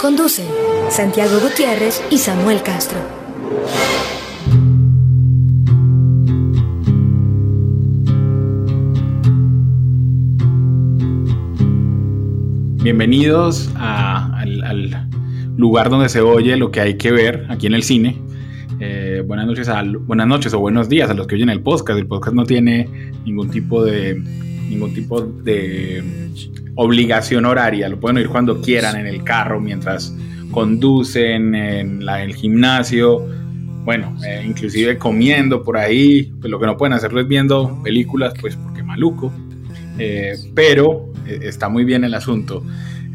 Conducen 0.00 0.46
Santiago 0.90 1.40
Gutiérrez 1.40 2.00
y 2.08 2.18
Samuel 2.18 2.62
Castro. 2.62 3.00
Bienvenidos 12.80 13.68
al, 13.74 15.08
lugar 15.56 15.90
donde 15.90 16.08
se 16.08 16.20
oye 16.20 16.56
lo 16.56 16.70
que 16.70 16.80
hay 16.80 16.96
que 16.96 17.10
ver 17.10 17.46
aquí 17.48 17.66
en 17.66 17.74
el 17.74 17.82
cine. 17.82 18.22
Eh, 18.78 19.24
buenas, 19.26 19.48
noches 19.48 19.68
buenas 20.06 20.28
noches 20.28 20.54
o 20.54 20.60
buenos 20.60 20.88
días 20.88 21.10
a 21.10 21.14
los 21.14 21.26
que 21.26 21.34
oyen 21.34 21.48
el 21.48 21.60
podcast. 21.60 21.98
El 21.98 22.06
podcast 22.06 22.36
no 22.36 22.44
tiene 22.44 22.88
ningún 23.24 23.50
tipo 23.50 23.82
de, 23.82 24.14
ningún 24.68 24.94
tipo 24.94 25.22
de 25.22 26.04
obligación 26.80 27.44
horaria. 27.44 27.88
Lo 27.88 27.98
pueden 27.98 28.18
oír 28.18 28.28
cuando 28.28 28.60
quieran 28.62 28.96
en 28.96 29.06
el 29.06 29.24
carro, 29.24 29.60
mientras 29.60 30.14
conducen, 30.52 31.54
en 31.54 32.06
la, 32.06 32.22
el 32.22 32.34
gimnasio. 32.34 33.26
Bueno, 33.84 34.16
eh, 34.24 34.44
inclusive 34.46 34.96
comiendo 34.96 35.64
por 35.64 35.76
ahí. 35.76 36.32
Pues 36.40 36.50
lo 36.50 36.60
que 36.60 36.66
no 36.66 36.76
pueden 36.76 36.92
hacerlo 36.92 37.20
es 37.20 37.26
viendo 37.26 37.82
películas, 37.82 38.32
pues 38.40 38.54
porque 38.54 38.84
maluco. 38.84 39.32
Eh, 39.98 40.36
pero 40.54 41.12
eh, 41.26 41.40
está 41.42 41.68
muy 41.68 41.84
bien 41.84 42.04
el 42.04 42.14
asunto. 42.14 42.64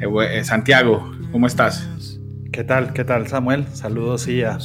Eh, 0.02 0.44
Santiago, 0.44 1.14
¿cómo 1.31 1.47
estás? 1.47 2.19
¿Qué 2.52 2.66
tal? 2.66 2.91
¿Qué 2.91 3.06
tal, 3.06 3.28
Samuel? 3.28 3.66
Saludos 3.72 4.28
y 4.28 4.44
a 4.44 4.58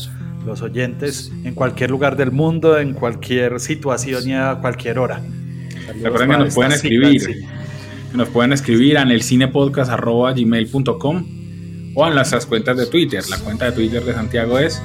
los 0.44 0.60
oyentes 0.60 1.32
en 1.44 1.54
cualquier 1.54 1.90
lugar 1.90 2.16
del 2.16 2.32
mundo, 2.32 2.78
en 2.78 2.94
cualquier 2.94 3.60
situación 3.60 4.28
y 4.28 4.34
a 4.34 4.56
cualquier 4.60 4.98
hora. 4.98 5.22
Recuerden 6.02 6.30
que 6.30 6.36
nos 6.38 6.54
pueden 6.54 6.72
escribir. 6.72 7.46
Nos 8.14 8.28
pueden 8.28 8.52
escribir 8.52 8.96
en 8.96 9.10
el 9.10 9.22
cinepodcast.gmail.com 9.22 11.24
o 11.94 12.06
en 12.06 12.14
nuestras 12.14 12.46
cuentas 12.46 12.76
de 12.76 12.86
Twitter. 12.86 13.22
La 13.28 13.38
cuenta 13.38 13.66
de 13.66 13.72
Twitter 13.72 14.02
de 14.02 14.14
Santiago 14.14 14.58
es 14.58 14.82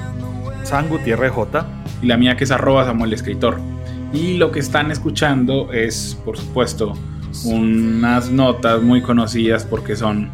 San 0.64 0.88
Gutiérrez 0.88 1.32
J. 1.32 1.66
Y 2.02 2.06
la 2.06 2.16
mía 2.16 2.36
que 2.36 2.44
es 2.44 2.50
arroba 2.50 2.84
Samuel 2.84 3.12
Escritor. 3.12 3.58
Y 4.12 4.36
lo 4.36 4.52
que 4.52 4.60
están 4.60 4.90
escuchando 4.90 5.72
es, 5.72 6.18
por 6.24 6.36
supuesto, 6.36 6.94
unas 7.44 8.30
notas 8.30 8.82
muy 8.82 9.02
conocidas 9.02 9.64
porque 9.64 9.96
son 9.96 10.30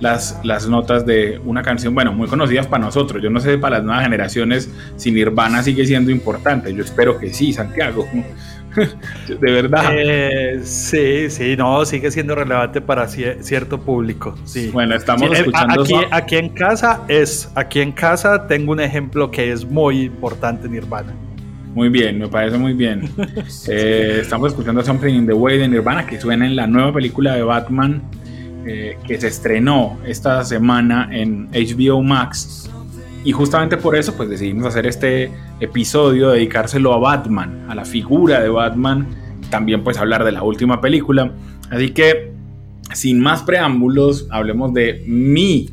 las, 0.00 0.38
las 0.44 0.68
notas 0.68 1.04
de 1.04 1.40
una 1.44 1.62
canción, 1.62 1.94
bueno, 1.94 2.12
muy 2.12 2.28
conocidas 2.28 2.66
para 2.66 2.84
nosotros. 2.84 3.22
Yo 3.22 3.30
no 3.30 3.40
sé 3.40 3.58
para 3.58 3.78
las 3.78 3.84
nuevas 3.84 4.04
generaciones 4.04 4.70
si 4.96 5.10
Nirvana 5.10 5.62
sigue 5.62 5.84
siendo 5.86 6.10
importante. 6.10 6.72
Yo 6.72 6.84
espero 6.84 7.18
que 7.18 7.34
sí, 7.34 7.52
Santiago. 7.52 8.06
de 9.40 9.52
verdad. 9.52 9.92
Eh, 9.92 10.60
sí, 10.64 11.30
sí, 11.30 11.56
no, 11.56 11.84
sigue 11.84 12.10
siendo 12.10 12.34
relevante 12.34 12.80
para 12.80 13.08
cierto 13.08 13.80
público. 13.80 14.34
Sí. 14.44 14.70
Bueno, 14.72 14.94
estamos 14.94 15.30
eh, 15.30 15.40
escuchando. 15.40 15.82
Aquí, 15.82 15.94
aquí 16.10 16.36
en 16.36 16.48
casa 16.50 17.02
es, 17.08 17.50
aquí 17.54 17.80
en 17.80 17.92
casa 17.92 18.46
tengo 18.46 18.72
un 18.72 18.80
ejemplo 18.80 19.30
que 19.30 19.52
es 19.52 19.64
muy 19.64 20.02
importante 20.02 20.68
Nirvana. 20.68 21.14
Muy 21.74 21.90
bien, 21.90 22.18
me 22.18 22.28
parece 22.28 22.58
muy 22.58 22.72
bien. 22.72 23.08
Eh, 23.68 24.20
estamos 24.22 24.52
escuchando 24.52 24.82
Something 24.82 25.14
in 25.14 25.26
the 25.26 25.32
Way 25.32 25.58
de 25.58 25.68
Nirvana, 25.68 26.06
que 26.06 26.20
suena 26.20 26.46
en 26.46 26.56
la 26.56 26.66
nueva 26.66 26.92
película 26.92 27.34
de 27.34 27.42
Batman 27.42 28.02
eh, 28.66 28.98
que 29.06 29.20
se 29.20 29.28
estrenó 29.28 29.98
esta 30.06 30.44
semana 30.44 31.08
en 31.12 31.48
HBO 31.52 32.02
Max. 32.02 32.68
Y 33.24 33.32
justamente 33.32 33.76
por 33.76 33.96
eso, 33.96 34.14
pues 34.16 34.28
decidimos 34.28 34.66
hacer 34.66 34.86
este 34.86 35.30
episodio, 35.60 36.30
dedicárselo 36.30 36.92
a 36.92 36.98
Batman, 36.98 37.66
a 37.68 37.74
la 37.74 37.84
figura 37.84 38.40
de 38.40 38.48
Batman, 38.48 39.08
también 39.50 39.82
pues 39.82 39.98
hablar 39.98 40.24
de 40.24 40.32
la 40.32 40.42
última 40.42 40.80
película. 40.80 41.32
Así 41.70 41.90
que, 41.90 42.32
sin 42.92 43.20
más 43.20 43.42
preámbulos, 43.42 44.26
hablemos 44.30 44.72
de 44.72 45.04
mi 45.06 45.70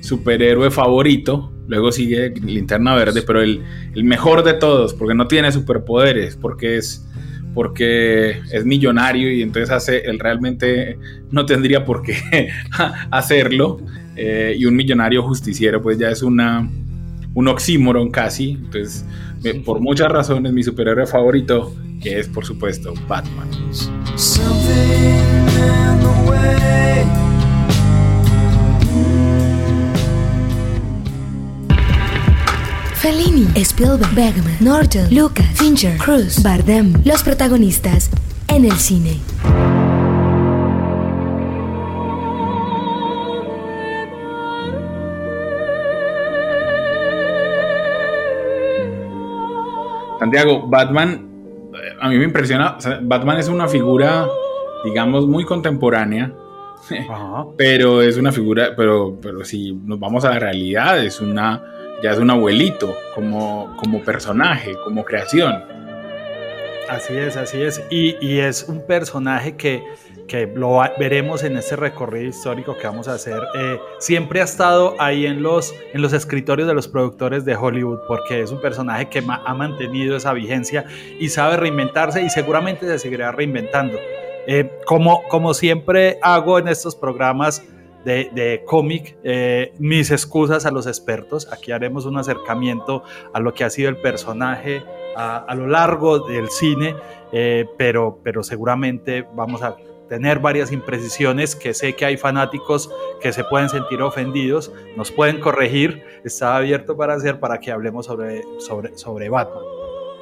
superhéroe 0.00 0.70
favorito, 0.70 1.52
Luego 1.68 1.92
sigue 1.92 2.34
Linterna 2.44 2.94
Verde, 2.94 3.22
pero 3.22 3.40
el, 3.40 3.62
mejor 3.94 4.42
de 4.44 4.54
todos, 4.54 4.94
porque 4.94 5.14
no 5.14 5.26
tiene 5.26 5.52
superpoderes, 5.52 6.36
porque 6.36 6.76
es, 6.76 7.08
porque 7.54 8.40
es 8.50 8.64
millonario 8.64 9.32
y 9.32 9.42
entonces 9.42 9.70
hace, 9.70 10.00
él 10.00 10.18
realmente 10.18 10.98
no 11.30 11.46
tendría 11.46 11.84
por 11.84 12.02
qué 12.02 12.50
hacerlo. 13.10 13.80
Eh, 14.16 14.54
y 14.58 14.66
un 14.66 14.76
millonario 14.76 15.22
justiciero, 15.22 15.80
pues 15.80 15.98
ya 15.98 16.10
es 16.10 16.22
una, 16.22 16.68
un 17.34 17.48
oxímoron 17.48 18.10
casi. 18.10 18.50
Entonces, 18.50 19.04
por 19.64 19.80
muchas 19.80 20.10
razones, 20.10 20.52
mi 20.52 20.62
superhéroe 20.62 21.06
favorito, 21.06 21.74
que 22.00 22.18
es 22.18 22.28
por 22.28 22.44
supuesto 22.44 22.94
Batman. 23.08 23.48
Fellini, 32.96 33.48
Spielberg, 33.56 34.14
Bergman, 34.14 34.56
Norton, 34.60 35.12
Lucas, 35.12 35.46
Fincher, 35.54 35.96
Cruz, 35.98 36.40
Bardem, 36.40 36.94
los 37.04 37.22
protagonistas 37.24 38.10
en 38.46 38.64
el 38.64 38.78
cine. 38.78 39.18
Santiago, 50.32 50.66
Batman, 50.66 51.28
a 52.00 52.08
mí 52.08 52.16
me 52.16 52.24
impresiona, 52.24 52.78
Batman 53.02 53.36
es 53.36 53.48
una 53.48 53.68
figura, 53.68 54.26
digamos, 54.82 55.26
muy 55.26 55.44
contemporánea, 55.44 56.32
pero 57.58 58.00
es 58.00 58.16
una 58.16 58.32
figura, 58.32 58.70
pero, 58.74 59.18
pero 59.20 59.44
si 59.44 59.74
nos 59.74 60.00
vamos 60.00 60.24
a 60.24 60.30
la 60.30 60.38
realidad, 60.38 61.04
es 61.04 61.20
una 61.20 61.62
ya 62.02 62.12
es 62.12 62.18
un 62.18 62.30
abuelito 62.30 62.96
como, 63.14 63.76
como 63.76 64.00
personaje, 64.00 64.74
como 64.82 65.04
creación. 65.04 65.64
Así 66.88 67.14
es, 67.14 67.36
así 67.36 67.60
es. 67.60 67.82
Y, 67.90 68.38
es 68.38 68.64
un 68.66 68.86
personaje 68.86 69.56
que, 69.56 69.84
que, 70.26 70.46
lo 70.46 70.80
veremos 70.98 71.42
en 71.44 71.56
este 71.56 71.76
recorrido 71.76 72.28
histórico 72.28 72.76
que 72.76 72.86
vamos 72.86 73.08
a 73.08 73.14
hacer. 73.14 73.40
Eh, 73.54 73.78
siempre 73.98 74.40
ha 74.40 74.44
estado 74.44 74.94
ahí 74.98 75.26
en 75.26 75.42
los, 75.42 75.74
en 75.92 76.02
los 76.02 76.12
escritorios 76.12 76.68
de 76.68 76.74
los 76.74 76.88
productores 76.88 77.44
de 77.44 77.54
Hollywood, 77.54 78.00
porque 78.08 78.40
es 78.42 78.50
un 78.50 78.60
personaje 78.60 79.08
que 79.08 79.22
ha 79.26 79.54
mantenido 79.54 80.16
esa 80.16 80.32
vigencia 80.32 80.84
y 81.18 81.28
sabe 81.28 81.56
reinventarse 81.56 82.22
y 82.22 82.30
seguramente 82.30 82.86
se 82.86 82.98
seguirá 82.98 83.32
reinventando. 83.32 83.98
Eh, 84.46 84.70
como, 84.86 85.22
como 85.28 85.54
siempre 85.54 86.18
hago 86.22 86.58
en 86.58 86.68
estos 86.68 86.96
programas, 86.96 87.62
de, 88.04 88.62
cómic, 88.66 89.16
eh, 89.22 89.72
mis 89.78 90.10
excusas 90.10 90.66
a 90.66 90.70
los 90.70 90.86
expertos. 90.86 91.48
Aquí 91.52 91.72
haremos 91.72 92.06
un 92.06 92.18
acercamiento 92.18 93.02
a 93.32 93.40
lo 93.40 93.54
que 93.54 93.64
ha 93.64 93.70
sido 93.70 93.88
el 93.88 93.96
personaje 93.96 94.82
a, 95.16 95.54
lo 95.54 95.66
largo 95.66 96.20
del 96.20 96.48
cine, 96.48 96.96
eh, 97.32 97.66
pero, 97.76 98.18
pero 98.22 98.42
seguramente 98.42 99.26
vamos 99.34 99.62
a 99.62 99.76
tener 100.12 100.40
varias 100.40 100.70
imprecisiones 100.72 101.56
que 101.56 101.72
sé 101.72 101.94
que 101.94 102.04
hay 102.04 102.18
fanáticos 102.18 102.90
que 103.18 103.32
se 103.32 103.44
pueden 103.44 103.70
sentir 103.70 104.02
ofendidos, 104.02 104.70
nos 104.94 105.10
pueden 105.10 105.40
corregir, 105.40 106.02
está 106.22 106.54
abierto 106.54 106.98
para 106.98 107.14
hacer 107.14 107.40
para 107.40 107.58
que 107.60 107.72
hablemos 107.72 108.04
sobre, 108.04 108.42
sobre, 108.58 108.98
sobre 108.98 109.30
Batman. 109.30 109.62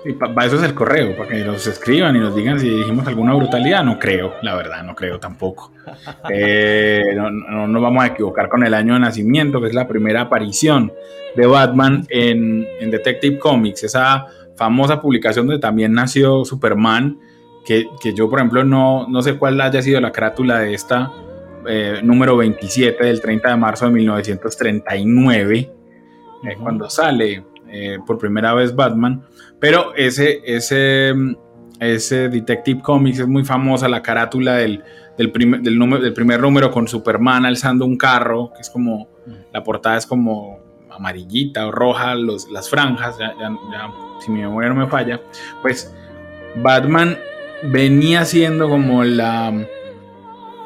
Sí, 0.05 0.12
para 0.12 0.47
eso 0.47 0.59
es 0.59 0.62
el 0.62 0.75
correo, 0.75 1.17
para 1.17 1.31
que 1.31 1.44
nos 1.44 1.67
escriban 1.67 2.15
y 2.15 2.20
nos 2.20 2.37
digan 2.37 2.61
si 2.61 2.70
dijimos 2.70 3.05
alguna 3.09 3.35
brutalidad. 3.35 3.82
No 3.82 3.99
creo, 3.99 4.35
la 4.43 4.55
verdad, 4.55 4.85
no 4.85 4.94
creo 4.94 5.19
tampoco. 5.19 5.73
Eh, 6.32 7.03
no, 7.17 7.67
nos 7.67 7.82
vamos 7.82 8.05
a 8.05 8.06
equivocar 8.06 8.49
con 8.49 8.62
el 8.62 8.75
año 8.75 8.94
de 8.94 9.00
nacimiento, 9.00 9.61
que 9.61 9.67
es 9.67 9.75
la 9.75 9.88
primera 9.88 10.20
aparición 10.20 10.93
de 11.35 11.47
Batman 11.49 12.06
en, 12.09 12.65
Detective 12.93 13.41
Comics, 13.41 13.82
esa 13.82 14.26
famosa 14.55 15.00
publicación 15.00 15.49
donde 15.49 15.61
también 15.61 15.93
nació 15.93 16.44
Superman, 16.44 17.19
que, 17.65 17.87
yo, 18.15 18.29
por 18.29 18.39
ejemplo, 18.39 18.65
no, 18.65 19.07
no 19.09 19.23
sé 19.23 19.39
cuál 19.39 19.61
haya 19.61 19.83
sido 19.83 20.01
la 20.01 20.12
carátula 20.12 20.59
de 20.61 20.75
esta 20.75 21.12
eh, 21.67 22.01
número 22.03 22.37
27 22.37 23.05
del 23.05 23.21
30 23.21 23.51
de 23.51 23.57
marzo 23.57 23.87
de 23.87 23.93
1939, 23.93 25.59
eh, 26.45 26.57
cuando 26.61 26.89
sale 26.89 27.45
por 28.05 28.19
primera 28.19 28.53
vez 28.53 28.75
Batman. 28.75 29.23
Pero 29.61 29.95
ese, 29.95 30.41
ese, 30.45 31.15
ese 31.79 32.29
Detective 32.29 32.81
Comics 32.83 33.21
es 33.21 33.29
muy 33.29 33.45
famosa, 33.45 33.89
la 33.89 34.03
carátula 34.03 34.56
del, 34.56 34.83
del, 35.17 35.31
primer, 35.31 35.61
del, 35.61 35.79
número, 35.79 36.03
del 36.03 36.13
primer 36.13 36.41
número 36.41 36.73
con 36.73 36.89
Superman 36.89 37.47
alzando 37.47 37.85
un 37.85 37.97
carro, 37.97 38.53
que 38.53 38.63
es 38.63 38.71
como 38.71 39.09
la 39.53 39.63
portada 39.63 39.97
es 39.99 40.06
como 40.06 40.59
amarillita 40.91 41.67
o 41.67 41.71
roja, 41.71 42.15
los, 42.15 42.51
las 42.51 42.69
franjas, 42.69 43.19
ya, 43.19 43.31
si 44.21 44.31
mi 44.31 44.41
memoria 44.41 44.69
no 44.69 44.77
me 44.77 44.87
falla, 44.87 45.21
pues 45.63 45.95
Batman 46.56 47.17
venía 47.62 48.25
siendo 48.25 48.69
como 48.69 49.05
la, 49.05 49.67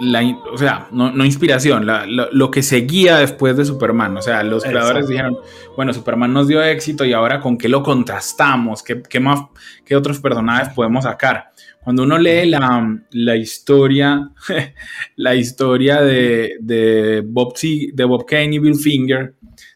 la 0.01 0.41
o 0.53 0.59
sea, 0.59 0.89
no, 0.93 1.25
inspiración, 1.25 1.87
lo, 1.87 2.51
que 2.51 2.63
seguía 2.63 3.19
después 3.19 3.57
de 3.57 3.65
Superman. 3.65 4.17
O 4.17 4.23
sea, 4.23 4.43
los 4.43 4.65
creadores 4.65 5.09
dijeron, 5.09 5.39
bueno, 5.77 5.93
Superman 5.93 6.33
nos 6.33 6.49
dio 6.49 6.63
éxito 6.63 7.05
y 7.05 7.13
ahora 7.13 7.41
con 7.41 7.59
qué 7.59 7.69
lo 7.69 7.83
contrastamos, 7.83 8.83
qué, 8.83 9.21
más, 9.21 9.41
qué 9.85 9.97
otros 9.97 10.21
personajes 10.21 10.73
podemos 10.75 11.05
sacar. 11.05 11.51
Cuando 11.83 12.03
uno 12.03 12.19
lee 12.19 12.47
la, 12.47 12.99
la 13.11 13.37
historia, 13.37 14.31
la 15.17 15.35
historia 15.35 16.01
de, 16.01 16.57
de, 16.61 17.23
Bob, 17.25 17.55
de 17.61 18.05
Bob 18.05 18.25
Kane 18.27 18.55
y 18.55 18.59
Bill 18.59 18.77
Finger, 18.77 19.35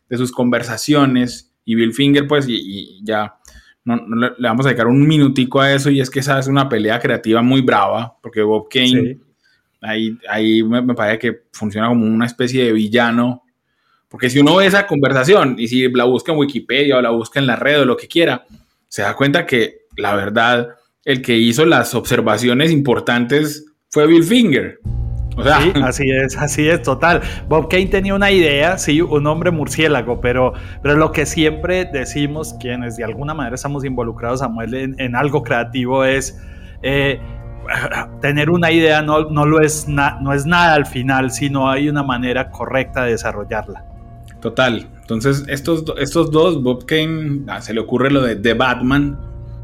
de 0.08 0.16
sus 0.16 0.32
conversaciones, 0.32 1.52
y 1.64 1.74
Bill 1.74 1.92
Finger, 1.92 2.26
pues, 2.26 2.46
y 2.48 3.00
ya 3.04 3.37
no, 3.96 4.16
le, 4.16 4.30
vamos 4.38 4.66
a 4.66 4.68
dedicar 4.68 4.86
un 4.86 5.06
minutico 5.06 5.60
a 5.60 5.72
eso 5.72 5.90
y 5.90 6.00
es 6.00 6.10
que 6.10 6.20
esa 6.20 6.38
es 6.38 6.46
una 6.46 6.68
pelea 6.68 6.98
creativa 6.98 7.42
muy 7.42 7.62
brava, 7.62 8.16
porque 8.22 8.42
Bob 8.42 8.68
Kane 8.68 9.18
ahí, 9.80 10.18
ahí 10.28 10.62
me, 10.62 10.94
parece 10.94 11.18
que 11.18 11.42
funciona 11.52 11.88
como 11.88 12.04
una 12.04 12.26
especie 12.26 12.64
de 12.64 12.72
villano, 12.72 13.44
porque 14.08 14.30
si 14.30 14.38
uno 14.40 14.56
ve 14.56 14.66
esa 14.66 14.86
conversación 14.86 15.56
y 15.58 15.68
si 15.68 15.88
la 15.90 16.04
busca 16.04 16.32
en 16.32 16.38
Wikipedia 16.38 16.96
o 16.96 17.02
la 17.02 17.10
busca 17.10 17.40
en 17.40 17.46
la 17.46 17.56
red 17.56 17.80
o 17.80 17.84
lo 17.84 17.96
que 17.96 18.08
quiera, 18.08 18.44
se 18.88 19.02
da 19.02 19.14
cuenta 19.14 19.46
que 19.46 19.82
la 19.96 20.14
verdad, 20.14 20.68
el 21.04 21.22
que 21.22 21.36
hizo 21.36 21.64
las 21.66 21.94
observaciones 21.94 22.70
importantes 22.70 23.66
fue 23.88 24.06
Bill 24.06 24.24
Finger 24.24 24.78
sí, 25.42 25.72
así 25.82 26.10
es, 26.10 26.36
así 26.36 26.68
es, 26.68 26.82
total. 26.82 27.22
Bob 27.48 27.68
Kane 27.68 27.86
tenía 27.86 28.14
una 28.14 28.30
idea, 28.30 28.78
sí, 28.78 29.00
un 29.00 29.26
hombre 29.26 29.50
murciélago, 29.50 30.20
pero, 30.20 30.52
pero 30.82 30.96
lo 30.96 31.12
que 31.12 31.26
siempre 31.26 31.84
decimos, 31.84 32.54
quienes 32.60 32.96
de 32.96 33.04
alguna 33.04 33.34
manera 33.34 33.54
estamos 33.54 33.84
involucrados, 33.84 34.40
Samuel, 34.40 34.94
en, 34.98 35.16
algo 35.16 35.42
creativo 35.42 36.04
es... 36.04 36.38
Eh, 36.82 37.20
tener 38.22 38.48
una 38.48 38.70
idea 38.70 39.02
no, 39.02 39.28
no, 39.28 39.44
lo 39.44 39.60
es 39.60 39.86
no 39.88 40.32
es 40.32 40.46
nada 40.46 40.74
al 40.74 40.86
final, 40.86 41.30
sino 41.30 41.70
hay 41.70 41.88
una 41.88 42.02
manera 42.02 42.50
correcta 42.50 43.04
de 43.04 43.10
desarrollarla. 43.10 43.84
Total. 44.40 44.86
Entonces, 45.00 45.44
estos, 45.48 45.84
estos 45.98 46.30
dos, 46.30 46.62
Bob 46.62 46.84
Kane, 46.86 47.40
ah, 47.48 47.60
se 47.60 47.74
le 47.74 47.80
ocurre 47.80 48.10
lo 48.10 48.22
de 48.22 48.36
The 48.36 48.54
Batman, 48.54 49.18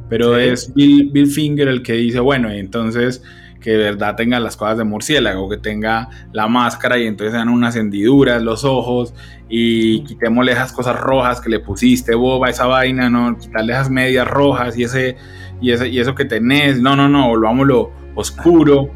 pero 0.09 0.37
es 0.37 0.73
Bill, 0.75 1.11
Bill, 1.13 1.27
Finger 1.27 1.69
el 1.69 1.83
que 1.83 1.95
dice, 1.95 2.21
bueno, 2.21 2.51
entonces 2.51 3.23
que 3.65 3.71
de 3.71 3.79
verdad 3.79 4.15
tenga 4.15 4.39
las 4.41 4.59
cosas 4.59 4.77
de 4.77 4.85
murciélago, 4.85 5.49
que 5.49 5.57
tenga 5.57 6.11
la 6.33 6.49
máscara 6.49 6.99
y 6.99 7.07
entonces 7.07 7.33
sean 7.33 7.49
unas 7.49 7.75
hendiduras, 7.77 8.43
los 8.43 8.63
ojos 8.63 9.15
y 9.49 10.05
quitémosle 10.05 10.53
esas 10.53 10.71
cosas 10.71 11.01
rojas 11.01 11.41
que 11.41 11.49
le 11.49 11.61
pusiste, 11.61 12.15
boba, 12.15 12.51
esa 12.51 12.67
vaina, 12.67 13.09
no, 13.09 13.39
quitarle 13.39 13.73
esas 13.73 13.89
medias 13.89 14.29
rojas 14.29 14.77
y 14.77 14.85
ese 14.85 15.17
y, 15.63 15.71
ese, 15.71 15.89
y 15.89 15.99
eso 15.99 16.15
que 16.15 16.27
tenés, 16.27 16.79
no, 16.79 16.95
no, 16.95 17.09
no, 17.09 17.29
volvámoslo 17.29 17.91
oscuro. 18.15 18.91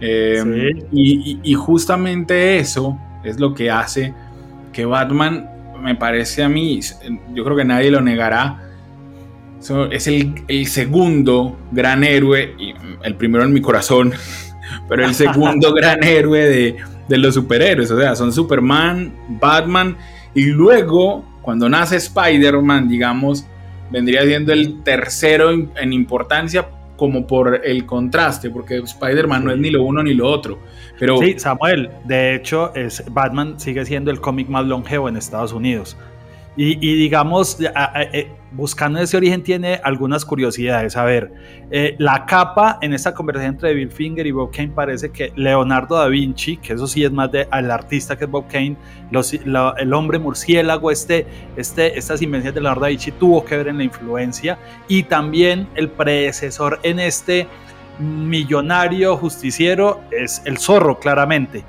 Em, 0.00 0.86
y, 0.90 1.38
y 1.42 1.54
justamente 1.54 2.58
eso 2.58 2.98
es 3.24 3.38
lo 3.38 3.52
que 3.52 3.70
hace 3.70 4.14
que 4.72 4.86
Batman, 4.86 5.50
me 5.82 5.96
parece 5.96 6.42
a 6.42 6.48
mí, 6.48 6.80
yo 7.34 7.44
creo 7.44 7.56
que 7.56 7.64
nadie 7.66 7.90
lo 7.90 8.00
negará, 8.00 8.62
es 9.90 10.06
el, 10.06 10.66
segundo 10.66 11.58
gran 11.72 12.04
héroe, 12.04 12.54
y 12.58 12.74
el 13.02 13.14
primero 13.16 13.44
en 13.44 13.52
mi 13.52 13.60
corazón, 13.60 14.12
pero 14.88 15.04
el 15.04 15.14
segundo 15.14 15.72
gran 15.74 16.02
héroe 16.02 16.40
de, 16.40 16.76
de, 17.08 17.18
los 17.18 17.34
superhéroes. 17.34 17.90
O 17.90 17.98
sea, 17.98 18.14
son 18.14 18.32
Superman, 18.32 19.12
Batman, 19.28 19.96
y 20.34 20.46
luego, 20.46 21.24
cuando 21.42 21.68
nace 21.68 21.96
Spider-Man, 21.96 22.88
digamos, 22.88 23.46
vendría 23.90 24.22
siendo 24.24 24.52
el 24.52 24.82
tercero 24.82 25.50
en, 25.50 25.92
importancia 25.92 26.68
como 26.96 27.26
por 27.26 27.60
el 27.64 27.86
contraste, 27.86 28.50
porque 28.50 28.78
Spider-Man 28.78 29.44
no 29.44 29.52
es 29.52 29.58
ni 29.58 29.70
lo 29.70 29.84
uno 29.84 30.02
ni 30.02 30.14
lo 30.14 30.28
otro. 30.28 30.58
Pero... 30.98 31.18
Sí, 31.18 31.38
Samuel, 31.38 31.90
de 32.04 32.34
hecho, 32.34 32.74
es, 32.74 33.04
Batman 33.10 33.58
sigue 33.58 33.84
siendo 33.84 34.10
el 34.10 34.20
cómic 34.20 34.48
más 34.48 34.66
longevo 34.66 35.08
en 35.08 35.16
Estados 35.16 35.52
Unidos. 35.52 35.96
Y, 36.56 36.76
digamos, 36.76 37.58
eh, 37.60 38.30
buscando 38.54 39.00
ese 39.00 39.16
origen 39.16 39.42
tiene 39.42 39.80
algunas 39.82 40.24
curiosidades. 40.24 40.96
A 40.96 41.04
ver, 41.04 41.32
eh, 41.70 41.96
la 41.98 42.24
capa 42.24 42.78
en 42.80 42.94
esta 42.94 43.12
conversación 43.12 43.54
entre 43.54 43.74
Bill 43.74 43.90
Finger 43.90 44.26
y 44.26 44.30
Bob 44.30 44.52
Kane 44.52 44.68
parece 44.68 45.10
que 45.10 45.32
Leonardo 45.36 45.96
da 45.96 46.06
Vinci, 46.08 46.56
que 46.56 46.74
eso 46.74 46.86
sí 46.86 47.04
es 47.04 47.10
más 47.10 47.30
del 47.32 47.70
artista 47.70 48.16
que 48.16 48.26
Bob 48.26 48.46
Kane, 48.48 48.76
el 49.10 49.92
hombre 49.92 50.18
murciélago, 50.18 50.90
este, 50.90 51.26
este, 51.56 51.98
estas 51.98 52.22
invenciones 52.22 52.54
de 52.54 52.60
Leonardo 52.60 52.82
da 52.82 52.88
Vinci 52.88 53.12
tuvo 53.12 53.44
que 53.44 53.56
ver 53.56 53.68
en 53.68 53.78
la 53.78 53.84
influencia 53.84 54.58
y 54.88 55.02
también 55.02 55.68
el 55.74 55.88
predecesor 55.90 56.78
en 56.82 57.00
este 57.00 57.48
millonario 57.98 59.16
justiciero 59.16 60.00
es 60.10 60.42
el 60.44 60.58
zorro, 60.58 60.98
claramente. 60.98 61.64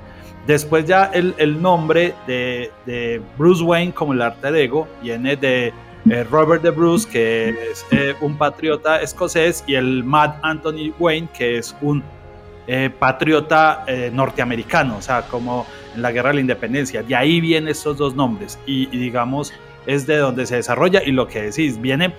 Después 0.46 0.84
ya 0.84 1.06
el, 1.06 1.34
el 1.38 1.60
nombre 1.60 2.14
de, 2.28 2.70
de, 2.84 3.20
Bruce 3.36 3.64
Wayne 3.64 3.92
como 3.92 4.12
el 4.12 4.22
arte 4.22 4.52
de 4.52 4.64
ego 4.64 4.86
viene 5.02 5.36
de 5.36 5.72
eh, 6.10 6.24
Robert 6.24 6.62
de 6.62 6.70
Bruce, 6.70 7.08
que 7.08 7.48
es 7.48 7.84
eh, 7.90 8.14
un 8.20 8.36
patriota 8.36 9.00
escocés, 9.00 9.64
y 9.66 9.74
el 9.74 10.04
Matt 10.04 10.38
Anthony 10.42 10.92
Wayne, 10.98 11.28
que 11.36 11.58
es 11.58 11.74
un 11.80 12.02
eh, 12.66 12.90
patriota 12.98 13.84
norteamericano, 14.12 14.96
o 14.96 15.02
sea, 15.02 15.22
como 15.22 15.66
en 15.94 16.02
la 16.02 16.12
Guerra 16.12 16.30
de 16.30 16.34
la 16.36 16.40
Independencia. 16.40 17.02
De 17.02 17.14
ahí 17.14 17.40
vienen 17.40 17.68
estos 17.68 17.96
dos 17.96 18.14
nombres 18.14 18.58
y, 18.66 18.88
y 18.94 18.98
digamos 18.98 19.52
es 19.86 20.06
de 20.06 20.16
donde 20.16 20.46
se 20.46 20.56
desarrolla 20.56 21.02
y 21.04 21.12
lo 21.12 21.28
que 21.28 21.42
decís 21.42 21.80
viene 21.80 22.12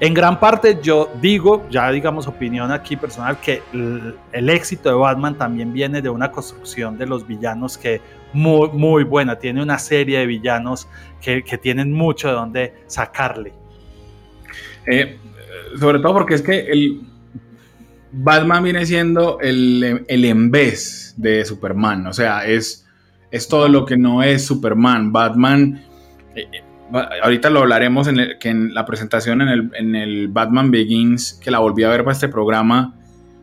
en 0.00 0.14
gran 0.14 0.40
parte 0.40 0.78
yo 0.82 1.10
digo, 1.20 1.66
ya 1.70 1.90
digamos 1.90 2.26
opinión 2.26 2.72
aquí 2.72 2.96
personal, 2.96 3.38
que 3.40 3.62
el, 3.72 4.50
éxito 4.50 4.88
de 4.88 4.94
Batman 4.94 5.36
también 5.36 5.72
viene 5.72 6.02
de 6.02 6.08
una 6.08 6.30
construcción 6.30 6.98
de 6.98 7.06
los 7.06 7.26
villanos 7.26 7.78
que 7.78 8.00
muy, 8.32 8.68
muy 8.70 9.04
buena, 9.04 9.38
tiene 9.38 9.62
una 9.62 9.78
serie 9.78 10.18
de 10.18 10.26
villanos 10.26 10.88
que, 11.20 11.42
tienen 11.62 11.92
mucho 11.92 12.28
de 12.28 12.34
dónde 12.34 12.74
sacarle. 12.86 13.52
Eh, 14.86 15.18
sobre 15.78 16.00
todo 16.00 16.14
porque 16.14 16.34
es 16.34 16.42
que 16.42 16.66
el 16.66 17.02
Batman 18.12 18.64
viene 18.64 18.84
siendo 18.84 19.38
el, 19.40 20.04
el 20.08 20.24
en 20.24 20.50
vez 20.50 21.14
de 21.16 21.44
Superman, 21.44 22.06
o 22.08 22.12
sea, 22.12 22.44
es, 22.44 22.86
es 23.30 23.48
todo 23.48 23.68
lo 23.68 23.86
que 23.86 23.96
no 23.96 24.22
es 24.22 24.46
Superman. 24.46 25.12
Batman... 25.12 25.82
Ahorita 27.22 27.50
lo 27.50 27.60
hablaremos 27.60 28.06
en, 28.06 28.20
en 28.40 28.72
la 28.72 28.86
presentación 28.86 29.42
en 29.42 29.94
el, 29.96 30.28
Batman 30.28 30.70
Begins, 30.70 31.34
que 31.34 31.50
la 31.50 31.58
volví 31.58 31.82
a 31.82 31.88
ver 31.88 32.04
para 32.04 32.12
este 32.12 32.28
programa, 32.28 32.94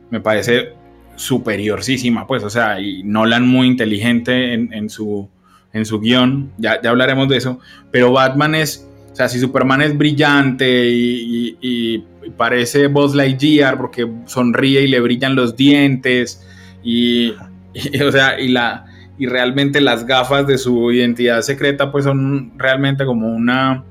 me 0.10 0.22
parece 0.22 0.70
superiorísima, 1.18 2.26
pues, 2.28 2.44
o 2.44 2.50
sea, 2.50 2.80
y 2.80 3.04
Nolan 3.04 3.46
muy 3.46 3.68
inteligente 3.68 4.54
en, 4.54 4.90
su, 4.90 5.30
en 5.74 5.86
su 5.86 6.00
guion, 6.00 6.52
ya, 6.58 6.82
ya 6.82 6.92
hablaremos 6.92 7.28
de 7.28 7.38
eso, 7.38 7.60
pero 7.92 8.14
Batman 8.14 8.56
es, 8.56 8.88
o 9.12 9.16
sea, 9.16 9.28
si 9.28 9.38
Superman 9.40 9.82
es 9.82 9.98
brillante 9.98 10.88
y, 10.90 12.06
parece 12.38 12.88
Buzz 12.88 13.14
Lightyear 13.14 13.78
porque 13.78 14.08
sonríe 14.26 14.84
y 14.84 14.88
le 14.88 15.02
brillan 15.02 15.36
los 15.36 15.58
dientes, 15.58 16.48
y 16.84 17.34
o 18.06 18.12
sea, 18.12 18.40
y 18.40 18.48
la 18.48 18.86
y 19.22 19.28
realmente 19.28 19.82
las 19.82 20.08
gafas 20.08 20.48
de 20.48 20.58
su 20.58 20.92
identidad 20.92 21.44
secreta 21.44 21.92
pues 21.92 22.06
son 22.06 22.54
realmente 22.58 23.06
como 23.06 23.28
una, 23.28 23.84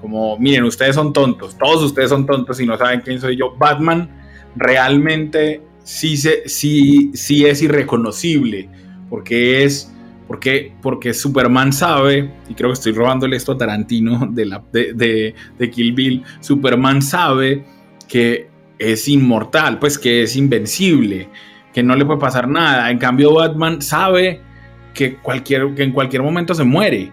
como 0.00 0.36
miren, 0.36 0.64
ustedes 0.64 0.96
son 0.96 1.12
tontos, 1.12 1.56
todos 1.56 1.80
ustedes 1.80 2.08
son 2.08 2.26
tontos 2.26 2.58
y 2.58 2.66
no 2.66 2.76
saben 2.76 3.00
quién 3.00 3.20
soy 3.20 3.36
yo. 3.36 3.54
Batman 3.56 4.10
realmente 4.56 5.62
sí, 5.84 6.16
se, 6.16 6.48
sí, 6.48 7.12
sí 7.14 7.46
es 7.46 7.62
irreconocible 7.62 8.68
porque 9.08 9.62
es... 9.62 9.92
Porque, 10.26 10.72
porque 10.80 11.12
Superman 11.12 11.70
sabe, 11.72 12.32
y 12.48 12.54
creo 12.54 12.70
que 12.70 12.74
estoy 12.74 12.92
robándole 12.92 13.36
esto 13.36 13.52
a 13.52 13.58
Tarantino 13.58 14.26
de, 14.32 14.46
la, 14.46 14.64
de, 14.72 15.34
de 15.58 15.70
Kill 15.70 15.92
Bill, 15.92 16.24
Superman 16.40 17.02
sabe 17.02 17.64
que 18.08 18.48
es 18.78 19.06
inmortal, 19.06 19.78
pues 19.78 19.98
que 19.98 20.22
es 20.22 20.34
invencible, 20.34 21.28
que 21.74 21.82
no 21.82 21.94
le 21.94 22.06
puede 22.06 22.18
pasar 22.18 22.48
nada. 22.48 22.90
En 22.90 22.96
cambio, 22.96 23.34
Batman 23.34 23.82
sabe 23.82 24.40
que, 24.94 25.16
cualquier, 25.16 25.74
que 25.74 25.82
en 25.82 25.92
cualquier 25.92 26.22
momento 26.22 26.54
se 26.54 26.64
muere. 26.64 27.12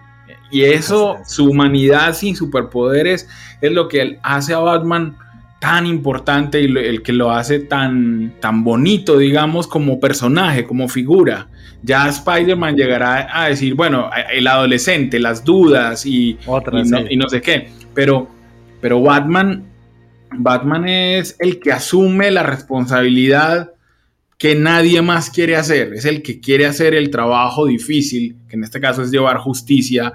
Y 0.52 0.64
eso, 0.64 1.18
su 1.26 1.50
humanidad 1.50 2.14
sin 2.14 2.36
superpoderes, 2.36 3.28
es 3.62 3.72
lo 3.72 3.88
que 3.88 4.20
hace 4.22 4.54
a 4.54 4.60
Batman 4.60 5.16
tan 5.62 5.86
importante 5.86 6.60
y 6.60 6.66
el 6.66 7.04
que 7.04 7.14
lo 7.14 7.32
hace 7.32 7.60
tan, 7.60 8.34
tan 8.40 8.64
bonito, 8.64 9.18
digamos, 9.18 9.68
como 9.68 10.00
personaje, 10.00 10.66
como 10.66 10.90
figura. 10.90 11.48
Ya 11.84 12.10
Spider-Man 12.10 12.76
llegará 12.76 13.30
a 13.32 13.50
decir, 13.50 13.76
bueno, 13.76 14.10
el 14.34 14.48
adolescente, 14.48 15.20
las 15.20 15.46
dudas 15.46 16.06
y, 16.06 16.38
y, 17.10 17.18
no, 17.18 17.30
sé 17.30 17.42
qué. 17.42 17.70
Pero, 17.94 18.28
pero 18.82 19.02
Batman, 19.02 19.64
Batman 20.32 20.88
es 20.90 21.36
el 21.40 21.60
que 21.60 21.72
asume 21.72 22.32
la 22.32 22.42
responsabilidad 22.44 23.71
que 24.42 24.56
nadie 24.56 25.04
más 25.04 25.30
quiere 25.30 25.56
hacer, 25.56 25.94
es 25.94 26.04
el 26.06 26.24
que 26.24 26.40
quiere 26.40 26.66
hacer 26.66 26.96
el 26.96 27.12
trabajo 27.12 27.68
difícil, 27.68 28.38
que 28.50 28.56
en 28.56 28.64
este 28.64 28.82
caso 28.82 29.04
es 29.04 29.12
llevar 29.12 29.38
justicia 29.38 30.12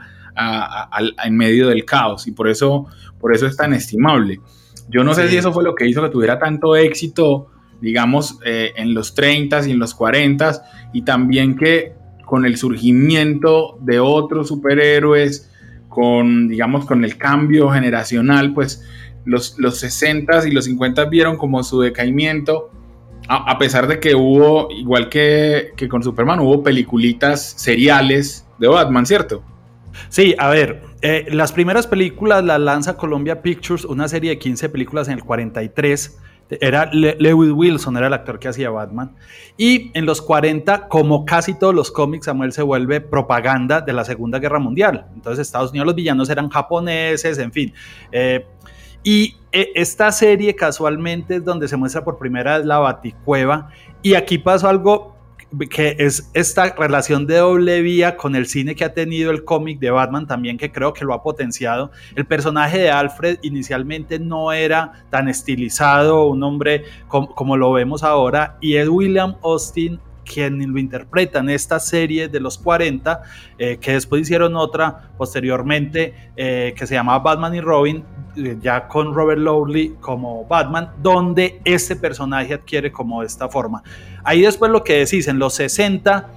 en 1.24 1.36
medio 1.36 1.68
del 1.68 1.84
caos. 1.84 2.26
Y 2.26 2.32
por 2.32 2.48
eso, 2.48 2.86
por 3.20 3.32
eso 3.32 3.46
es 3.46 3.56
tan 3.56 3.72
estimable. 3.72 4.40
Yo 4.88 5.04
no 5.04 5.14
sé 5.14 5.28
si 5.28 5.36
eso 5.36 5.52
fue 5.52 5.62
lo 5.62 5.76
que 5.76 5.86
hizo 5.86 6.02
que 6.02 6.08
tuviera 6.08 6.40
tanto 6.40 6.74
éxito, 6.74 7.52
digamos, 7.80 8.40
eh, 8.44 8.72
en 8.74 8.94
los 8.94 9.14
30 9.14 9.68
y 9.68 9.70
en 9.70 9.78
los 9.78 9.94
40 9.94 10.60
y 10.92 11.02
también 11.02 11.54
que 11.54 11.92
con 12.24 12.44
el 12.44 12.56
surgimiento 12.56 13.78
de 13.80 14.00
otros 14.00 14.48
superhéroes, 14.48 15.52
con, 15.88 16.48
digamos, 16.48 16.84
con 16.84 17.04
el 17.04 17.16
cambio 17.16 17.70
generacional, 17.70 18.52
pues 18.54 18.84
los, 19.24 19.56
los 19.60 19.78
60 19.78 20.48
y 20.48 20.50
los 20.50 20.64
50 20.64 21.04
vieron 21.04 21.36
como 21.36 21.62
su 21.62 21.80
decaimiento, 21.80 22.72
a, 23.28 23.58
pesar 23.58 23.86
de 23.86 24.00
que 24.00 24.14
hubo, 24.14 24.68
igual 24.70 25.08
que, 25.08 25.72
que 25.76 25.88
con 25.88 26.02
Superman, 26.02 26.40
hubo 26.40 26.62
peliculitas 26.62 27.54
seriales 27.56 28.46
de 28.58 28.68
Batman, 28.68 29.06
¿cierto? 29.06 29.42
Sí, 30.08 30.34
a 30.38 30.48
ver, 30.48 30.82
eh, 31.02 31.26
las 31.30 31.52
primeras 31.52 31.86
películas 31.86 32.44
las 32.44 32.60
lanza 32.60 32.96
Columbia 32.96 33.42
Pictures, 33.42 33.84
una 33.84 34.08
serie 34.08 34.30
de 34.30 34.38
15 34.38 34.68
películas 34.68 35.08
en 35.08 35.14
el 35.14 35.24
43. 35.24 36.18
Era 36.48 36.88
Lewis 36.92 37.50
Wilson, 37.50 37.96
era 37.96 38.06
el 38.06 38.12
actor 38.12 38.38
que 38.38 38.46
hacía 38.46 38.70
Batman. 38.70 39.16
Y 39.56 39.90
en 39.94 40.06
los 40.06 40.22
40, 40.22 40.86
como 40.86 41.24
casi 41.24 41.54
todos 41.54 41.74
los 41.74 41.90
cómics, 41.90 42.26
Samuel 42.26 42.52
se 42.52 42.62
vuelve 42.62 43.00
propaganda 43.00 43.80
de 43.80 43.92
la 43.92 44.04
Segunda 44.04 44.38
Guerra 44.38 44.60
Mundial. 44.60 45.06
Entonces, 45.14 45.48
Estados 45.48 45.70
Unidos, 45.70 45.86
los 45.86 45.96
villanos 45.96 46.30
eran 46.30 46.48
japoneses, 46.48 47.38
en 47.38 47.50
fin. 47.50 47.74
Eh, 48.12 48.46
y 49.06 49.36
eh, 49.52 49.70
esta 49.76 50.10
serie 50.10 50.56
casualmente 50.56 51.36
es 51.36 51.44
donde 51.44 51.68
se 51.68 51.76
muestra 51.76 52.02
por 52.02 52.18
primera 52.18 52.58
vez 52.58 52.66
la 52.66 52.80
Baticueva. 52.80 53.70
Y 54.02 54.14
aquí 54.14 54.36
pasó 54.36 54.68
algo 54.68 55.14
que 55.70 55.94
es 56.00 56.28
esta 56.34 56.74
relación 56.74 57.24
de 57.24 57.36
doble 57.36 57.82
vía 57.82 58.16
con 58.16 58.34
el 58.34 58.46
cine 58.46 58.74
que 58.74 58.84
ha 58.84 58.94
tenido 58.94 59.30
el 59.30 59.44
cómic 59.44 59.78
de 59.78 59.92
Batman 59.92 60.26
también, 60.26 60.58
que 60.58 60.72
creo 60.72 60.92
que 60.92 61.04
lo 61.04 61.14
ha 61.14 61.22
potenciado. 61.22 61.92
El 62.16 62.26
personaje 62.26 62.78
de 62.78 62.90
Alfred 62.90 63.38
inicialmente 63.42 64.18
no 64.18 64.50
era 64.50 65.04
tan 65.08 65.28
estilizado, 65.28 66.26
un 66.26 66.42
hombre 66.42 66.82
como, 67.06 67.56
lo 67.56 67.70
vemos 67.70 68.02
ahora, 68.02 68.58
y 68.60 68.74
es 68.74 68.88
William 68.88 69.36
Austin 69.44 70.00
quien 70.24 70.72
lo 70.72 70.80
interpreta 70.80 71.38
en 71.38 71.50
esta 71.50 71.78
serie 71.78 72.26
de 72.26 72.40
los 72.40 72.58
40, 72.58 73.22
eh, 73.58 73.78
que 73.80 73.92
después 73.92 74.22
hicieron 74.22 74.56
otra 74.56 75.12
posteriormente 75.16 76.32
eh, 76.36 76.74
que 76.76 76.88
se 76.88 76.94
llamaba 76.94 77.20
Batman 77.20 77.54
y 77.54 77.60
Robin, 77.60 78.04
ya 78.60 78.86
con 78.88 79.14
Robert 79.14 79.40
Lowley 79.40 79.96
como 80.00 80.44
Batman, 80.44 80.90
donde 81.02 81.60
este 81.64 81.96
personaje 81.96 82.54
adquiere 82.54 82.92
como 82.92 83.22
esta 83.22 83.48
forma. 83.48 83.82
Ahí 84.24 84.42
después 84.42 84.70
lo 84.70 84.84
que 84.84 84.98
decís, 84.98 85.28
en 85.28 85.38
los 85.38 85.54
60 85.54 86.28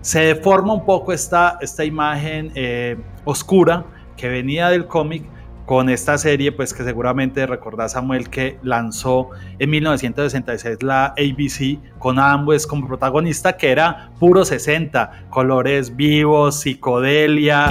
se 0.00 0.20
deforma 0.20 0.74
un 0.74 0.84
poco 0.84 1.12
esta, 1.12 1.58
esta 1.60 1.84
imagen 1.84 2.52
eh, 2.54 2.96
oscura 3.24 3.84
que 4.16 4.28
venía 4.28 4.68
del 4.68 4.86
cómic 4.86 5.24
con 5.64 5.88
esta 5.88 6.18
serie, 6.18 6.52
pues 6.52 6.74
que 6.74 6.84
seguramente 6.84 7.46
recordás 7.46 7.92
Samuel 7.92 8.28
que 8.28 8.58
lanzó 8.62 9.30
en 9.58 9.70
1966 9.70 10.82
la 10.82 11.06
ABC 11.06 11.78
con 11.98 12.18
Adam 12.18 12.46
West 12.46 12.68
como 12.68 12.86
protagonista, 12.86 13.56
que 13.56 13.70
era 13.70 14.10
puro 14.20 14.44
60, 14.44 15.24
colores 15.30 15.96
vivos, 15.96 16.60
psicodelia. 16.60 17.68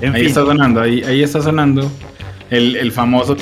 ahí 0.00 0.26
está 0.26 0.46
sonando, 0.46 0.80
ahí, 0.80 1.02
ahí 1.02 1.22
está 1.22 1.42
sonando 1.42 1.90
el, 2.50 2.92
famoso 2.92 3.36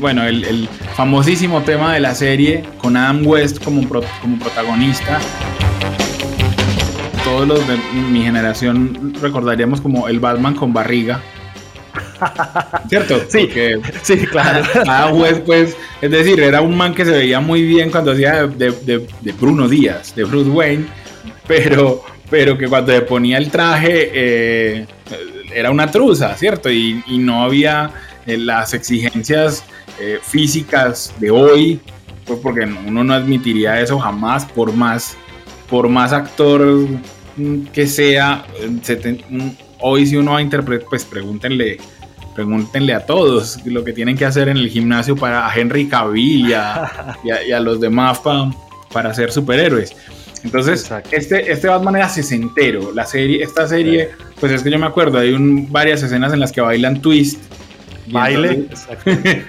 bueno, 0.00 0.24
el, 0.24 0.68
famosísimo 0.94 1.62
tema 1.62 1.94
de 1.94 2.00
la 2.00 2.14
serie 2.14 2.64
con 2.78 2.96
Adam 2.96 3.26
West 3.26 3.62
como, 3.62 3.86
como 3.88 4.38
protagonista. 4.38 5.20
Todos 7.24 7.48
los 7.48 7.66
de 7.66 7.76
mi 8.10 8.22
generación 8.22 9.14
recordaríamos 9.20 9.80
como 9.80 10.08
el 10.08 10.20
Batman 10.20 10.54
con 10.54 10.72
barriga. 10.72 11.20
¿Cierto? 12.88 13.20
Sí, 13.28 13.48
sí, 14.02 14.16
claro. 14.26 14.64
Adam 14.86 15.18
West, 15.18 15.40
pues, 15.40 15.76
es 16.02 16.10
decir, 16.10 16.40
era 16.40 16.60
un 16.60 16.76
man 16.76 16.94
que 16.94 17.04
se 17.04 17.12
veía 17.12 17.40
muy 17.40 17.62
bien 17.62 17.90
cuando 17.90 18.12
hacía 18.12 18.46
de, 18.46 19.06
Bruno 19.40 19.68
Díaz, 19.68 20.14
de 20.14 20.24
Bruce 20.24 20.50
Wayne, 20.50 20.86
pero, 21.46 22.04
pero 22.30 22.58
que 22.58 22.68
cuando 22.68 22.92
le 22.92 23.02
ponía 23.02 23.38
el 23.38 23.50
traje 23.50 24.10
eh, 24.12 24.86
era 25.54 25.70
una 25.70 25.90
truza, 25.90 26.34
¿cierto? 26.36 26.70
Y, 26.70 27.02
no 27.18 27.44
había 27.44 27.90
eh, 28.26 28.36
las 28.36 28.74
exigencias 28.74 29.64
eh, 30.00 30.18
físicas 30.22 31.14
de 31.18 31.30
hoy, 31.30 31.80
pues 32.26 32.38
porque 32.40 32.62
uno 32.64 33.04
no 33.04 33.14
admitiría 33.14 33.80
eso 33.80 33.98
jamás, 33.98 34.44
por 34.44 34.72
más, 34.72 35.16
por 35.70 35.88
más 35.88 36.12
actor 36.12 36.88
mm, 37.36 37.66
que 37.72 37.86
sea, 37.86 38.44
mm, 38.68 39.48
hoy 39.80 40.06
si 40.06 40.16
uno 40.16 40.32
va 40.32 40.38
a 40.38 40.42
interpretar, 40.42 40.88
pues 40.88 41.04
pregúntenle, 41.04 41.78
pregúntenle 42.34 42.94
a 42.94 43.06
todos 43.06 43.64
lo 43.64 43.84
que 43.84 43.92
tienen 43.92 44.16
que 44.16 44.24
hacer 44.24 44.48
en 44.48 44.56
el 44.56 44.68
gimnasio 44.68 45.16
para 45.16 45.46
a 45.46 45.54
Henry 45.54 45.88
Cavill 45.88 46.50
y 46.50 46.52
a, 46.52 47.60
los 47.60 47.80
demás 47.80 48.20
para 48.92 49.14
ser 49.14 49.30
superhéroes. 49.30 49.94
Entonces, 50.44 50.92
este, 51.10 51.50
este 51.50 51.68
Batman 51.68 51.96
era 51.96 52.08
sesentero. 52.08 52.92
La 52.92 53.06
serie, 53.06 53.42
esta 53.42 53.66
serie, 53.66 54.10
pues 54.38 54.52
es 54.52 54.62
que 54.62 54.70
yo 54.70 54.78
me 54.78 54.86
acuerdo, 54.86 55.18
hay 55.18 55.32
un, 55.32 55.72
varias 55.72 56.02
escenas 56.02 56.32
en 56.34 56.40
las 56.40 56.52
que 56.52 56.60
bailan 56.60 57.00
twist. 57.00 57.42
Baile. 58.06 58.68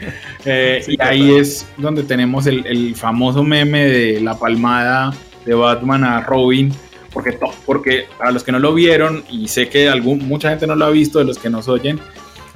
Eh, 0.48 0.86
y 0.88 1.02
ahí 1.02 1.38
es 1.38 1.68
donde 1.75 2.04
tenemos 2.04 2.46
el, 2.46 2.94
famoso 2.96 3.44
meme 3.44 3.86
de 3.86 4.22
la 4.22 4.38
palmada 4.38 5.12
de 5.44 5.56
Batman 5.56 6.04
a 6.04 6.22
Robin. 6.22 6.72
Porque, 7.12 7.36
porque 7.66 8.06
para 8.16 8.30
los 8.30 8.44
que 8.44 8.52
no 8.52 8.60
lo 8.60 8.75
vieron, 8.75 9.24
y 9.28 9.48
sé 9.48 9.70
que 9.70 9.90
algún, 9.90 10.28
mucha 10.28 10.52
gente 10.52 10.68
no 10.68 10.75
lo 10.75 10.86
ha 10.86 10.92
visto, 10.92 11.18
de 11.18 11.25
los 11.25 11.40
que 11.40 11.50
nos 11.50 11.68
oyen, 11.68 12.00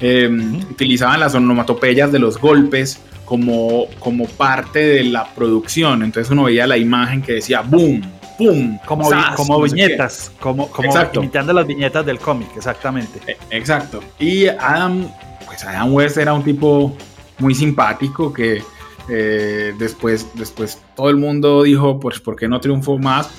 em, 0.01 0.57
utilizaban 0.69 1.19
las 1.19 1.33
onomatopeyas 1.33 2.11
de 2.11 2.19
los 2.19 2.37
golpes 2.37 3.01
como, 3.25 3.87
como 3.97 4.27
parte 4.27 4.77
de 4.77 5.05
la 5.05 5.33
producción. 5.33 6.03
Entonces 6.03 6.29
uno 6.29 6.43
veía 6.43 6.67
la 6.67 6.77
imagen 6.77 7.23
que 7.23 7.33
decía 7.33 7.61
boom, 7.61 8.03
como, 8.85 9.09
como 9.35 9.61
viñetas, 9.61 10.31
como, 10.39 10.69
como 10.69 10.93
imitando 11.13 11.53
las 11.53 11.67
viñetas 11.67 12.05
del 12.05 12.19
cómic, 12.19 12.49
exactamente. 12.55 13.19
E, 13.27 13.37
exacto. 13.51 14.01
Y 14.19 14.47
Adam, 14.47 15.11
pues 15.45 15.63
Adam 15.63 15.93
West 15.93 16.17
era 16.17 16.33
un 16.33 16.43
tipo 16.43 16.95
muy 17.39 17.53
simpático 17.53 18.33
que 18.33 18.63
eh, 19.09 19.73
después, 19.77 20.27
después 20.35 20.81
todo 20.95 21.09
el 21.09 21.17
mundo 21.17 21.63
dijo, 21.63 21.99
pues, 21.99 22.19
¿por 22.19 22.35
qué 22.35 22.47
no 22.47 22.59
triunfó 22.59 22.97
más? 22.97 23.29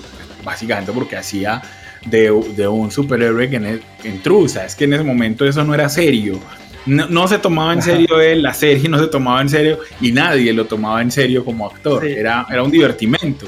básicamente 0.44 0.92
porque 0.92 1.16
hacía 1.16 1.62
de, 2.06 2.30
un 2.30 2.90
superhéroe 2.90 3.50
que 3.50 3.56
en, 3.56 3.82
intrusa. 4.04 4.64
Es 4.64 4.74
que 4.74 4.84
en 4.84 4.94
ese 4.94 5.04
momento 5.04 5.44
eso 5.44 5.64
no 5.64 5.74
era 5.74 5.88
serio. 5.88 6.38
No, 6.86 7.28
se 7.28 7.38
tomaba 7.38 7.74
en 7.74 7.82
serio 7.82 8.20
él, 8.20 8.42
la 8.42 8.54
serie 8.54 8.88
no 8.88 8.98
se 8.98 9.06
tomaba 9.08 9.42
en 9.42 9.50
serio 9.50 9.80
y 10.00 10.12
nadie 10.12 10.52
lo 10.52 10.64
tomaba 10.64 11.02
en 11.02 11.10
serio 11.10 11.44
como 11.44 11.66
actor. 11.66 12.06
Era, 12.06 12.46
era 12.50 12.62
un 12.62 12.70
divertimento. 12.70 13.46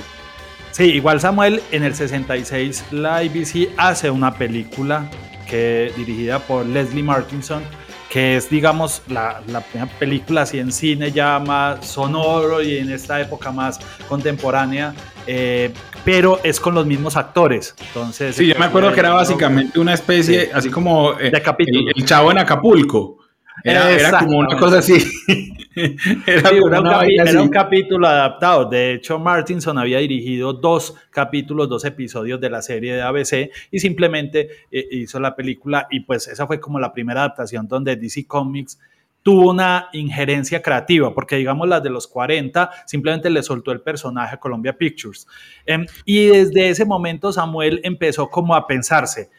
Sí, 0.73 0.85
igual 0.85 1.21
Samuel, 1.21 1.63
en 1.71 1.83
el 1.85 1.95
66 1.95 2.87
la 2.93 3.17
ABC 3.19 3.69
hace 3.77 4.11
una 4.11 4.33
película 4.35 5.09
que 5.47 5.93
dirigida 5.99 6.39
por 6.39 6.65
Leslie 6.65 7.03
Martinson, 7.03 7.63
que 8.09 8.37
es, 8.39 8.49
digamos, 8.49 9.03
la, 9.09 9.43
la, 9.49 9.61
primera 9.61 9.91
película 9.99 10.43
así 10.43 10.59
en 10.59 10.73
cine 10.73 11.13
ya 11.13 11.39
más 11.39 11.87
sonoro 11.87 12.63
y 12.63 12.79
en 12.79 12.91
esta 12.91 13.21
época 13.21 13.53
más 13.53 13.81
contemporánea, 14.09 14.95
eh, 15.27 15.71
pero 16.07 16.41
es 16.43 16.59
con 16.59 16.75
los 16.75 16.87
mismos 16.87 17.17
actores. 17.17 17.75
Entonces, 17.89 18.35
sí, 18.35 18.47
yo 18.47 18.59
me 18.59 18.65
acuerdo 18.65 18.95
que 18.95 19.01
era 19.01 19.13
básicamente 19.13 19.79
una 19.79 19.93
especie, 19.93 20.51
así 20.55 20.71
como 20.71 21.21
eh, 21.21 21.31
el, 21.95 22.05
chavo 22.07 22.31
en 22.31 22.39
Acapulco. 22.39 23.19
Era, 23.63 24.21
como 24.21 24.39
una 24.39 24.57
cosa 24.57 24.79
así. 24.79 25.05
era, 26.27 27.41
un, 27.41 27.49
capítulo 27.49 28.07
adaptado. 28.07 28.69
De 28.69 28.95
hecho, 28.95 29.19
Martinson 29.19 29.79
había 29.79 29.99
dirigido 29.99 30.53
dos 30.53 30.95
capítulos, 31.11 31.69
dos 31.69 31.85
episodios 31.85 32.41
de 32.41 32.51
la 32.51 32.63
serie 32.63 32.95
de 32.95 33.03
ABC 33.03 33.51
y 33.71 33.79
simplemente 33.79 34.49
eh, 34.71 34.87
hizo 34.93 35.19
la 35.21 35.35
película. 35.35 35.87
Y 35.91 36.01
pues 36.01 36.29
esa 36.29 36.47
fue 36.47 36.61
como 36.61 36.79
la 36.79 36.93
primera 36.93 37.21
adaptación 37.21 37.67
donde 37.69 37.97
DC 37.97 38.27
Comics 38.27 38.79
tuvo 39.23 39.51
una 39.51 39.89
injerencia 39.93 40.61
creativa, 40.61 41.15
porque 41.15 41.37
digamos 41.37 41.69
las 41.69 41.83
de 41.83 41.91
los 41.91 42.07
40 42.09 42.71
simplemente 42.87 43.31
le 43.31 43.43
soltó 43.43 43.71
el 43.71 43.81
personaje 43.81 44.35
a 44.35 44.41
Columbia 44.41 44.77
Pictures. 44.77 45.27
Em, 45.65 45.87
y 46.05 46.27
desde 46.27 46.71
ese 46.71 46.85
momento 46.85 47.33
Samuel 47.33 47.81
empezó 47.85 48.29
como 48.29 48.55
a 48.55 48.67
pensarse, 48.67 49.31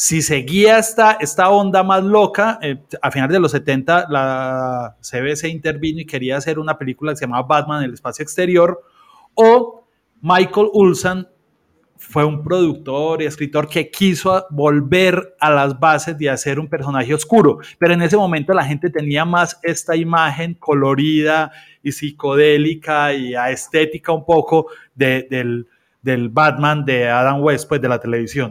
si 0.00 0.22
seguía 0.22 0.78
esta, 0.78 1.18
esta 1.20 1.50
onda 1.50 1.82
más 1.82 2.02
loca, 2.02 2.58
eh, 2.62 2.78
a 3.02 3.10
finales 3.10 3.34
de 3.34 3.40
los 3.40 3.52
70 3.52 4.06
la 4.08 4.96
CBS 5.02 5.46
intervino 5.46 6.00
y 6.00 6.06
quería 6.06 6.38
hacer 6.38 6.58
una 6.58 6.78
película 6.78 7.12
que 7.12 7.16
se 7.16 7.26
llamaba 7.26 7.46
Batman 7.46 7.80
en 7.80 7.90
el 7.90 7.92
espacio 7.92 8.22
exterior, 8.22 8.82
o 9.34 9.84
Michael 10.22 10.68
Ulsan 10.72 11.28
fue 11.98 12.24
un 12.24 12.42
productor 12.42 13.20
y 13.20 13.26
escritor 13.26 13.68
que 13.68 13.90
quiso 13.90 14.46
volver 14.48 15.36
a 15.38 15.50
las 15.50 15.78
bases 15.78 16.16
de 16.16 16.30
hacer 16.30 16.58
un 16.58 16.70
personaje 16.70 17.12
oscuro, 17.12 17.58
pero 17.78 17.92
en 17.92 18.00
ese 18.00 18.16
momento 18.16 18.54
la 18.54 18.64
gente 18.64 18.88
tenía 18.88 19.26
más 19.26 19.60
esta 19.62 19.96
imagen 19.96 20.54
colorida 20.54 21.52
y 21.82 21.92
psicodélica 21.92 23.12
y 23.12 23.34
estética 23.34 24.12
un 24.12 24.24
poco 24.24 24.68
del, 24.94 25.68
del 26.00 26.28
Batman 26.30 26.86
de 26.86 27.06
Adam 27.06 27.42
West, 27.42 27.68
pues 27.68 27.82
de 27.82 27.88
la 27.90 28.00
televisión. 28.00 28.48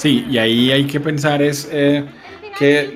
Sí, 0.00 0.24
y 0.30 0.38
ahí 0.38 0.72
hay 0.72 0.84
que 0.84 0.98
pensar 0.98 1.42
es 1.42 1.68
eh, 1.70 2.02
que 2.58 2.94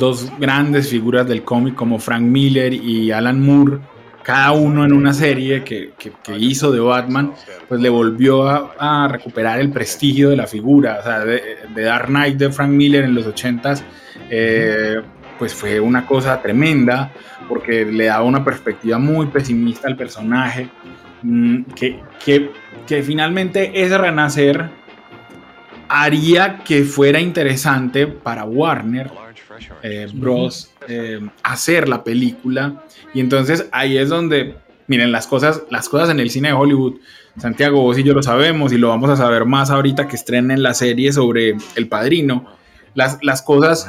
dos 0.00 0.32
grandes 0.40 0.90
figuras 0.90 1.28
del 1.28 1.44
cómic 1.44 1.76
como 1.76 2.00
Frank 2.00 2.22
Miller 2.22 2.74
y 2.74 3.12
Alan 3.12 3.40
Moore, 3.40 3.78
cada 4.24 4.50
uno 4.50 4.84
en 4.84 4.92
una 4.92 5.14
serie 5.14 5.62
que, 5.62 5.92
hizo 6.40 6.72
de 6.72 6.80
Batman, 6.80 7.34
pues 7.68 7.80
le 7.80 7.88
volvió 7.88 8.48
a, 8.48 9.06
recuperar 9.06 9.60
el 9.60 9.70
prestigio 9.70 10.30
de 10.30 10.36
la 10.36 10.48
figura. 10.48 10.98
O 10.98 11.04
sea, 11.04 11.20
de, 11.20 11.40
Dark 11.72 12.08
Knight 12.08 12.36
de 12.36 12.50
Frank 12.50 12.70
Miller 12.70 13.04
en 13.04 13.14
los 13.14 13.28
80s, 13.28 13.84
eh, 14.28 15.00
pues 15.38 15.54
fue 15.54 15.78
una 15.78 16.04
cosa 16.04 16.42
tremenda 16.42 17.12
porque 17.48 17.84
le 17.84 18.06
daba 18.06 18.24
una 18.24 18.44
perspectiva 18.44 18.98
muy 18.98 19.26
pesimista 19.26 19.86
al 19.86 19.96
personaje, 19.96 20.68
mm, 21.22 21.62
que, 21.76 22.00
que, 22.24 22.50
que 22.88 23.04
finalmente 23.04 23.70
ese 23.72 23.96
renacer 23.96 24.79
haría 25.90 26.62
que 26.64 26.84
fuera 26.84 27.20
interesante 27.20 28.06
para 28.06 28.44
Warner 28.44 29.10
eh, 29.82 30.08
Bros. 30.14 30.70
Eh, 30.86 31.20
hacer 31.42 31.88
la 31.88 32.04
película. 32.04 32.84
Y 33.12 33.18
entonces 33.18 33.66
ahí 33.72 33.98
es 33.98 34.08
donde, 34.08 34.54
miren, 34.86 35.10
las 35.10 35.26
cosas, 35.26 35.62
las 35.68 35.88
cosas 35.88 36.10
en 36.10 36.20
el 36.20 36.30
cine 36.30 36.48
de 36.48 36.54
Hollywood, 36.54 37.00
Santiago, 37.36 37.82
vos 37.82 37.98
y 37.98 38.04
yo 38.04 38.14
lo 38.14 38.22
sabemos 38.22 38.72
y 38.72 38.78
lo 38.78 38.88
vamos 38.88 39.10
a 39.10 39.16
saber 39.16 39.44
más 39.46 39.70
ahorita 39.70 40.06
que 40.06 40.14
estrenen 40.14 40.62
la 40.62 40.74
serie 40.74 41.12
sobre 41.12 41.56
El 41.74 41.88
Padrino. 41.88 42.46
Las, 42.94 43.18
las 43.22 43.42
cosas 43.42 43.88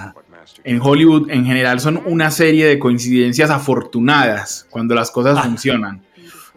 en 0.64 0.82
Hollywood 0.82 1.30
en 1.30 1.46
general 1.46 1.80
son 1.80 2.02
una 2.06 2.32
serie 2.32 2.66
de 2.66 2.80
coincidencias 2.80 3.52
afortunadas 3.52 4.66
cuando 4.72 4.96
las 4.96 5.12
cosas 5.12 5.38
ah. 5.38 5.44
funcionan. 5.44 6.02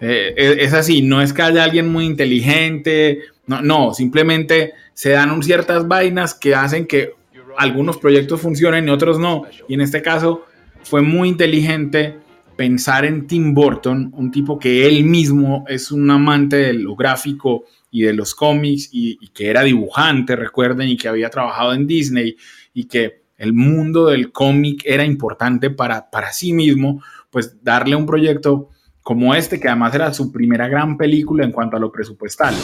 Eh, 0.00 0.58
es, 0.60 0.72
así, 0.72 1.02
no 1.02 1.20
es 1.20 1.34
que 1.34 1.42
haya 1.42 1.64
alguien 1.64 1.92
muy 1.92 2.06
inteligente, 2.06 3.20
no, 3.46 3.60
no, 3.62 3.94
simplemente 3.94 4.72
se 4.94 5.10
dan 5.10 5.42
ciertas 5.42 5.86
vainas 5.86 6.34
que 6.34 6.54
hacen 6.54 6.86
que 6.86 7.14
algunos 7.58 7.98
proyectos 7.98 8.40
funcionen 8.40 8.88
y 8.88 8.90
otros 8.90 9.18
no. 9.18 9.42
Y 9.68 9.74
en 9.74 9.80
este 9.80 10.02
caso 10.02 10.46
fue 10.82 11.02
muy 11.02 11.28
inteligente 11.28 12.18
pensar 12.56 13.04
en 13.04 13.26
Tim 13.26 13.52
Burton, 13.52 14.12
un 14.14 14.30
tipo 14.30 14.58
que 14.58 14.86
él 14.86 15.04
mismo 15.04 15.64
es 15.68 15.90
un 15.90 16.08
amante 16.10 16.56
de 16.56 16.72
lo 16.74 16.94
gráfico 16.94 17.64
y 17.90 18.02
de 18.02 18.12
los 18.12 18.34
cómics 18.34 18.88
y, 18.92 19.18
que 19.28 19.48
era 19.48 19.62
dibujante, 19.62 20.36
recuerden, 20.36 20.88
y 20.88 20.96
que 20.96 21.08
había 21.08 21.30
trabajado 21.30 21.74
en 21.74 21.86
Disney 21.86 22.36
y 22.72 22.84
que 22.84 23.24
el 23.36 23.52
mundo 23.52 24.06
del 24.06 24.30
cómic 24.30 24.82
era 24.84 25.04
importante 25.04 25.70
para, 25.70 26.10
para 26.10 26.32
sí 26.32 26.52
mismo, 26.52 27.02
pues 27.30 27.62
darle 27.62 27.96
un 27.96 28.06
proyecto 28.06 28.68
como 29.02 29.34
este, 29.34 29.58
que 29.58 29.68
además 29.68 29.94
era 29.94 30.14
su 30.14 30.30
primera 30.30 30.68
gran 30.68 30.96
película 30.96 31.44
en 31.44 31.52
cuanto 31.52 31.76
a 31.76 31.80
lo 31.80 31.90
presupuestal 31.90 32.54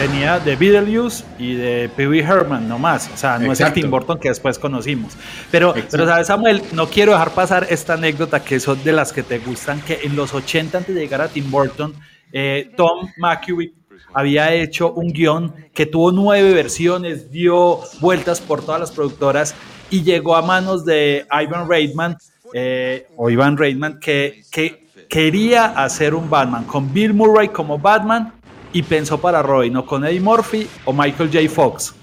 venía 0.00 0.38
de 0.40 0.56
Beetlejuice 0.56 1.24
y 1.38 1.54
de 1.56 1.90
Pee 1.94 2.08
Wee 2.08 2.20
Herman 2.20 2.66
nomás, 2.66 3.10
o 3.12 3.18
sea, 3.18 3.38
no 3.38 3.52
es 3.52 3.60
el 3.60 3.70
Tim 3.74 3.90
Burton 3.90 4.18
que 4.18 4.30
después 4.30 4.58
conocimos. 4.58 5.12
Pero, 5.50 5.74
pero, 5.90 6.06
¿sabes, 6.06 6.26
Samuel? 6.26 6.62
No 6.72 6.86
quiero 6.86 7.12
dejar 7.12 7.32
pasar 7.32 7.66
esta 7.68 7.94
anécdota 7.94 8.42
que 8.42 8.60
son 8.60 8.82
de 8.82 8.92
las 8.92 9.12
que 9.12 9.22
te 9.22 9.38
gustan, 9.40 9.82
que 9.82 10.00
en 10.04 10.16
los 10.16 10.32
80 10.32 10.78
antes 10.78 10.94
de 10.94 11.02
llegar 11.02 11.20
a 11.20 11.28
Tim 11.28 11.50
Burton, 11.50 11.92
eh, 12.32 12.70
Tom 12.78 13.10
McHugh 13.18 13.74
había 14.14 14.54
hecho 14.54 14.90
un 14.90 15.08
guion 15.12 15.54
que 15.74 15.84
tuvo 15.84 16.12
nueve 16.12 16.54
versiones, 16.54 17.30
dio 17.30 17.80
vueltas 18.00 18.40
por 18.40 18.64
todas 18.64 18.80
las 18.80 18.92
productoras 18.92 19.54
y 19.90 20.02
llegó 20.02 20.34
a 20.34 20.40
manos 20.40 20.86
de 20.86 21.26
Ivan 21.30 21.68
Reitman, 21.68 22.16
eh, 22.54 23.06
o 23.18 23.28
Ivan 23.28 23.58
Reitman, 23.58 24.00
que, 24.00 24.44
que 24.50 24.86
quería 25.10 25.66
hacer 25.66 26.14
un 26.14 26.30
Batman 26.30 26.64
con 26.64 26.90
Bill 26.90 27.12
Murray 27.12 27.48
como 27.48 27.78
Batman 27.78 28.39
y 28.72 28.82
pensó 28.82 29.20
para 29.20 29.42
Robin 29.42 29.76
o 29.76 29.86
con 29.86 30.04
Eddie 30.04 30.20
Murphy 30.20 30.66
o 30.84 30.92
Michael 30.92 31.30
J. 31.32 31.48
Fox. 31.48 31.94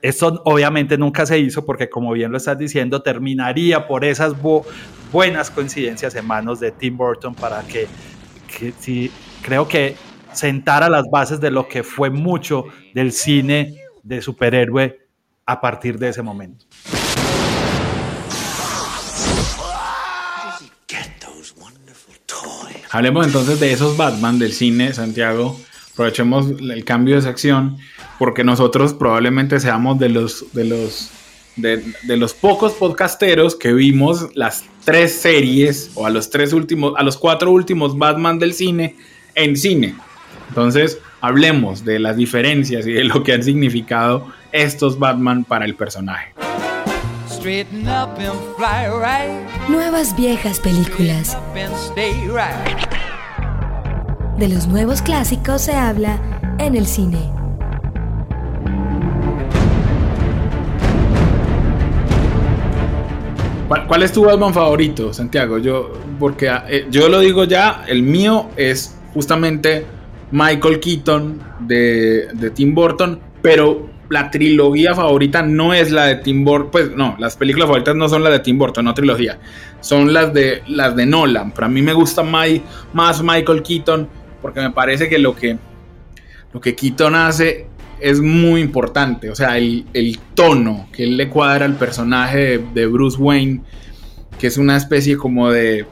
Esto 0.00 0.42
obviamente 0.44 0.96
nunca 0.96 1.26
se 1.26 1.38
hizo 1.38 1.64
porque 1.64 1.88
como 1.88 2.12
bien 2.12 2.30
lo 2.30 2.36
estás 2.36 2.58
diciendo, 2.58 3.02
terminaría 3.02 3.86
por 3.88 4.04
esas 4.04 4.34
buenas 5.12 5.50
coincidencias 5.50 6.14
en 6.14 6.26
manos 6.26 6.60
de 6.60 6.70
Tim 6.70 6.96
Burton 6.96 7.34
para 7.34 7.62
que, 7.62 7.88
que 8.58 9.10
creo 9.42 9.66
que 9.66 9.96
sentara 10.32 10.88
las 10.88 11.04
bases 11.10 11.40
de 11.40 11.50
lo 11.50 11.66
que 11.66 11.82
fue 11.82 12.10
mucho 12.10 12.66
del 12.94 13.12
cine 13.12 13.76
de 14.02 14.22
superhéroe 14.22 14.98
a 15.46 15.60
partir 15.60 15.98
de 15.98 16.10
ese 16.10 16.22
momento. 16.22 16.66
Hablemos 22.90 23.26
entonces 23.26 23.60
de 23.60 23.72
esos 23.72 23.98
Batman 23.98 24.38
del 24.38 24.52
cine, 24.52 24.94
Santiago, 24.94 25.60
aprovechemos 25.98 26.46
el 26.60 26.84
cambio 26.84 27.16
de 27.16 27.22
sección 27.22 27.76
porque 28.20 28.44
nosotros 28.44 28.94
probablemente 28.94 29.58
seamos 29.58 29.98
de 29.98 30.08
los 30.08 30.44
de 30.52 30.64
los 30.64 31.10
de, 31.56 32.16
los 32.16 32.34
pocos 32.34 32.74
podcasteros 32.74 33.56
que 33.56 33.72
vimos 33.72 34.28
las 34.36 34.64
tres 34.84 35.12
series 35.12 35.90
o 35.96 36.06
a 36.06 36.10
los 36.10 36.30
tres 36.30 36.52
últimos 36.52 36.94
a 36.96 37.02
los 37.02 37.16
cuatro 37.16 37.50
últimos 37.50 37.98
Batman 37.98 38.38
del 38.38 38.54
cine 38.54 38.94
en 39.34 39.56
cine. 39.56 39.96
Entonces, 40.48 40.98
hablemos 41.20 41.84
de 41.84 41.98
las 41.98 42.16
diferencias 42.16 42.86
y 42.86 42.92
de 42.92 43.02
lo 43.02 43.24
que 43.24 43.32
han 43.32 43.42
significado 43.42 44.28
estos 44.52 45.00
Batman 45.00 45.42
para 45.42 45.64
el 45.64 45.74
personaje. 45.74 46.32
Nuevas 49.68 50.16
viejas 50.16 50.60
películas. 50.60 51.36
De 54.38 54.48
los 54.48 54.68
nuevos 54.68 55.02
clásicos 55.02 55.62
se 55.62 55.72
habla 55.72 56.20
en 56.60 56.76
el 56.76 56.86
cine. 56.86 57.18
¿Cuál, 63.88 64.04
es 64.04 64.12
tu 64.12 64.24
Batman 64.24 64.54
favorito, 64.54 65.12
Santiago? 65.12 65.58
Yo, 65.58 65.92
porque 66.20 66.48
eh, 66.68 66.86
yo 66.88 67.08
lo 67.08 67.18
digo 67.18 67.44
ya, 67.44 67.82
el 67.88 68.04
mío 68.04 68.48
es 68.56 68.96
justamente 69.12 69.84
Michael 70.30 70.78
Keaton 70.78 71.42
de, 71.58 72.28
de, 72.32 72.50
Tim 72.50 72.76
Burton, 72.76 73.18
pero 73.42 73.88
la 74.08 74.30
trilogía 74.30 74.94
favorita 74.94 75.42
no 75.42 75.74
es 75.74 75.90
la 75.90 76.04
de 76.04 76.14
Tim 76.14 76.44
Burton, 76.44 76.70
pues 76.70 76.90
no, 76.94 77.16
las 77.18 77.36
películas 77.36 77.66
favoritas 77.66 77.96
no 77.96 78.08
son 78.08 78.22
las 78.22 78.32
de 78.32 78.38
Tim 78.38 78.56
Burton, 78.56 78.84
no 78.84 78.94
trilogía, 78.94 79.40
son 79.80 80.12
las 80.12 80.32
de 80.32 80.62
las 80.68 80.94
de 80.94 81.06
Nolan. 81.06 81.50
Para 81.50 81.66
mí 81.66 81.82
me 81.82 81.92
gusta 81.92 82.22
más 82.22 83.20
Michael 83.20 83.64
Keaton 83.64 84.08
porque 84.40 84.60
me 84.60 84.70
parece 84.70 85.08
que 85.08 85.18
lo 85.18 85.34
que, 85.34 85.58
lo 86.52 86.60
que 86.60 86.74
Keaton 86.74 87.14
hace 87.14 87.66
es 88.00 88.20
muy 88.20 88.60
importante, 88.60 89.30
o 89.30 89.34
sea, 89.34 89.58
el, 89.58 90.18
tono 90.34 90.88
que 90.92 91.04
él 91.04 91.16
le 91.16 91.28
cuadra 91.28 91.64
al 91.64 91.74
personaje 91.74 92.60
de, 92.72 92.86
Bruce 92.86 93.18
Wayne, 93.18 93.62
que 94.38 94.46
es 94.46 94.56
una 94.56 94.76
especie 94.76 95.16
como 95.16 95.50
de, 95.50 95.84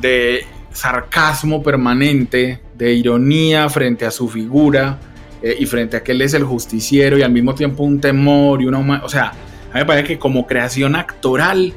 de 0.00 0.44
sarcasmo 0.72 1.62
permanente, 1.62 2.60
de 2.76 2.92
ironía 2.92 3.68
frente 3.68 4.06
a 4.06 4.10
su 4.10 4.28
figura 4.28 4.98
eh, 5.42 5.56
y 5.58 5.66
frente 5.66 5.96
a 5.96 6.02
que 6.02 6.12
él 6.12 6.22
es 6.22 6.34
el 6.34 6.44
justiciero 6.44 7.18
y 7.18 7.22
al 7.22 7.32
mismo 7.32 7.54
tiempo 7.54 7.82
un 7.82 8.00
temor 8.00 8.62
y 8.62 8.66
una... 8.66 9.02
O 9.04 9.08
sea, 9.08 9.30
a 9.30 9.74
mí 9.74 9.80
me 9.80 9.84
parece 9.84 10.06
que 10.06 10.18
como 10.18 10.46
creación 10.46 10.94
actoral, 10.94 11.74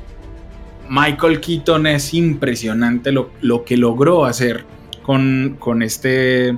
Michael 0.90 1.42
Keaton 1.42 1.88
es 1.88 2.14
impresionante 2.14 3.12
lo, 3.12 3.32
lo 3.42 3.66
que 3.66 3.78
logró 3.78 4.26
hacer 4.26 4.66
con, 5.04 5.82
este 5.82 6.58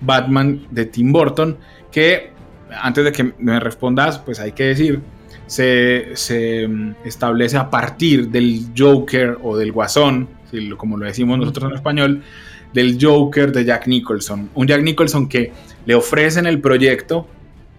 Batman 0.00 0.66
de 0.70 0.86
Tim 0.86 1.12
Burton, 1.12 1.56
que 1.90 2.30
antes 2.70 3.04
de 3.04 3.12
que 3.12 3.32
me 3.38 3.58
respondas, 3.58 4.18
pues 4.18 4.38
hay 4.38 4.52
que 4.52 4.64
decir, 4.64 5.00
se, 5.46 6.66
mm, 6.68 6.94
establece 7.04 7.56
a 7.56 7.70
partir 7.70 8.28
del 8.28 8.66
Joker 8.76 9.38
o 9.42 9.56
del 9.56 9.72
Guasón, 9.72 10.28
como 10.76 10.96
lo 10.96 11.06
decimos 11.06 11.38
nosotros 11.38 11.70
en 11.70 11.76
español, 11.76 12.22
del 12.72 12.98
Joker 13.00 13.52
de 13.52 13.64
Jack 13.64 13.86
Nicholson. 13.86 14.50
Un 14.54 14.66
Jack 14.66 14.82
Nicholson 14.82 15.28
que 15.28 15.52
le 15.86 15.94
ofrecen 15.94 16.46
el 16.46 16.60
proyecto, 16.60 17.26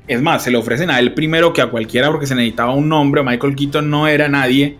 es 0.07 0.21
más, 0.21 0.43
se 0.43 0.51
le 0.51 0.57
ofrecen 0.57 0.89
a 0.89 0.99
él 0.99 1.13
primero 1.13 1.53
que 1.53 1.61
a 1.61 1.69
cualquiera 1.69 2.09
porque 2.09 2.25
se 2.25 2.35
necesitaba 2.35 2.73
un 2.73 2.89
nombre, 2.89 3.23
Michael 3.23 3.55
Keaton 3.55 3.89
no 3.89 4.07
era 4.07 4.27
nadie, 4.27 4.77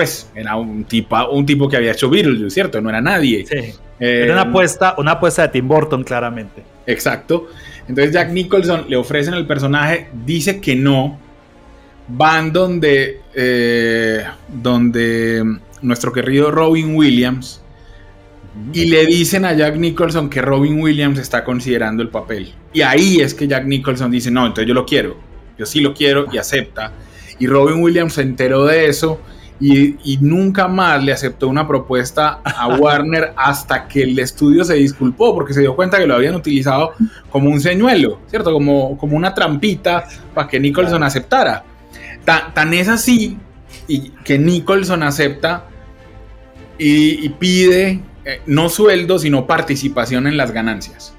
pues 0.00 0.30
era 0.34 0.56
un 0.56 0.84
tipo, 0.84 1.14
un 1.28 1.44
tipo 1.44 1.68
que 1.68 1.76
había 1.76 1.92
hecho 1.92 2.08
Beetlejuice, 2.08 2.54
¿cierto? 2.54 2.80
No 2.80 2.88
era 2.88 3.02
nadie. 3.02 3.44
Sí. 3.46 3.74
Era 3.98 4.32
una 4.32 4.42
eh, 4.44 4.48
apuesta, 4.48 4.94
una 4.96 5.10
apuesta 5.12 5.42
de 5.42 5.48
Tim 5.48 5.68
Burton, 5.68 6.04
claramente. 6.04 6.62
Exacto. 6.86 7.48
Entonces 7.86 8.14
Jack 8.14 8.30
Nicholson 8.30 8.86
le 8.88 8.96
ofrecen 8.96 9.34
el 9.34 9.46
personaje, 9.46 10.08
dice 10.24 10.58
que 10.58 10.74
no. 10.74 11.18
Van 12.08 12.50
donde, 12.50 13.20
eh, 13.34 14.24
donde 14.48 15.44
nuestro 15.82 16.12
querido 16.14 16.50
Robin 16.50 16.96
Williams 16.96 17.60
y 18.72 18.86
le 18.86 19.04
dicen 19.04 19.44
a 19.44 19.52
Jack 19.52 19.76
Nicholson 19.76 20.30
que 20.30 20.40
Robin 20.40 20.80
Williams 20.80 21.18
está 21.18 21.44
considerando 21.44 22.02
el 22.02 22.08
papel. 22.08 22.54
Y 22.72 22.80
ahí 22.80 23.20
es 23.20 23.34
que 23.34 23.46
Jack 23.46 23.66
Nicholson 23.66 24.10
dice, 24.10 24.30
no, 24.30 24.46
entonces 24.46 24.66
yo 24.66 24.72
lo 24.72 24.86
quiero. 24.86 25.18
Yo 25.58 25.66
sí 25.66 25.80
lo 25.80 25.92
quiero 25.92 26.26
y 26.32 26.38
acepta. 26.38 26.90
Y 27.38 27.46
Robin 27.46 27.82
Williams 27.82 28.14
se 28.14 28.22
enteró 28.22 28.64
de 28.64 28.86
eso 28.86 29.20
y, 29.60 30.18
nunca 30.22 30.68
más 30.68 31.04
le 31.04 31.12
aceptó 31.12 31.46
una 31.48 31.68
propuesta 31.68 32.40
a 32.44 32.68
Warner 32.78 33.34
hasta 33.36 33.86
que 33.86 34.02
el 34.02 34.18
estudio 34.18 34.64
se 34.64 34.74
disculpó 34.74 35.34
porque 35.34 35.52
se 35.52 35.60
dio 35.60 35.76
cuenta 35.76 35.98
que 35.98 36.06
lo 36.06 36.14
habían 36.14 36.34
utilizado 36.34 36.94
como 37.30 37.50
un 37.50 37.60
señuelo, 37.60 38.20
¿cierto? 38.28 38.52
Como, 38.52 38.96
como 38.96 39.16
una 39.16 39.34
trampita 39.34 40.06
para 40.34 40.48
que 40.48 40.58
Nicholson 40.58 41.02
aceptara. 41.02 41.64
Tan, 42.24 42.72
es 42.72 42.88
así 42.88 43.36
y 43.86 44.10
que 44.24 44.38
Nicholson 44.38 45.02
acepta 45.02 45.64
y, 46.78 47.28
pide 47.30 48.00
eh, 48.24 48.40
no 48.46 48.70
sueldo, 48.70 49.18
sino 49.18 49.46
participación 49.46 50.26
en 50.26 50.38
las 50.38 50.52
ganancias. 50.52 51.14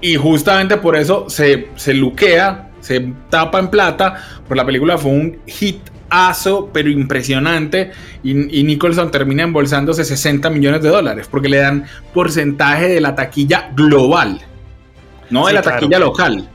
Y 0.00 0.14
justamente 0.14 0.76
por 0.76 0.96
eso 0.96 1.28
se, 1.28 1.68
se 1.74 1.94
luquea, 1.94 2.70
se 2.80 3.12
tapa 3.28 3.58
en 3.58 3.68
plata, 3.68 4.22
porque 4.46 4.54
la 4.54 4.66
película 4.66 4.96
fue 4.96 5.10
un 5.10 5.38
hit 5.46 5.91
aso, 6.12 6.68
pero 6.72 6.90
impresionante. 6.90 7.90
Y, 8.22 8.34
Nicholson 8.34 9.10
termina 9.10 9.42
embolsándose 9.42 10.04
60 10.04 10.50
millones 10.50 10.82
de 10.82 10.90
dólares 10.90 11.26
porque 11.28 11.48
le 11.48 11.56
dan 11.56 11.86
porcentaje 12.12 12.88
de 12.88 13.00
la 13.00 13.14
taquilla 13.14 13.70
global, 13.74 14.40
no 15.30 15.46
de 15.46 15.54
la 15.54 15.62
taquilla 15.62 15.98
local. 15.98 16.48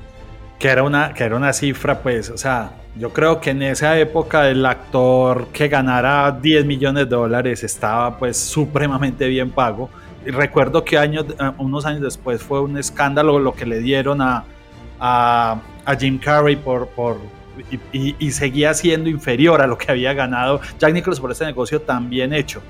Que 0.60 0.70
era, 0.70 0.84
una, 0.84 1.14
que 1.14 1.24
era 1.24 1.36
una 1.36 1.54
cifra, 1.54 2.02
pues, 2.02 2.32
o 2.32 2.38
sea, 2.38 2.72
yo 2.96 3.14
creo 3.14 3.40
que 3.40 3.52
en 3.52 3.62
esa 3.62 4.00
época 4.00 4.50
el 4.50 4.66
actor 4.66 5.50
que 5.54 5.68
ganara 5.68 6.32
10 6.32 6.66
millones 6.66 7.08
de 7.08 7.16
dólares 7.16 7.64
estaba 7.64 8.18
pues 8.18 8.38
supremamente 8.38 9.28
bien 9.28 9.52
pago. 9.52 9.90
Y 10.26 10.32
recuerdo 10.32 10.84
que 10.84 10.98
años, 10.98 11.26
eh, 11.30 11.52
unos 11.60 11.86
años 11.86 12.02
después 12.02 12.42
fue 12.42 12.60
un 12.62 12.76
escándalo 12.78 13.38
lo 13.38 13.54
que 13.54 13.68
le 13.68 13.80
dieron 13.80 14.20
a, 14.22 14.46
a, 15.00 15.62
a 15.86 15.96
Jim 15.96 16.18
Carrey 16.18 16.56
por, 16.56 16.88
por 16.88 17.18
y, 17.92 18.32
seguía 18.32 18.74
siendo 18.74 19.10
inferior 19.10 19.62
a 19.62 19.68
lo 19.68 19.78
que 19.78 19.92
había 19.92 20.14
ganado 20.14 20.62
Jack 20.80 20.94
Nicholson 20.94 21.22
por 21.22 21.32
este 21.32 21.46
negocio 21.46 21.82
tan 21.82 22.10
bien 22.10 22.34
hecho. 22.34 22.62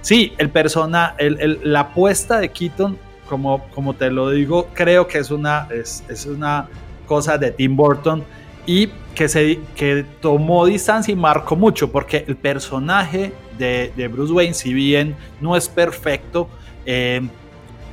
Sí, 0.00 0.32
el 0.38 0.50
persona, 0.50 1.14
la 1.18 1.80
apuesta 1.80 2.38
de 2.38 2.50
Keaton, 2.50 2.98
como, 3.28 3.66
como 3.70 3.94
te 3.94 4.10
lo 4.10 4.30
digo, 4.30 4.68
creo 4.74 5.06
que 5.06 5.18
es 5.18 5.30
una, 5.30 5.68
es 5.70 6.26
una 6.26 6.68
cosa 7.06 7.38
de 7.38 7.50
Tim 7.50 7.76
Burton 7.76 8.24
y 8.66 8.88
que, 9.14 9.28
se, 9.28 9.60
que 9.76 10.04
tomó 10.20 10.66
distancia 10.66 11.12
y 11.12 11.16
marcó 11.16 11.56
mucho, 11.56 11.90
porque 11.90 12.24
el 12.26 12.36
personaje 12.36 13.32
de, 13.58 13.92
de 13.96 14.08
Bruce 14.08 14.32
Wayne, 14.32 14.54
si 14.54 14.72
bien 14.72 15.14
no 15.40 15.56
es 15.56 15.68
perfecto, 15.68 16.48
eh, 16.86 17.22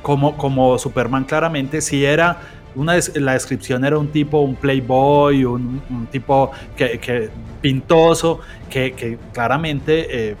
como, 0.02 0.36
como 0.36 0.78
Superman 0.78 1.24
claramente, 1.24 1.80
si 1.80 2.04
era 2.04 2.40
una, 2.74 2.98
la 3.14 3.32
descripción 3.32 3.84
era 3.84 3.98
un 3.98 4.08
tipo, 4.08 4.40
un 4.40 4.56
playboy, 4.56 5.44
un, 5.44 6.08
tipo 6.10 6.50
que, 6.76 7.30
pintoso, 7.60 8.40
que, 8.70 9.18
claramente 9.32 10.30
eh, 10.30 10.36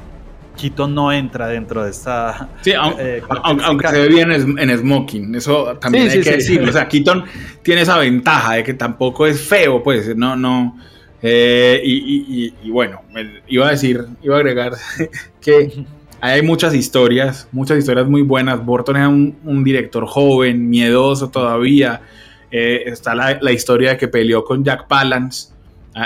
no 0.88 1.12
entra 1.12 1.48
dentro 1.48 1.84
de 1.84 1.90
esta. 1.90 2.48
Sí, 2.60 2.72
eh, 2.98 3.22
aunque, 3.42 3.88
se 3.88 4.00
ve 4.00 4.08
bien 4.08 4.30
en, 4.32 4.78
smoking, 4.78 5.34
eso 5.34 5.76
también 5.80 6.10
hay 6.10 6.20
que 6.20 6.32
decirlo. 6.32 6.70
O 6.70 6.72
sea, 6.72 6.88
Keaton 6.88 7.24
tiene 7.62 7.82
esa 7.82 7.98
ventaja 7.98 8.54
de 8.54 8.64
que 8.64 8.74
tampoco 8.74 9.26
es 9.26 9.40
feo, 9.40 9.82
pues, 9.82 10.16
no, 10.16 10.36
no. 10.36 10.78
Eh, 11.24 11.80
y, 11.84 12.70
bueno, 12.70 13.00
iba 13.46 13.68
a 13.68 13.70
decir, 13.70 14.04
iba 14.22 14.36
a 14.36 14.38
agregar 14.38 14.72
que 15.40 15.84
hay 16.24 16.40
muchas 16.40 16.72
historias, 16.72 17.48
muchas 17.50 17.78
historias 17.78 18.06
muy 18.06 18.22
buenas. 18.22 18.64
Burton 18.64 18.96
era 18.96 19.08
un, 19.08 19.64
director 19.64 20.06
joven, 20.06 20.70
miedoso 20.70 21.28
todavía 21.30 22.00
eh, 22.48 22.84
está 22.86 23.12
la, 23.16 23.52
historia 23.52 23.90
de 23.90 23.96
que 23.96 24.06
peleó 24.06 24.44
con 24.44 24.62
Jack 24.62 24.86
Palance, 24.86 25.48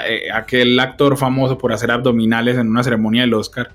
eh, 0.09 0.31
aquel 0.33 0.81
actor 0.81 1.19
famoso 1.19 1.59
por 1.59 1.71
hacer 1.71 1.91
abdominales 1.91 2.57
en 2.57 2.71
una 2.71 2.83
ceremonia 2.83 3.23
del 3.23 3.35
Oscar. 3.35 3.69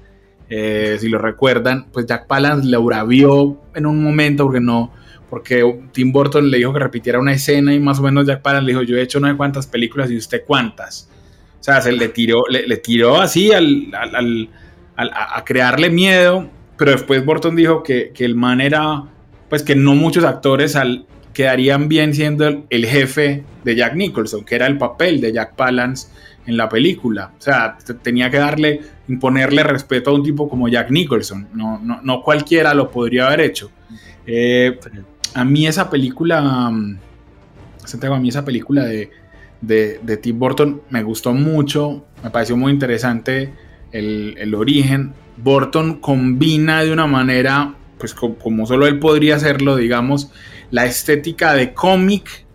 Eh, 0.50 0.98
si 1.00 1.10
lo 1.10 1.20
recuerdan, 1.20 1.86
pues 1.94 2.08
Jack 2.08 2.26
Palance 2.26 2.68
le 2.68 2.78
bravió 2.78 3.62
en 3.76 3.86
un 3.86 4.04
momento 4.04 4.46
porque 4.46 4.60
no, 4.60 4.92
porque 5.30 5.64
Tim 5.92 6.12
Burton 6.12 6.50
le 6.50 6.58
dijo 6.58 6.74
que 6.74 6.80
repitiera 6.80 7.20
una 7.20 7.34
escena 7.34 7.72
y 7.72 7.80
más 7.80 8.00
o 8.00 8.02
menos 8.02 8.26
Jack 8.26 8.42
Palance 8.42 8.66
le 8.66 8.72
dijo, 8.72 8.82
yo 8.82 8.98
he 8.98 9.04
hecho 9.04 9.20
no 9.20 9.28
sé 9.28 9.38
cuántas 9.38 9.68
películas 9.68 10.10
y 10.10 10.18
usted 10.18 10.42
cuántas. 10.48 11.08
O 11.60 11.64
sea, 11.64 11.82
se 11.82 11.92
le 11.92 12.10
tiró, 12.10 12.46
le, 12.50 12.78
tiró 12.78 13.22
así 13.22 13.52
al, 13.52 14.50
a 15.14 15.44
crearle 15.46 15.90
miedo, 15.90 16.50
pero 16.82 16.94
después 16.94 17.24
Burton 17.24 17.56
dijo 17.56 17.84
que, 17.84 18.12
que, 18.12 18.26
el 18.26 18.34
man 18.34 18.60
era, 18.60 19.04
pues 19.50 19.62
que 19.62 19.76
no 19.76 19.94
muchos 19.94 20.24
actores 20.24 20.76
quedarían 21.32 21.88
bien 21.88 22.12
siendo 22.16 22.48
el, 22.48 22.86
jefe 22.88 23.44
de 23.64 23.76
Jack 23.76 23.94
Nicholson, 23.94 24.44
que 24.44 24.56
era 24.56 24.66
el 24.66 24.80
papel 24.80 25.22
de 25.22 25.32
Jack 25.32 25.54
Palance 25.54 26.08
en 26.48 26.58
la 26.58 26.68
película. 26.68 27.34
O 27.38 27.42
sea, 27.42 27.78
tenía 28.02 28.32
que 28.32 28.38
darle, 28.38 28.82
imponerle 29.08 29.62
respeto 29.62 30.10
a 30.10 30.16
un 30.16 30.24
tipo 30.24 30.50
como 30.50 30.70
Jack 30.70 30.90
Nicholson. 30.90 31.50
No, 31.54 31.80
no, 31.80 32.22
cualquiera 32.24 32.74
lo 32.74 32.90
podría 32.90 33.28
haber 33.28 33.42
hecho. 33.42 33.70
Eh, 34.26 34.80
a 35.36 35.46
mí 35.46 35.68
esa 35.68 35.88
película, 35.88 36.42
mm, 36.72 36.98
a 38.12 38.20
mí 38.20 38.30
esa 38.30 38.44
película 38.44 38.86
de, 38.86 39.12
de, 39.62 40.18
Tim 40.18 40.40
Burton 40.40 40.82
me 40.90 41.04
gustó 41.04 41.32
mucho, 41.32 42.06
me 42.24 42.32
pareció 42.32 42.58
muy 42.58 42.72
interesante 42.74 43.54
el, 43.92 44.36
el 44.38 44.56
origen. 44.56 45.14
Burton 45.38 45.96
combina 45.96 46.84
de 46.84 46.92
una 46.92 47.08
manera, 47.08 47.74
pues 47.98 48.14
como 48.14 48.66
solo 48.66 48.88
él 48.88 49.00
podría 49.00 49.36
hacerlo, 49.36 49.76
digamos, 49.76 50.32
la 50.70 50.86
estética 50.86 51.54
de 51.54 51.74
cómic, 51.74 52.46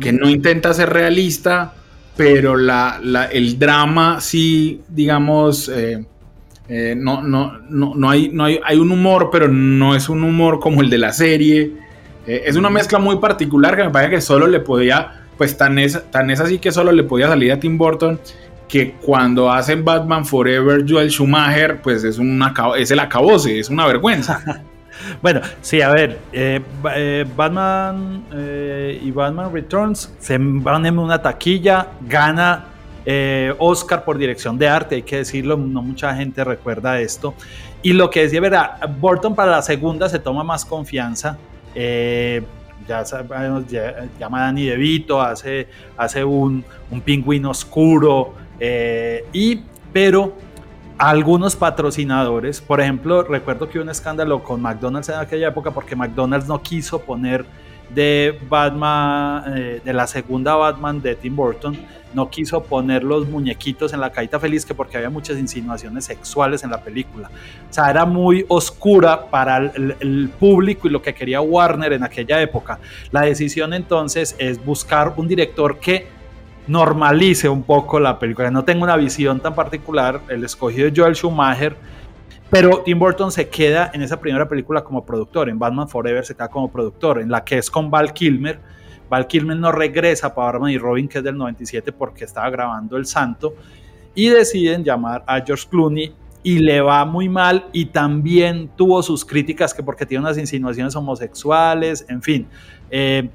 que 0.00 0.12
no 0.12 0.28
intenta 0.28 0.72
ser 0.72 0.90
realista, 0.90 1.74
pero 2.16 2.56
la, 2.56 3.00
el 3.30 3.58
drama 3.58 4.20
sí, 4.20 4.80
digamos, 4.88 5.68
eh, 5.68 6.04
eh, 6.68 6.94
no, 6.96 7.22
no, 7.22 7.58
no, 7.68 8.10
hay, 8.10 8.30
no 8.30 8.44
hay, 8.44 8.60
hay, 8.64 8.78
un 8.78 8.90
humor, 8.90 9.28
pero 9.30 9.48
no 9.48 9.94
es 9.94 10.08
un 10.08 10.24
humor 10.24 10.58
como 10.58 10.82
el 10.82 10.90
de 10.90 10.98
la 10.98 11.12
serie. 11.12 11.72
Eh, 12.26 12.42
es 12.46 12.56
una 12.56 12.70
mezcla 12.70 12.98
muy 12.98 13.18
particular 13.18 13.76
que 13.76 13.84
me 13.84 13.90
parece 13.90 14.16
que 14.16 14.20
solo 14.20 14.46
le 14.46 14.60
podía, 14.60 15.26
pues 15.36 15.56
tan 15.56 15.78
es, 15.78 16.02
tan 16.10 16.30
es 16.30 16.40
así 16.40 16.58
que 16.58 16.72
solo 16.72 16.90
le 16.90 17.04
podía 17.04 17.28
salir 17.28 17.52
a 17.52 17.60
Tim 17.60 17.76
Burton 17.76 18.18
que 18.68 18.92
cuando 18.92 19.50
hacen 19.50 19.84
Batman 19.84 20.24
Forever 20.24 20.84
Joel 20.88 21.10
Schumacher, 21.10 21.80
pues 21.80 22.04
es, 22.04 22.18
una, 22.18 22.52
es 22.76 22.90
el 22.90 22.98
acabose, 22.98 23.58
es 23.58 23.70
una 23.70 23.86
vergüenza. 23.86 24.42
Bueno, 25.22 25.40
sí, 25.60 25.80
a 25.80 25.90
ver, 25.90 26.18
eh, 26.32 26.60
eh, 26.94 27.24
Batman 27.36 28.24
eh, 28.32 29.00
y 29.02 29.10
Batman 29.10 29.52
Returns 29.52 30.14
se 30.18 30.36
van 30.38 30.86
en 30.86 30.98
una 30.98 31.20
taquilla, 31.20 31.88
gana 32.00 32.66
Oscar 33.58 34.04
por 34.04 34.18
dirección 34.18 34.58
de 34.58 34.68
arte, 34.68 34.96
hay 34.96 35.02
que 35.02 35.18
decirlo, 35.18 35.56
no 35.56 35.80
mucha 35.80 36.14
gente 36.16 36.42
recuerda 36.42 36.98
esto. 36.98 37.34
Y 37.82 37.92
lo 37.92 38.10
que 38.10 38.22
decía, 38.22 38.40
verdad, 38.40 38.80
Burton 38.98 39.34
para 39.34 39.52
la 39.52 39.62
segunda 39.62 40.08
se 40.08 40.18
toma 40.18 40.42
más 40.42 40.64
confianza. 40.64 41.38
ya 41.72 43.04
sabemos, 43.04 43.64
llama 43.68 44.38
a 44.38 44.46
Danny 44.46 44.66
DeVito, 44.66 45.22
hace, 45.22 45.68
hace 45.96 46.24
un, 46.24 46.64
un 46.90 47.00
pingüino 47.00 47.50
oscuro, 47.50 48.34
y, 48.60 49.60
pero 49.92 50.34
algunos 50.98 51.56
patrocinadores. 51.56 52.60
Por 52.60 52.80
ejemplo, 52.80 53.22
recuerdo 53.22 53.68
que 53.68 53.78
hubo 53.78 53.84
un 53.84 53.90
escándalo 53.90 54.42
con 54.42 54.60
McDonald's 54.60 55.08
en 55.08 55.16
aquella 55.16 55.48
época 55.48 55.70
porque 55.70 55.94
McDonald's 55.94 56.48
no 56.48 56.62
quiso 56.62 57.00
poner 57.00 57.44
de 57.90 58.38
Batman, 58.48 59.44
eh, 59.56 59.80
de 59.84 59.92
la 59.92 60.06
segunda 60.06 60.56
Batman 60.56 61.00
de 61.00 61.14
Tim 61.14 61.36
Burton, 61.36 61.76
no 62.14 62.30
quiso 62.30 62.62
poner 62.62 63.04
los 63.04 63.28
muñequitos 63.28 63.92
en 63.92 64.00
la 64.00 64.10
cajita 64.10 64.40
feliz 64.40 64.64
que 64.64 64.74
porque 64.74 64.96
había 64.96 65.10
muchas 65.10 65.38
insinuaciones 65.38 66.06
sexuales 66.06 66.64
en 66.64 66.70
la 66.70 66.80
película. 66.80 67.30
O 67.70 67.72
sea, 67.72 67.90
era 67.90 68.06
muy 68.06 68.44
oscura 68.48 69.26
para 69.26 69.58
el 69.58 70.30
público 70.38 70.88
y 70.88 70.90
lo 70.90 71.02
que 71.02 71.14
quería 71.14 71.40
Warner 71.40 71.92
en 71.92 72.02
aquella 72.02 72.40
época. 72.40 72.78
La 73.12 73.20
decisión 73.20 73.74
entonces 73.74 74.34
es 74.38 74.64
buscar 74.64 75.12
un 75.16 75.28
director 75.28 75.78
que 75.78 76.15
normalice 76.66 77.48
un 77.48 77.62
poco 77.62 78.00
la 78.00 78.18
película. 78.18 78.50
No 78.50 78.64
tengo 78.64 78.84
una 78.84 78.96
visión 78.96 79.40
tan 79.40 79.54
particular, 79.54 80.20
el 80.28 80.44
escogido 80.44 80.90
de 80.90 81.00
Joel 81.00 81.14
Schumacher, 81.14 81.76
pero 82.50 82.82
Tim 82.84 82.98
Burton 82.98 83.32
se 83.32 83.48
queda 83.48 83.90
en 83.92 84.02
esa 84.02 84.20
primera 84.20 84.48
película 84.48 84.84
como 84.84 85.04
productor, 85.04 85.48
en 85.48 85.58
Batman 85.58 85.88
Forever 85.88 86.24
se 86.24 86.34
queda 86.34 86.48
como 86.48 86.70
productor, 86.70 87.20
en 87.20 87.30
la 87.30 87.44
que 87.44 87.58
es 87.58 87.70
con 87.70 87.90
Val 87.90 88.12
Kilmer. 88.12 88.60
Val 89.08 89.26
Kilmer 89.26 89.56
no 89.56 89.72
regresa 89.72 90.34
para 90.34 90.52
Batman 90.52 90.70
y 90.70 90.78
Robin, 90.78 91.08
que 91.08 91.18
es 91.18 91.24
del 91.24 91.36
97, 91.36 91.92
porque 91.92 92.24
estaba 92.24 92.48
grabando 92.50 92.96
El 92.96 93.06
Santo, 93.06 93.54
y 94.14 94.28
deciden 94.28 94.84
llamar 94.84 95.24
a 95.26 95.40
George 95.40 95.66
Clooney 95.68 96.14
y 96.42 96.60
le 96.60 96.80
va 96.80 97.04
muy 97.04 97.28
mal 97.28 97.66
y 97.72 97.86
también 97.86 98.70
tuvo 98.76 99.02
sus 99.02 99.24
críticas 99.24 99.74
que 99.74 99.82
porque 99.82 100.06
tiene 100.06 100.22
unas 100.22 100.38
insinuaciones 100.38 100.94
homosexuales, 100.94 102.06
en 102.08 102.22
fin. 102.22 102.46
Eh, 102.88 103.28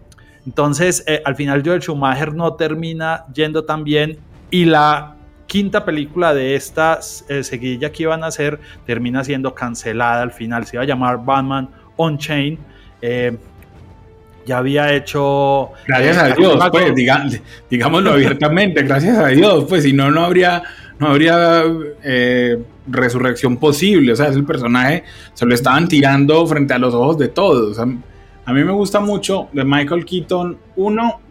entonces, 0.45 1.03
eh, 1.07 1.21
al 1.23 1.35
final 1.35 1.61
Joel 1.63 1.81
Schumacher 1.81 2.33
no 2.33 2.55
termina 2.55 3.25
yendo 3.33 3.63
tan 3.63 3.83
bien 3.83 4.17
y 4.49 4.65
la 4.65 5.15
quinta 5.51 5.83
película 5.83 6.33
de 6.33 6.55
esta 6.55 6.99
eh, 7.27 7.43
seguidilla 7.43 7.91
que 7.91 8.03
iban 8.03 8.23
a 8.23 8.27
hacer 8.27 8.59
termina 8.85 9.23
siendo 9.23 9.53
cancelada 9.53 10.21
al 10.21 10.31
final. 10.31 10.65
Se 10.65 10.77
iba 10.77 10.83
a 10.83 10.85
llamar 10.85 11.23
Batman 11.23 11.69
On 11.97 12.17
Chain. 12.17 12.57
Eh, 13.01 13.35
ya 14.45 14.57
había 14.57 14.93
hecho... 14.93 15.71
Gracias 15.87 16.17
a 16.17 16.27
Dios, 16.29 16.57
pues, 16.71 16.93
digámoslo 17.69 18.11
abiertamente, 18.11 18.81
gracias 18.83 19.17
a 19.17 19.27
Dios, 19.27 19.65
pues 19.69 19.83
si 19.83 19.93
no, 19.93 20.09
no 20.09 20.25
habría, 20.25 20.63
no 20.99 21.09
habría 21.09 21.63
eh, 22.03 22.57
resurrección 22.87 23.57
posible. 23.57 24.13
O 24.13 24.15
sea, 24.15 24.27
es 24.27 24.35
el 24.35 24.45
personaje, 24.45 25.03
se 25.33 25.45
lo 25.45 25.53
estaban 25.53 25.87
tirando 25.87 26.47
frente 26.47 26.73
a 26.73 26.79
los 26.79 26.93
ojos 26.93 27.17
de 27.17 27.27
todos. 27.27 27.77
A 28.51 28.53
mí 28.53 28.65
me 28.65 28.73
gusta 28.73 28.99
mucho 28.99 29.47
de 29.53 29.63
Michael 29.63 30.03
Keaton. 30.03 30.57
Uno, 30.75 31.21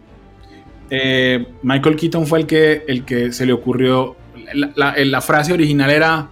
eh, 0.89 1.45
Michael 1.61 1.95
Keaton 1.95 2.25
fue 2.25 2.39
el 2.39 2.47
que, 2.47 2.83
el 2.87 3.05
que 3.05 3.31
se 3.31 3.45
le 3.45 3.53
ocurrió. 3.53 4.15
La, 4.75 4.95
la, 4.97 5.21
frase 5.21 5.53
original 5.53 5.91
era 5.91 6.29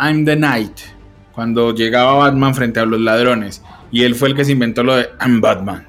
I'm 0.00 0.24
the 0.24 0.34
Knight. 0.34 0.80
Cuando 1.32 1.72
llegaba 1.72 2.14
Batman 2.14 2.52
frente 2.52 2.80
a 2.80 2.84
los 2.84 3.00
ladrones. 3.00 3.62
Y 3.92 4.02
él 4.02 4.16
fue 4.16 4.28
el 4.28 4.34
que 4.34 4.44
se 4.44 4.50
inventó 4.50 4.82
lo 4.82 4.96
de 4.96 5.08
I'm 5.20 5.40
Batman. 5.40 5.86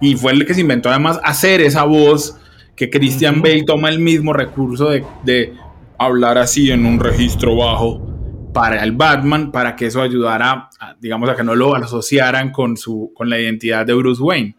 Y 0.00 0.14
fue 0.14 0.32
el 0.32 0.46
que 0.46 0.54
se 0.54 0.60
inventó 0.60 0.88
además 0.88 1.18
hacer 1.24 1.60
esa 1.60 1.82
voz 1.82 2.36
que 2.76 2.90
Christian 2.90 3.42
Bale 3.42 3.64
toma 3.64 3.88
el 3.88 3.98
mismo 3.98 4.32
recurso 4.32 4.88
de, 4.88 5.04
de 5.24 5.52
hablar 5.98 6.38
así 6.38 6.70
en 6.70 6.86
un 6.86 7.00
registro 7.00 7.56
bajo 7.56 8.09
para 8.52 8.82
el 8.82 8.92
Batman, 8.92 9.52
para 9.52 9.76
que 9.76 9.86
eso 9.86 10.02
ayudara, 10.02 10.70
a, 10.78 10.94
digamos, 11.00 11.28
a 11.28 11.36
que 11.36 11.44
no 11.44 11.54
lo 11.54 11.74
asociaran 11.74 12.50
con, 12.50 12.76
su, 12.76 13.12
con 13.14 13.28
la 13.30 13.38
identidad 13.38 13.86
de 13.86 13.94
Bruce 13.94 14.22
Wayne. 14.22 14.56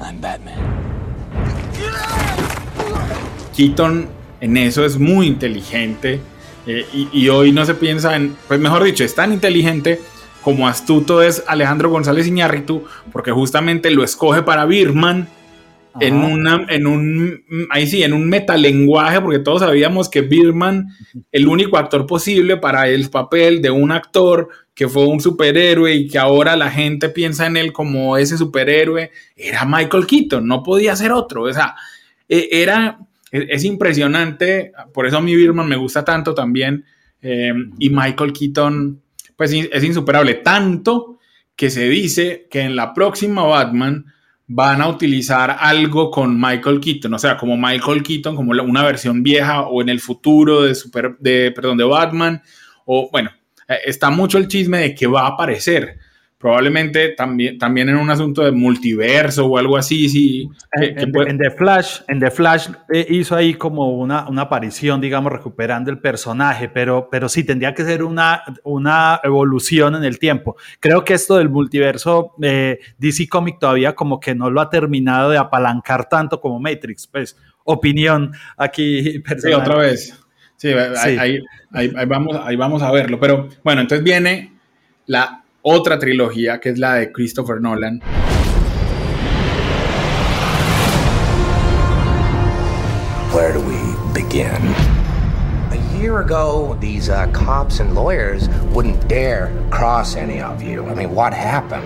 I'm 0.00 0.20
Batman. 0.20 0.54
Keaton 3.56 4.08
en 4.40 4.56
eso 4.56 4.84
es 4.84 4.98
muy 4.98 5.26
inteligente 5.26 6.20
eh, 6.66 6.86
y, 6.92 7.08
y, 7.12 7.28
hoy 7.28 7.52
no 7.52 7.64
se 7.64 7.74
piensa 7.74 8.16
en, 8.16 8.36
pues 8.48 8.60
mejor 8.60 8.84
dicho, 8.84 9.04
es 9.04 9.14
tan 9.14 9.32
inteligente 9.32 10.00
como 10.42 10.68
astuto 10.68 11.22
es 11.22 11.44
Alejandro 11.46 11.90
González 11.90 12.26
Iñárritu, 12.26 12.84
porque 13.12 13.30
justamente 13.30 13.90
lo 13.90 14.02
escoge 14.02 14.42
para 14.42 14.64
Birman 14.64 15.28
en 15.98 16.16
una, 16.16 16.66
en 16.68 16.86
un, 16.86 17.42
ahí 17.70 17.86
sí, 17.86 18.02
en 18.02 18.12
un 18.12 18.28
metalenguaje, 18.28 19.20
porque 19.20 19.38
todos 19.40 19.60
sabíamos 19.60 20.08
que 20.08 20.20
Birman, 20.20 20.88
el 21.32 21.48
único 21.48 21.78
actor 21.78 22.06
posible 22.06 22.56
para 22.56 22.88
el 22.88 23.10
papel 23.10 23.60
de 23.62 23.70
un 23.70 23.90
actor 23.90 24.48
que 24.74 24.88
fue 24.88 25.06
un 25.06 25.20
superhéroe 25.20 25.94
y 25.94 26.08
que 26.08 26.18
ahora 26.18 26.56
la 26.56 26.70
gente 26.70 27.08
piensa 27.08 27.46
en 27.46 27.56
él 27.56 27.72
como 27.72 28.16
ese 28.16 28.38
superhéroe, 28.38 29.10
era 29.36 29.64
Michael 29.64 30.06
Keaton, 30.06 30.46
no 30.46 30.62
podía 30.62 30.94
ser 30.96 31.12
otro, 31.12 31.42
o 31.42 31.52
sea, 31.52 31.74
e, 32.28 32.48
era, 32.52 32.98
e, 33.32 33.46
es, 33.50 33.64
impresionante, 33.64 34.72
por 34.94 35.06
eso 35.06 35.18
a 35.18 35.20
mí 35.20 35.34
Birman 35.34 35.68
me 35.68 35.76
gusta 35.76 36.04
tanto 36.04 36.34
también, 36.34 36.84
eh, 37.22 37.52
y 37.78 37.90
Michael 37.90 38.32
Keaton 38.32 39.00
pues 39.40 39.54
es 39.54 39.84
insuperable. 39.84 40.34
Tanto 40.34 41.18
que 41.56 41.70
se 41.70 41.88
dice 41.88 42.46
que 42.50 42.60
en 42.60 42.76
la 42.76 42.92
próxima 42.92 43.42
Batman 43.42 44.04
van 44.52 44.82
a 44.82 44.88
utilizar 44.88 45.58
algo 45.60 46.10
con 46.10 46.34
Michael 46.40 46.80
Keaton, 46.80 47.14
o 47.14 47.18
sea, 47.20 47.36
como 47.36 47.56
Michael 47.56 48.02
Keaton, 48.02 48.34
como 48.34 48.50
una 48.50 48.82
versión 48.82 49.22
vieja 49.22 49.62
o 49.62 49.80
en 49.80 49.88
el 49.88 50.00
futuro 50.00 50.62
de, 50.62 50.74
super, 50.74 51.16
de, 51.20 51.52
perdón, 51.52 51.78
de 51.78 51.84
Batman, 51.84 52.42
o 52.84 53.08
bueno, 53.12 53.30
eh, 53.68 53.78
está 53.84 54.10
mucho 54.10 54.38
el 54.38 54.48
chisme 54.48 54.78
de 54.78 54.94
que 54.96 55.06
va 55.06 55.22
a 55.22 55.28
aparecer 55.28 56.00
probablemente 56.40 57.10
también, 57.10 57.58
también 57.58 57.90
en 57.90 57.96
un 57.96 58.08
asunto 58.08 58.42
de 58.42 58.50
multiverso 58.50 59.44
o 59.44 59.58
algo 59.58 59.76
así. 59.76 60.08
Sí, 60.08 60.48
en, 60.72 61.36
The 61.36 61.50
Flash, 61.50 62.00
en 62.08 62.18
The 62.18 62.30
Flash 62.30 62.68
eh, 62.90 63.06
hizo 63.10 63.36
ahí 63.36 63.52
como 63.52 63.90
una, 63.90 64.26
una, 64.26 64.42
aparición, 64.42 65.02
digamos, 65.02 65.30
recuperando 65.30 65.90
el 65.90 65.98
personaje, 65.98 66.70
pero, 66.70 67.08
pero 67.10 67.28
sí, 67.28 67.44
tendría 67.44 67.74
que 67.74 67.84
ser 67.84 68.02
una, 68.02 68.42
una 68.64 69.20
evolución 69.22 69.96
en 69.96 70.04
el 70.04 70.18
tiempo. 70.18 70.56
Creo 70.80 71.04
que 71.04 71.12
esto 71.12 71.36
del 71.36 71.50
multiverso, 71.50 72.32
eh, 72.40 72.78
DC 72.96 73.28
Comic 73.28 73.58
todavía 73.58 73.94
como 73.94 74.18
que 74.18 74.34
no 74.34 74.48
lo 74.48 74.62
ha 74.62 74.70
terminado 74.70 75.28
de 75.28 75.36
apalancar 75.36 76.08
tanto 76.08 76.40
como 76.40 76.58
Matrix, 76.58 77.06
pues 77.06 77.36
opinión 77.64 78.32
aquí 78.56 79.18
personal. 79.28 79.58
Sí, 79.58 79.62
otra 79.62 79.76
vez. 79.76 80.24
Sí, 80.56 80.68
ahí, 80.68 81.38
ahí, 81.72 81.88
vamos, 82.06 82.40
ahí 82.42 82.56
vamos 82.56 82.82
a 82.82 82.90
verlo. 82.90 83.20
Pero 83.20 83.50
bueno, 83.62 83.82
entonces 83.82 84.02
viene 84.02 84.54
la 85.04 85.44
otra 85.62 85.98
trilogía 85.98 86.58
que 86.58 86.70
es 86.70 86.78
la 86.78 86.94
de 86.94 87.12
Christopher 87.12 87.60
Nolan. 87.60 88.00
Where 93.34 93.52
do 93.52 93.60
we 93.60 93.76
begin? 94.14 94.74
A 95.70 95.98
year 95.98 96.18
ago, 96.20 96.76
these 96.80 97.10
uh, 97.10 97.26
cops 97.32 97.80
and 97.80 97.94
lawyers 97.94 98.48
wouldn't 98.72 99.06
dare 99.08 99.52
cross 99.70 100.16
any 100.16 100.40
of 100.40 100.62
you. 100.62 100.84
I 100.86 100.94
mean, 100.94 101.14
what 101.14 101.32
happened? 101.32 101.84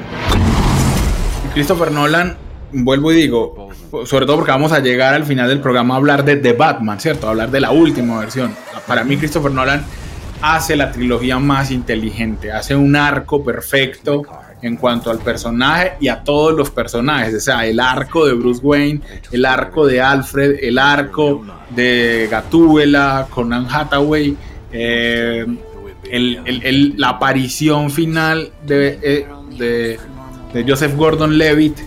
Christopher 1.52 1.90
Nolan, 1.90 2.36
vuelvo 2.72 3.12
y 3.12 3.16
digo, 3.16 3.70
sobre 4.06 4.26
todo 4.26 4.36
porque 4.36 4.52
vamos 4.52 4.72
a 4.72 4.80
llegar 4.80 5.14
al 5.14 5.24
final 5.24 5.48
del 5.48 5.60
programa 5.60 5.94
a 5.94 5.96
hablar 5.98 6.24
de 6.24 6.36
The 6.36 6.52
Batman, 6.52 6.98
¿cierto? 6.98 7.26
A 7.26 7.30
hablar 7.30 7.50
de 7.50 7.60
la 7.60 7.72
última 7.72 8.20
versión. 8.20 8.54
Para 8.86 9.04
mí, 9.04 9.16
Christopher 9.16 9.52
Nolan 9.52 9.84
hace 10.40 10.76
la 10.76 10.92
trilogía 10.92 11.38
más 11.38 11.70
inteligente, 11.70 12.52
hace 12.52 12.74
un 12.74 12.96
arco 12.96 13.44
perfecto 13.44 14.22
en 14.64 14.76
cuanto 14.76 15.10
al 15.10 15.18
personaje 15.18 15.92
y 16.00 16.08
a 16.08 16.22
todos 16.24 16.54
los 16.54 16.70
personajes, 16.70 17.34
o 17.34 17.40
sea, 17.40 17.66
el 17.66 17.78
arco 17.78 18.26
de 18.26 18.32
Bruce 18.32 18.62
Wayne, 18.62 19.00
el 19.30 19.44
arco 19.44 19.86
de 19.86 20.00
Alfred, 20.00 20.56
el 20.62 20.78
arco 20.78 21.44
de 21.68 22.28
Gatúbela 22.30 23.26
con 23.28 23.52
Anne 23.52 23.68
Hathaway, 23.70 24.36
eh, 24.72 25.46
la 26.96 27.08
aparición 27.10 27.90
final 27.90 28.52
de, 28.66 29.26
eh, 29.60 29.98
Joseph 30.66 30.96
Gordon-Levitt 30.96 31.78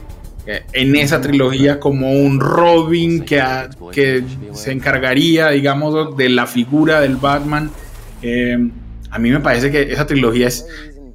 eh, 0.45 0.63
en 0.71 0.95
esa 0.95 1.19
trilogía 1.19 1.79
como 1.79 2.11
un 2.11 2.39
Robin 2.39 3.25
que 3.25 4.23
se 4.53 4.71
encargaría, 4.71 5.49
digamos, 5.49 6.15
de 6.15 6.29
la 6.29 6.45
figura 6.45 7.01
del 7.01 7.15
Batman 7.15 7.71
eh, 8.21 8.57
a 9.09 9.19
mí 9.19 9.31
me 9.31 9.39
parece 9.39 9.71
que 9.71 9.81
esa 9.81 10.05
trilogía 10.05 10.47
es 10.47 10.65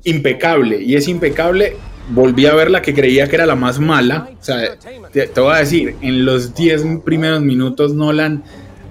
impecable 0.04 0.80
y 0.80 0.96
es 0.96 1.08
impecable. 1.08 1.76
Volví 2.10 2.46
a 2.46 2.54
ver 2.54 2.70
la 2.70 2.82
que 2.82 2.94
creía 2.94 3.28
que 3.28 3.36
era 3.36 3.46
la 3.46 3.54
más 3.54 3.78
mala. 3.78 4.30
O 4.40 4.42
sea, 4.42 4.76
te, 5.12 5.28
voy 5.40 5.54
a 5.54 5.58
decir, 5.58 5.96
en 6.02 6.24
los 6.24 6.54
10 6.54 7.02
primeros 7.04 7.40
minutos 7.40 7.94
Nolan 7.94 8.42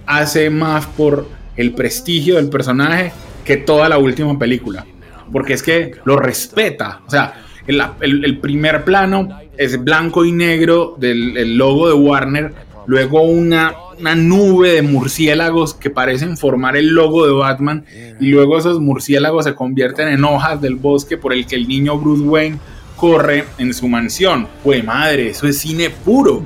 hace 0.05 0.49
más 0.49 0.85
por 0.85 1.27
el 1.57 1.73
prestigio 1.73 2.35
del 2.35 2.49
personaje 2.49 3.11
que 3.43 3.57
toda 3.57 3.89
la 3.89 3.97
última 3.97 4.37
película. 4.39 4.85
Porque 5.31 5.53
es 5.53 5.63
que 5.63 5.95
lo 6.05 6.17
respeta. 6.17 7.01
O 7.05 7.09
sea, 7.09 7.33
el, 7.67 8.39
primer 8.39 8.83
plano 8.83 9.29
es 9.57 9.81
blanco 9.83 10.25
y 10.25 10.31
negro 10.31 10.95
del 10.97 11.57
logo 11.57 11.87
de 11.87 11.93
Warner. 11.93 12.53
Luego 12.91 13.21
una 13.21 13.73
una 14.01 14.15
nube 14.15 14.73
de 14.73 14.81
murciélagos 14.81 15.73
que 15.73 15.89
parecen 15.89 16.35
formar 16.35 16.75
el 16.75 16.87
logo 16.87 17.25
de 17.25 17.33
Batman 17.33 17.85
y 18.19 18.29
luego 18.29 18.57
esos 18.57 18.79
murciélagos 18.79 19.45
se 19.45 19.55
convierten 19.55 20.07
en 20.09 20.25
hojas 20.25 20.59
del 20.59 20.75
bosque 20.75 21.17
por 21.17 21.33
el 21.33 21.45
que 21.45 21.55
el 21.55 21.67
niño 21.67 21.97
Bruce 21.97 22.23
Wayne 22.23 22.57
corre 22.97 23.45
en 23.57 23.73
su 23.73 23.87
mansión. 23.87 24.47
Pues 24.63 24.83
madre, 24.83 25.29
eso 25.29 25.47
es 25.47 25.59
cine 25.59 25.89
puro. 25.89 26.43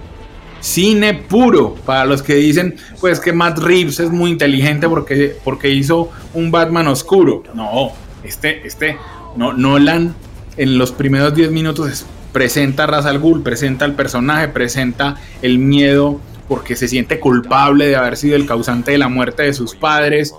Cine 0.60 1.14
puro. 1.14 1.76
Para 1.86 2.06
los 2.06 2.22
que 2.22 2.36
dicen, 2.36 2.76
pues 3.00 3.20
que 3.20 3.34
Matt 3.34 3.58
Reeves 3.60 4.00
es 4.00 4.12
muy 4.12 4.32
inteligente 4.32 4.88
porque, 4.88 5.36
porque 5.44 5.70
hizo 5.70 6.12
un 6.34 6.52
Batman 6.52 6.88
oscuro. 6.88 7.44
No, 7.54 7.92
este, 8.24 8.68
este, 8.68 8.98
no, 9.36 9.54
Nolan 9.54 10.14
en 10.58 10.78
los 10.78 10.92
primeros 10.92 11.34
10 11.34 11.52
minutos 11.52 12.06
presenta 12.34 12.84
a 12.84 12.88
Ra's 12.88 13.06
al 13.06 13.20
Ghul, 13.20 13.44
presenta 13.44 13.86
al 13.86 13.96
personaje, 13.96 14.50
presenta 14.50 15.16
el 15.42 15.58
miedo 15.58 16.20
porque 16.48 16.76
se 16.76 16.88
siente 16.88 17.20
culpable 17.20 17.88
de 17.88 17.96
haber 17.96 18.18
sido 18.18 18.36
el 18.36 18.46
causante 18.46 18.92
de 18.92 18.98
la 18.98 19.08
muerte 19.08 19.44
de 19.44 19.54
sus 19.54 19.76
padres. 19.76 20.36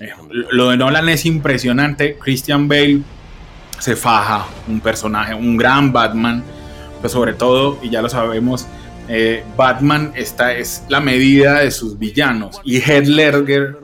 Eh, 0.00 0.10
lo 0.50 0.70
de 0.70 0.76
Nolan 0.76 1.08
es 1.08 1.24
impresionante. 1.24 2.16
Christian 2.18 2.68
Bale 2.68 3.00
se 3.78 3.96
faja 3.96 4.46
un 4.68 4.80
personaje, 4.80 5.34
un 5.34 5.56
gran 5.56 5.92
Batman, 5.92 6.44
pero 7.00 7.08
sobre 7.08 7.34
todo, 7.34 7.78
y 7.82 7.90
ya 7.90 8.02
lo 8.02 8.08
sabemos, 8.08 8.66
eh, 9.08 9.42
Batman 9.56 10.12
esta 10.14 10.52
es 10.52 10.84
la 10.88 11.00
medida 11.00 11.60
de 11.60 11.70
sus 11.70 11.98
villanos. 11.98 12.60
Y 12.64 12.78
Heath 12.78 13.06
Ledger, 13.06 13.78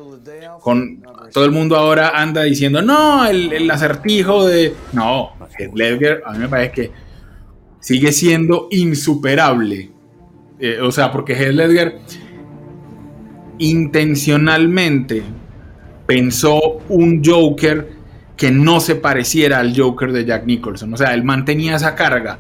con 0.61 1.03
todo 1.33 1.45
el 1.45 1.51
mundo 1.51 1.77
ahora 1.77 2.11
anda 2.11 2.43
diciendo, 2.43 2.83
no, 2.83 3.27
el, 3.27 3.71
acertijo 3.71 4.47
de... 4.47 4.75
No, 4.93 5.33
Heath 5.59 5.75
Ledger 5.75 6.23
a 6.25 6.33
mí 6.33 6.39
me 6.39 6.49
parece 6.49 6.73
que 6.73 6.93
sigue 7.81 8.13
siendo 8.13 8.69
insuperable 8.71 9.91
eh, 10.61 10.81
o 10.81 10.91
sea, 10.91 11.13
porque 11.13 11.35
Heath 11.35 11.55
Ledger 11.55 11.99
intencionalmente 13.59 15.23
pensó 16.07 16.81
un 16.89 17.23
Joker 17.25 17.89
que 18.37 18.51
no 18.51 18.81
se 18.81 18.95
pareciera 18.95 19.59
al 19.59 19.79
Joker 19.79 20.13
de 20.13 20.25
Jack 20.25 20.47
Nicholson. 20.47 20.95
O 20.95 20.97
sea, 20.97 21.15
él 21.15 21.25
mantenía 21.25 21.77
esa 21.77 21.95
carga. 21.95 22.39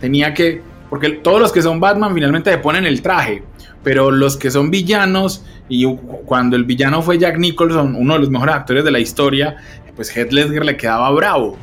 Tenía 0.00 0.32
que. 0.34 0.62
Porque 0.88 1.10
todos 1.10 1.40
los 1.40 1.52
que 1.52 1.62
son 1.62 1.78
Batman 1.78 2.14
finalmente 2.14 2.50
le 2.50 2.58
ponen 2.58 2.86
el 2.86 3.02
traje. 3.02 3.42
Pero 3.82 4.10
los 4.10 4.36
que 4.36 4.50
son 4.50 4.70
villanos, 4.70 5.44
y 5.68 5.86
cuando 6.24 6.56
el 6.56 6.64
villano 6.64 7.02
fue 7.02 7.18
Jack 7.18 7.38
Nicholson, 7.38 7.94
uno 7.94 8.14
de 8.14 8.20
los 8.20 8.30
mejores 8.30 8.54
actores 8.54 8.84
de 8.84 8.90
la 8.90 8.98
historia, 8.98 9.56
pues 9.96 10.14
Heath 10.14 10.32
Ledger 10.32 10.64
le 10.64 10.76
quedaba 10.76 11.10
bravo. 11.10 11.56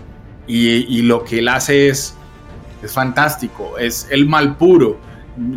Y, 0.48 0.68
y 0.98 1.02
lo 1.02 1.24
que 1.24 1.40
él 1.40 1.48
hace 1.50 1.90
es, 1.90 2.16
es 2.82 2.94
fantástico. 2.94 3.78
Es 3.78 4.08
el 4.10 4.26
mal 4.26 4.58
puro 4.58 5.07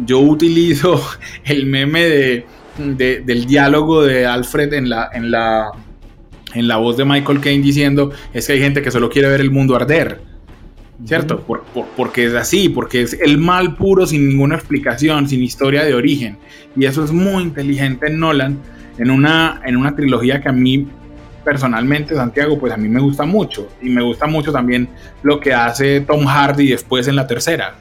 yo 0.05 0.21
utilizo 0.21 1.03
el 1.45 1.67
meme 1.67 2.05
de, 2.05 2.47
del 2.79 3.47
diálogo 3.47 4.03
de 4.03 4.27
Alfred 4.27 4.73
en 4.73 4.89
la, 4.89 5.11
en, 5.13 5.31
la, 5.31 5.71
en 6.55 6.69
la 6.69 6.77
voz 6.77 6.97
de 6.97 7.05
Michael 7.05 7.41
Caine 7.41 7.63
diciendo 7.63 8.11
es 8.33 8.47
que 8.47 8.55
hay 8.55 8.61
gente 8.61 8.83
que 8.83 8.91
solo 8.91 9.11
quiere 9.11 9.29
ver 9.29 9.41
el 9.41 9.51
mundo 9.51 9.77
arder. 9.77 10.21
¿Cierto? 11.03 11.43
porque 11.97 12.27
es 12.27 12.35
así, 12.35 12.69
porque 12.69 13.01
es 13.01 13.15
el 13.15 13.39
mal 13.39 13.75
puro 13.77 14.05
sin 14.05 14.29
ninguna 14.29 14.57
explicación, 14.57 15.27
sin 15.27 15.43
historia 15.43 15.83
de 15.83 15.95
origen. 15.95 16.37
Y 16.77 16.85
eso 16.85 17.03
es 17.03 17.11
muy 17.11 17.43
inteligente 17.43 18.09
en 18.09 18.21
Nolan, 18.21 18.59
en 18.99 19.11
una, 19.11 19.63
en 19.65 19.79
una 19.79 19.97
trilogía 19.97 20.43
que 20.43 20.51
a 20.51 20.53
mí 20.53 20.87
personalmente, 21.43 22.15
Santiago, 22.15 22.59
pues 22.59 22.73
a 22.73 22.77
mí 22.77 22.89
me 22.89 23.01
gusta 23.01 23.25
mucho. 23.25 23.69
Y 23.81 23.89
me 23.89 24.03
gusta 24.03 24.27
mucho 24.27 24.53
también 24.53 24.89
lo 25.23 25.41
que 25.41 25.55
hace 25.55 26.01
Tom 26.03 26.27
Hardy 26.27 26.69
después 26.69 27.09
en 27.09 27.17
la 27.17 27.27
tercera. 27.27 27.77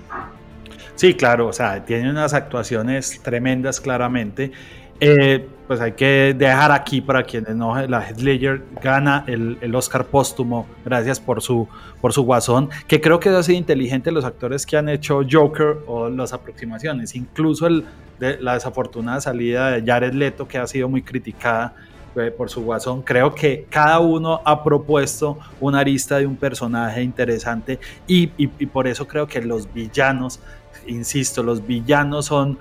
Sí, 1.00 1.14
claro, 1.14 1.48
o 1.48 1.54
sea, 1.54 1.86
tiene 1.86 2.10
unas 2.10 2.34
actuaciones 2.34 3.22
tremendas 3.24 3.80
claramente. 3.80 4.52
Eh, 5.00 5.48
pues 5.66 5.80
hay 5.80 5.94
que 5.94 6.36
dejar 6.38 6.74
aquí 6.74 7.00
para 7.00 7.24
quienes 7.24 7.56
no, 7.56 7.74
la 7.88 8.06
Heath 8.06 8.62
gana 8.84 9.24
el, 9.26 9.58
el, 9.62 9.74
Oscar 9.76 10.04
póstumo, 10.08 10.68
gracias 10.84 11.22
por 11.22 11.42
su, 11.42 11.70
por 12.02 12.12
su 12.12 12.24
guasón, 12.24 12.70
que 12.86 13.00
creo 13.00 13.18
que 13.18 13.30
ha 13.30 13.42
sido 13.44 13.58
inteligente 13.58 14.12
los 14.12 14.26
actores 14.26 14.66
que 14.66 14.76
han 14.76 14.90
hecho 14.90 15.22
Joker 15.24 15.78
o 15.88 16.10
las 16.10 16.34
aproximaciones, 16.34 17.16
incluso 17.16 17.68
el, 17.68 17.86
de, 18.20 18.38
la 18.42 18.56
desafortunada 18.56 19.22
salida 19.22 19.72
de 19.72 19.90
Jared 19.90 20.12
Leto, 20.12 20.50
que 20.50 20.58
ha 20.58 20.68
sido 20.68 20.90
muy 20.90 21.02
criticada 21.02 21.76
eh, 22.16 22.32
por 22.32 22.50
su 22.50 22.64
guasón. 22.64 23.04
Creo 23.04 23.34
que 23.34 23.68
cada 23.70 24.00
uno 24.00 24.42
ha 24.44 24.64
propuesto 24.64 25.38
una 25.62 25.80
arista 25.80 26.18
de 26.18 26.26
un 26.26 26.36
personaje 26.36 27.04
interesante 27.04 27.80
y, 28.08 28.32
y, 28.36 28.66
por 28.66 28.88
eso 28.88 29.08
creo 29.08 29.28
que 29.28 29.40
los 29.42 29.72
villanos, 29.72 30.40
insisto, 30.88 31.44
los 31.44 31.65
villanos 31.65 32.26
son... 32.26 32.58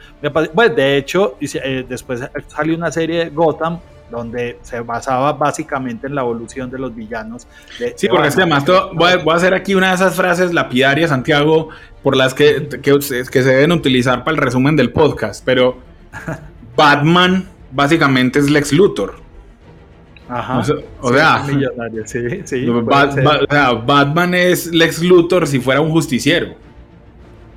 Bueno, 0.55 0.75
de 0.75 0.97
hecho, 0.97 1.37
eh, 1.41 1.85
después 1.89 2.23
salió 2.47 2.77
una 2.77 2.91
serie 2.91 3.25
de 3.25 3.31
Gotham 3.31 3.79
donde 4.11 4.59
se 4.63 4.81
basaba 4.81 5.33
básicamente 5.33 6.07
en 6.07 6.15
la 6.15 6.23
evolución 6.23 6.71
de 6.71 6.79
los 6.79 6.95
villanos. 6.95 7.47
sí, 7.97 8.09
porque 8.09 8.29
además 8.29 8.65
voy, 8.95 9.13
a, 9.13 9.37
hacer 9.37 9.55
aquí 9.55 9.75
una 9.75 9.89
de 9.89 9.97
esas 9.97 10.15
frases 10.15 10.55
lapidarias, 10.55 11.11
Santiago, 11.11 11.69
por 12.03 12.17
las 12.17 12.35
que, 12.35 12.69
que, 12.83 12.99
que 12.99 13.43
se 13.43 13.49
deben 13.49 13.73
utilizar 13.73 14.25
para 14.25 14.37
el 14.37 14.43
resumen 14.43 14.77
del 14.77 14.93
podcast, 14.93 15.45
pero 15.45 15.77
Batman 16.77 17.49
básicamente 17.71 18.39
es 18.39 18.51
Lex 18.51 18.73
Luthor. 18.73 19.29
Ajá. 20.29 20.63
O 21.01 21.13
sea, 21.13 21.43
Batman 23.73 24.35
es 24.35 24.67
Lex 24.67 25.03
Luthor 25.03 25.47
si 25.47 25.59
fuera 25.59 25.81
un 25.81 25.91
justiciero. 25.91 26.55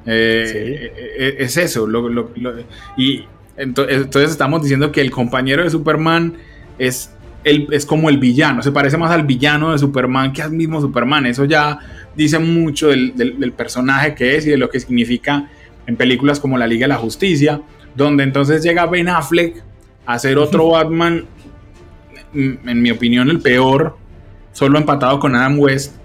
Eh, 0.05 0.91
eh, 0.95 1.13
eh, 1.17 1.35
es 1.39 1.57
eso. 1.57 1.87
y 2.97 3.25
entonces 3.57 4.31
estamos 4.31 4.63
diciendo 4.63 4.91
que 4.91 5.01
el 5.01 5.11
compañero 5.11 5.63
de 5.63 5.69
Superman 5.69 6.33
es, 6.79 7.11
el, 7.43 7.67
es 7.71 7.85
como 7.85 8.09
el 8.09 8.17
villano. 8.17 8.63
Se 8.63 8.71
parece 8.71 8.97
más 8.97 9.11
al 9.11 9.25
villano 9.25 9.71
de 9.71 9.77
Superman 9.77 10.33
que 10.33 10.41
al 10.41 10.51
mismo 10.51 10.81
Superman. 10.81 11.25
Eso 11.25 11.45
ya 11.45 11.79
dice 12.15 12.39
mucho 12.39 12.87
del, 12.87 13.15
del 13.15 13.51
personaje 13.53 14.15
que 14.15 14.35
es 14.35 14.47
y 14.47 14.51
de 14.51 14.57
lo 14.57 14.69
que 14.69 14.79
significa 14.79 15.49
en 15.85 15.95
películas 15.95 16.39
como 16.39 16.57
La 16.57 16.67
Liga 16.67 16.85
de 16.85 16.89
la 16.89 16.97
Justicia. 16.97 17.61
Donde 17.95 18.23
entonces 18.23 18.63
llega 18.63 18.85
Ben 18.85 19.09
Affleck 19.09 19.61
a 20.05 20.17
ser 20.17 20.37
otro 20.37 20.69
Batman 20.69 21.25
en 22.33 22.81
mi 22.81 22.91
opinión, 22.91 23.29
el 23.29 23.41
peor, 23.41 23.97
solo 24.53 24.77
empatado 24.77 25.19
con 25.19 25.35
Adam 25.35 25.59
West. 25.59 25.95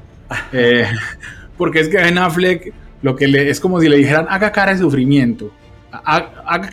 Eh, 0.53 0.87
porque 1.57 1.81
es 1.81 1.89
que 1.89 1.97
Ben 1.97 2.19
Affleck 2.19 2.73
lo 3.03 3.17
que 3.17 3.51
es 3.51 3.61
como 3.61 3.81
si 3.81 3.89
le 3.89 3.97
dijeran, 3.97 4.27
haga 4.29 4.53
cara 4.53 4.73
de 4.73 4.79
sufrimiento, 4.79 5.53
haga, 5.91 6.71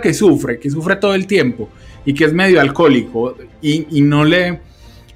que, 0.00 0.14
sufre, 0.14 0.58
que 0.58 0.70
sufre 0.70 0.96
todo 0.96 1.14
el 1.14 1.26
tiempo 1.26 1.68
y 2.04 2.14
que 2.14 2.24
es 2.24 2.32
medio 2.32 2.60
alcohólico 2.60 3.36
y, 3.60 4.00
no, 4.02 4.24
le, 4.24 4.60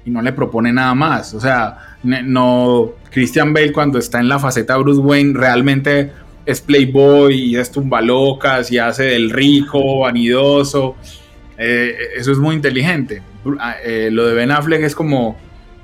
no 0.05 0.21
le 0.21 0.33
propone 0.33 0.71
nada 0.71 0.93
más. 0.93 1.33
O 1.33 1.39
sea, 1.39 1.77
no, 2.03 2.91
Christian 3.11 3.53
Bale 3.53 3.71
cuando 3.71 3.99
está 3.99 4.19
en 4.19 4.29
la 4.29 4.39
faceta 4.39 4.77
Bruce 4.77 5.01
Wayne 5.01 5.33
realmente 5.37 6.11
es 6.45 6.61
playboy 6.61 7.35
y 7.35 7.55
es 7.55 7.71
tumbalocas 7.71 8.71
y 8.71 8.79
hace 8.79 9.03
del 9.03 9.29
rico, 9.29 9.99
vanidoso. 9.99 10.95
Eh, 11.57 11.95
eso 12.15 12.31
es 12.31 12.37
muy 12.37 12.55
inteligente. 12.55 13.21
Ah, 13.59 13.75
eh, 13.83 14.09
lo 14.11 14.25
de 14.25 14.33
Ben 14.33 14.51
Affleck 14.51 14.81
es 14.81 14.95
como 14.95 15.37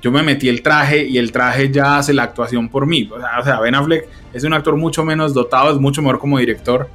yo 0.06 0.12
me 0.12 0.22
metí 0.22 0.48
el 0.48 0.62
traje 0.62 1.04
y 1.04 1.18
el 1.18 1.32
traje 1.32 1.68
ya 1.68 1.98
hace 1.98 2.14
la 2.14 2.22
actuación 2.22 2.68
por 2.68 2.86
mí. 2.86 3.10
O 3.10 3.42
sea, 3.42 3.58
Ben 3.58 3.74
Affleck 3.74 4.06
es 4.32 4.44
un 4.44 4.52
actor 4.52 4.76
mucho 4.76 5.04
menos 5.04 5.34
dotado, 5.34 5.72
es 5.72 5.80
mucho 5.80 6.00
mejor 6.00 6.20
como 6.20 6.38
director. 6.38 6.88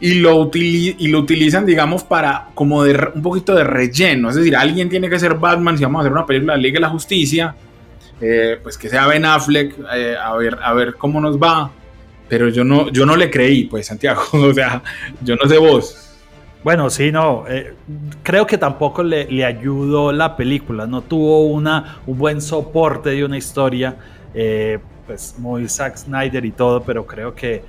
Y 0.00 0.16
lo, 0.16 0.50
y 0.52 1.08
lo 1.08 1.20
utilizan, 1.20 1.64
digamos, 1.64 2.04
para 2.04 2.48
como 2.52 2.84
de 2.84 3.10
un 3.14 3.22
poquito 3.22 3.54
de 3.54 3.64
relleno. 3.64 4.28
Es 4.28 4.36
decir, 4.36 4.54
alguien 4.54 4.90
tiene 4.90 5.08
que 5.08 5.18
ser 5.18 5.36
Batman 5.36 5.78
si 5.78 5.84
vamos 5.84 6.00
a 6.00 6.02
hacer 6.02 6.12
una 6.12 6.26
película 6.26 6.52
de 6.52 6.58
Liga 6.58 6.74
de 6.74 6.80
la 6.80 6.90
Justicia. 6.90 7.54
Eh, 8.20 8.58
pues 8.62 8.76
que 8.76 8.90
sea 8.90 9.06
Ben 9.06 9.24
Affleck, 9.24 9.74
eh, 9.94 10.14
a, 10.22 10.36
ver, 10.36 10.58
a 10.62 10.74
ver 10.74 10.96
cómo 10.96 11.22
nos 11.22 11.38
va. 11.38 11.70
Pero 12.28 12.50
yo 12.50 12.64
no, 12.64 12.90
yo 12.90 13.06
no 13.06 13.16
le 13.16 13.30
creí, 13.30 13.64
pues, 13.64 13.86
Santiago. 13.86 14.20
o 14.32 14.52
sea, 14.52 14.82
yo 15.22 15.36
no 15.36 15.48
sé 15.48 15.56
vos. 15.56 16.05
Bueno, 16.66 16.90
sí, 16.90 17.12
no. 17.12 17.44
Eh, 17.46 17.74
creo 18.24 18.44
que 18.44 18.58
tampoco 18.58 19.04
le, 19.04 19.44
ayudó 19.44 20.10
la 20.10 20.34
película. 20.34 20.84
No 20.84 21.00
tuvo 21.00 21.46
una, 21.46 21.98
un 22.08 22.18
buen 22.18 22.40
soporte 22.40 23.10
de 23.10 23.24
una 23.24 23.38
historia. 23.38 23.94
Eh, 24.34 24.80
pues 25.06 25.36
muy 25.38 25.68
Zack 25.68 25.96
Snyder 25.96 26.44
y 26.44 26.50
todo, 26.50 26.82
pero 26.82 27.06
creo 27.06 27.36
que 27.36 27.62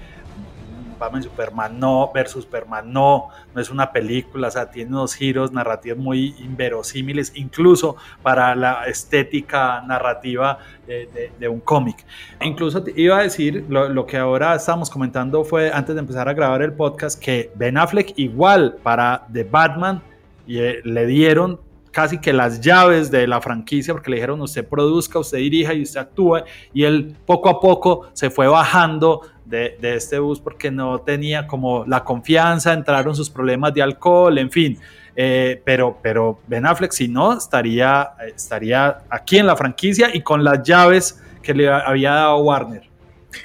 Batman 0.97 1.23
Superman 1.23 1.79
no, 1.79 2.11
versus 2.13 2.43
Superman 2.43 2.91
no, 2.91 3.29
no 3.53 3.61
es 3.61 3.69
una 3.69 3.91
película, 3.91 4.47
o 4.47 4.51
sea, 4.51 4.69
tiene 4.69 4.91
unos 4.91 5.13
giros 5.13 5.51
narrativos 5.51 5.97
muy 5.97 6.35
inverosímiles, 6.39 7.31
incluso 7.35 7.95
para 8.21 8.55
la 8.55 8.85
estética 8.85 9.81
narrativa 9.81 10.59
de, 10.87 11.49
un 11.49 11.59
cómic. 11.59 12.05
Incluso 12.41 12.83
iba 12.95 13.19
a 13.19 13.23
decir, 13.23 13.65
lo, 13.69 14.05
que 14.05 14.17
ahora 14.17 14.55
estamos 14.55 14.89
comentando 14.89 15.43
fue, 15.43 15.71
antes 15.71 15.95
de 15.95 15.99
empezar 15.99 16.29
a 16.29 16.33
grabar 16.33 16.61
el 16.61 16.73
podcast, 16.73 17.21
que 17.21 17.51
Ben 17.55 17.77
Affleck 17.77 18.13
igual 18.17 18.77
para 18.81 19.25
The 19.31 19.43
Batman 19.43 20.01
eh, 20.47 20.81
le 20.83 21.05
dieron 21.05 21.59
casi 21.97 22.19
que 22.19 22.31
las 22.31 22.61
llaves 22.61 23.09
de 23.09 23.25
la 23.25 23.41
franquicia, 23.41 23.91
porque 23.91 24.11
le 24.11 24.17
dijeron 24.17 24.39
usted 24.41 24.67
produzca, 24.67 25.17
usted 25.17 25.39
dirija 25.39 25.73
y 25.73 25.81
usted 25.81 25.99
actúe, 25.99 26.43
y 26.71 26.83
él 26.83 27.15
poco 27.25 27.49
a 27.49 27.59
poco 27.59 28.09
se 28.13 28.29
fue 28.29 28.47
bajando 28.47 29.21
de, 29.49 29.77
este 29.81 30.19
bus 30.19 30.39
porque 30.39 30.71
no 30.71 30.99
tenía 30.99 31.47
como 31.47 31.85
la 31.85 32.03
confianza, 32.03 32.73
entraron 32.73 33.15
sus 33.15 33.29
problemas 33.29 33.73
de 33.73 33.81
alcohol, 33.81 34.37
en 34.37 34.51
fin. 34.51 34.77
Eh, 35.15 35.61
pero, 35.65 35.97
pero 36.01 36.39
Ben 36.47 36.65
Affleck, 36.65 36.91
si 36.91 37.07
no, 37.07 37.35
estaría, 37.35 38.09
estaría 38.35 38.99
aquí 39.09 39.37
en 39.37 39.47
la 39.47 39.55
franquicia 39.55 40.09
y 40.13 40.21
con 40.21 40.43
las 40.43 40.61
llaves 40.61 41.21
que 41.41 41.53
le 41.53 41.69
había 41.69 42.11
dado 42.11 42.37
Warner. 42.37 42.83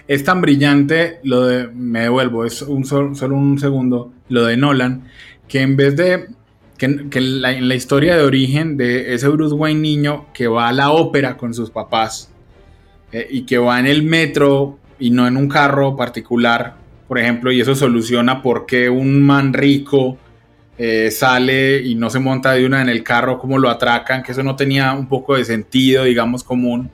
Es 0.07 0.25
tan 0.25 0.41
brillante 0.41 1.21
lo 1.23 1.47
de, 1.47 1.69
me 1.69 2.03
devuelvo, 2.03 2.45
es 2.45 2.63
un, 2.63 2.85
solo, 2.85 3.11
un 3.35 3.59
segundo, 3.59 4.13
lo 4.29 4.45
de 4.45 4.57
Nolan, 4.57 5.05
que 5.49 5.61
en 5.61 5.77
vez 5.77 5.97
de 5.97 6.27
que, 6.77 6.87
en 6.87 7.69
la 7.69 7.75
historia 7.75 8.17
de 8.17 8.23
origen 8.23 8.77
de 8.77 9.15
ese 9.15 9.29
Bruce 9.29 9.55
Wayne 9.55 9.81
niño 9.81 10.27
que 10.35 10.49
va 10.49 10.69
a 10.69 10.73
la 10.73 10.91
ópera 10.91 11.37
con 11.37 11.55
sus 11.55 11.71
papás 11.71 12.33
eh, 13.13 13.27
y 13.31 13.43
que 13.43 13.59
va 13.59 13.79
en 13.79 13.87
el 13.87 14.03
metro 14.03 14.79
y 15.03 15.11
no 15.11 15.27
en 15.27 15.37
un 15.37 15.49
carro 15.49 15.97
particular, 15.97 16.77
por 17.09 17.19
ejemplo, 17.19 17.51
y 17.51 17.61
eso 17.61 17.75
soluciona 17.75 18.41
por 18.41 18.67
qué 18.67 18.89
un 18.89 19.21
man 19.21 19.53
rico 19.53 20.17
eh, 20.79 21.11
sale 21.11 21.83
y 21.83 21.97
no 21.97 22.09
se 22.09 22.21
monta 22.21 22.53
de 22.53 22.65
una 22.65 22.81
en 22.81 22.89
el 22.89 23.03
carro, 23.03 23.37
como 23.37 23.59
lo 23.59 23.69
atracan, 23.69 24.23
que 24.23 24.31
eso 24.31 24.45
no 24.45 24.55
tenía 24.55 24.93
un 24.93 25.09
poco 25.09 25.37
de 25.37 25.45
sentido, 25.45 26.05
digamos, 26.05 26.45
común. 26.45 26.89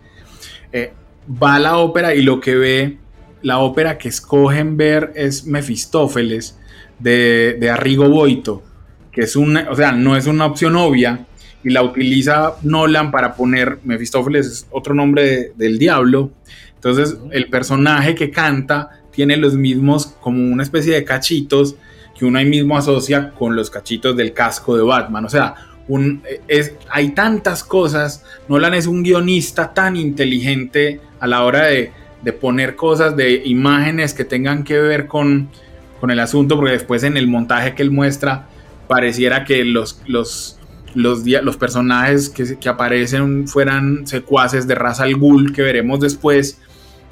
Eh, 0.73 0.95
va 1.31 1.57
a 1.57 1.59
la 1.59 1.77
ópera 1.77 2.15
y 2.15 2.23
lo 2.23 2.41
que 2.41 2.55
ve, 2.55 2.99
la 3.43 3.59
ópera 3.59 3.99
que 3.99 4.09
escogen 4.09 4.79
ver 4.79 5.13
es 5.15 5.45
Mefistófeles 5.45 6.59
de, 6.99 7.59
de 7.61 7.69
Arrigo 7.69 8.09
Boito, 8.09 8.63
que 9.13 9.21
es 9.21 9.37
una, 9.37 9.69
o 9.71 9.77
sea, 9.77 9.93
no 9.93 10.17
es 10.17 10.27
una 10.27 10.47
opción 10.47 10.77
obvia, 10.77 11.27
y 11.65 11.71
la 11.71 11.83
utiliza 11.83 12.55
Nolan 12.63 13.11
para 13.11 13.35
poner 13.35 13.79
Mefistófeles, 13.85 14.47
es 14.47 14.67
otro 14.71 14.95
nombre 14.95 15.53
del 15.57 15.79
diablo, 15.79 16.31
entonces, 16.79 17.19
el 17.33 17.49
personaje 17.49 18.15
que 18.15 18.31
canta 18.31 18.91
tiene 19.11 19.37
los 19.37 19.55
mismos, 19.55 20.07
como 20.21 20.45
una 20.45 20.63
especie 20.63 20.95
de 20.95 21.05
cachitos 21.05 21.75
que 22.17 22.25
uno 22.25 22.39
ahí 22.39 22.47
mismo 22.47 22.77
asocia 22.77 23.31
con 23.31 23.57
los 23.57 23.69
cachitos 23.69 24.17
del 24.17 24.33
casco 24.33 24.77
de 24.77 24.83
Batman. 24.85 25.25
O 25.25 25.29
sea, 25.29 25.55
un, 25.89 26.23
es, 26.47 26.75
hay 26.89 27.11
tantas 27.11 27.65
cosas. 27.65 28.25
Nolan 28.49 28.75
es 28.75 28.87
un 28.87 29.03
guionista 29.03 29.75
tan 29.75 29.97
inteligente 29.97 31.01
a 31.19 31.27
la 31.27 31.43
hora 31.45 31.67
de, 31.67 31.93
poner 32.41 32.77
cosas, 32.77 33.17
de 33.17 33.43
imágenes 33.47 34.15
que 34.15 34.25
tengan 34.25 34.63
que 34.63 34.79
ver 34.79 35.09
con, 35.09 35.49
con, 35.99 36.11
el 36.11 36.21
asunto, 36.21 36.57
porque 36.57 36.73
después 36.73 37.03
en 37.03 37.17
el 37.17 37.27
montaje 37.27 37.75
que 37.75 37.83
él 37.83 37.91
muestra 37.91 38.47
pareciera 38.87 39.45
que 39.45 39.65
los, 39.65 40.01
los, 40.07 40.58
los, 40.99 41.25
los 41.25 41.57
personajes 41.57 42.29
que, 42.29 42.59
que 42.59 42.69
aparecen 42.69 43.47
fueran 43.47 44.07
secuaces 44.07 44.67
de 44.67 44.75
Ra's 44.75 45.01
al 45.01 45.15
Ghul, 45.15 45.53
que 45.53 45.63
veremos 45.63 46.01
después 46.01 46.61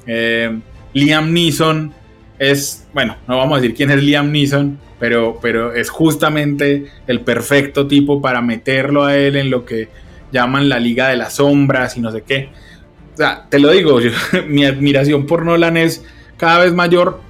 eh, 0.05 0.59
Liam 0.93 1.31
Neeson 1.33 1.93
es, 2.37 2.87
bueno, 2.93 3.17
no 3.27 3.37
vamos 3.37 3.57
a 3.57 3.61
decir 3.61 3.75
quién 3.75 3.91
es 3.91 4.03
Liam 4.03 4.31
Neeson, 4.31 4.77
pero, 4.99 5.39
pero 5.41 5.73
es 5.73 5.89
justamente 5.89 6.87
el 7.07 7.21
perfecto 7.21 7.87
tipo 7.87 8.21
para 8.21 8.41
meterlo 8.41 9.05
a 9.05 9.15
él 9.15 9.35
en 9.35 9.49
lo 9.49 9.63
que 9.65 9.89
llaman 10.31 10.67
la 10.67 10.79
Liga 10.79 11.07
de 11.07 11.17
las 11.17 11.35
Sombras 11.35 11.95
y 11.95 12.01
no 12.01 12.11
sé 12.11 12.23
qué. 12.23 12.49
O 13.13 13.17
sea, 13.17 13.45
te 13.49 13.59
lo 13.59 13.71
digo, 13.71 13.99
mi 14.47 14.65
admiración 14.65 15.25
por 15.25 15.45
Nolan 15.45 15.77
es 15.77 16.03
cada 16.35 16.59
vez 16.59 16.73
mayor 16.73 17.21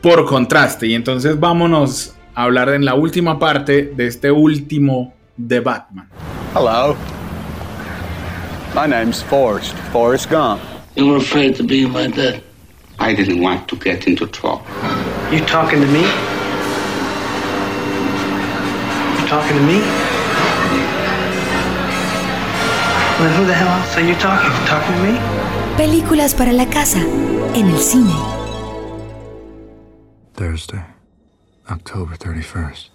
por 0.00 0.24
contraste. 0.24 0.86
Y 0.86 0.94
entonces 0.94 1.38
vámonos 1.38 2.16
a 2.34 2.44
hablar 2.44 2.70
en 2.70 2.84
la 2.84 2.94
última 2.94 3.38
parte 3.38 3.92
de 3.94 4.06
este 4.06 4.30
último 4.30 5.14
de 5.46 5.60
Batman. 5.60 6.08
Hello. 6.52 6.96
My 8.74 8.86
name's 8.86 9.22
Forrest, 9.22 9.74
Forrest 9.92 10.30
Gump. 10.30 10.62
You 10.96 11.06
were 11.06 11.16
afraid 11.16 11.56
to 11.56 11.62
be 11.64 11.86
my 11.86 12.06
dad. 12.06 12.42
I 12.98 13.14
didn't 13.14 13.40
want 13.40 13.68
to 13.68 13.76
get 13.76 14.06
into 14.06 14.26
trouble. 14.26 14.64
You 15.30 15.40
talking 15.44 15.80
to 15.80 15.86
me? 15.86 16.02
You 19.18 19.26
talking 19.28 19.56
to 19.56 19.64
me? 19.64 19.80
Well, 23.18 23.32
who 23.36 23.46
the 23.46 23.54
hell 23.54 23.68
else 23.68 23.96
are 23.96 24.02
you 24.02 24.14
talking? 24.16 24.50
You 24.50 24.66
talking 24.66 24.94
to 24.94 25.02
me? 25.02 25.18
Películas 25.76 26.34
para 26.34 26.52
la 26.52 26.66
casa 26.66 27.00
en 27.54 27.68
el 27.68 27.78
cine. 27.78 28.14
Thursday, 30.34 30.84
October 31.70 32.16
31st. 32.16 32.91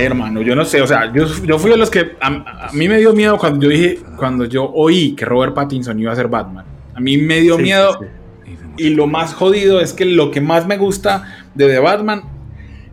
Ay, 0.00 0.06
hermano, 0.06 0.40
yo 0.42 0.54
no 0.56 0.64
sé, 0.64 0.80
o 0.82 0.86
sea, 0.86 1.12
yo, 1.12 1.26
yo 1.44 1.58
fui 1.58 1.70
de 1.70 1.76
los 1.76 1.90
que 1.90 2.16
a, 2.20 2.26
a, 2.68 2.72
mí 2.72 2.88
me 2.88 2.98
dio 2.98 3.12
miedo 3.12 3.36
cuando 3.38 3.60
yo 3.64 3.68
dije, 3.68 3.98
cuando 4.16 4.44
yo 4.46 4.64
oí 4.64 5.14
que 5.14 5.24
Robert 5.24 5.54
Pattinson 5.54 5.98
iba 6.00 6.12
a 6.12 6.16
ser 6.16 6.28
Batman. 6.28 6.64
A 6.94 7.00
mí 7.00 7.16
me 7.18 7.40
dio 7.40 7.56
Sí, 7.56 7.62
miedo 7.62 7.98
sí, 8.44 8.56
y 8.78 8.90
lo 8.90 9.06
más 9.06 9.34
jodido 9.34 9.80
es 9.80 9.92
que 9.92 10.04
lo 10.04 10.30
que 10.30 10.40
más 10.40 10.66
me 10.66 10.76
gusta 10.78 11.24
de 11.54 11.66
The 11.68 11.78
Batman 11.80 12.22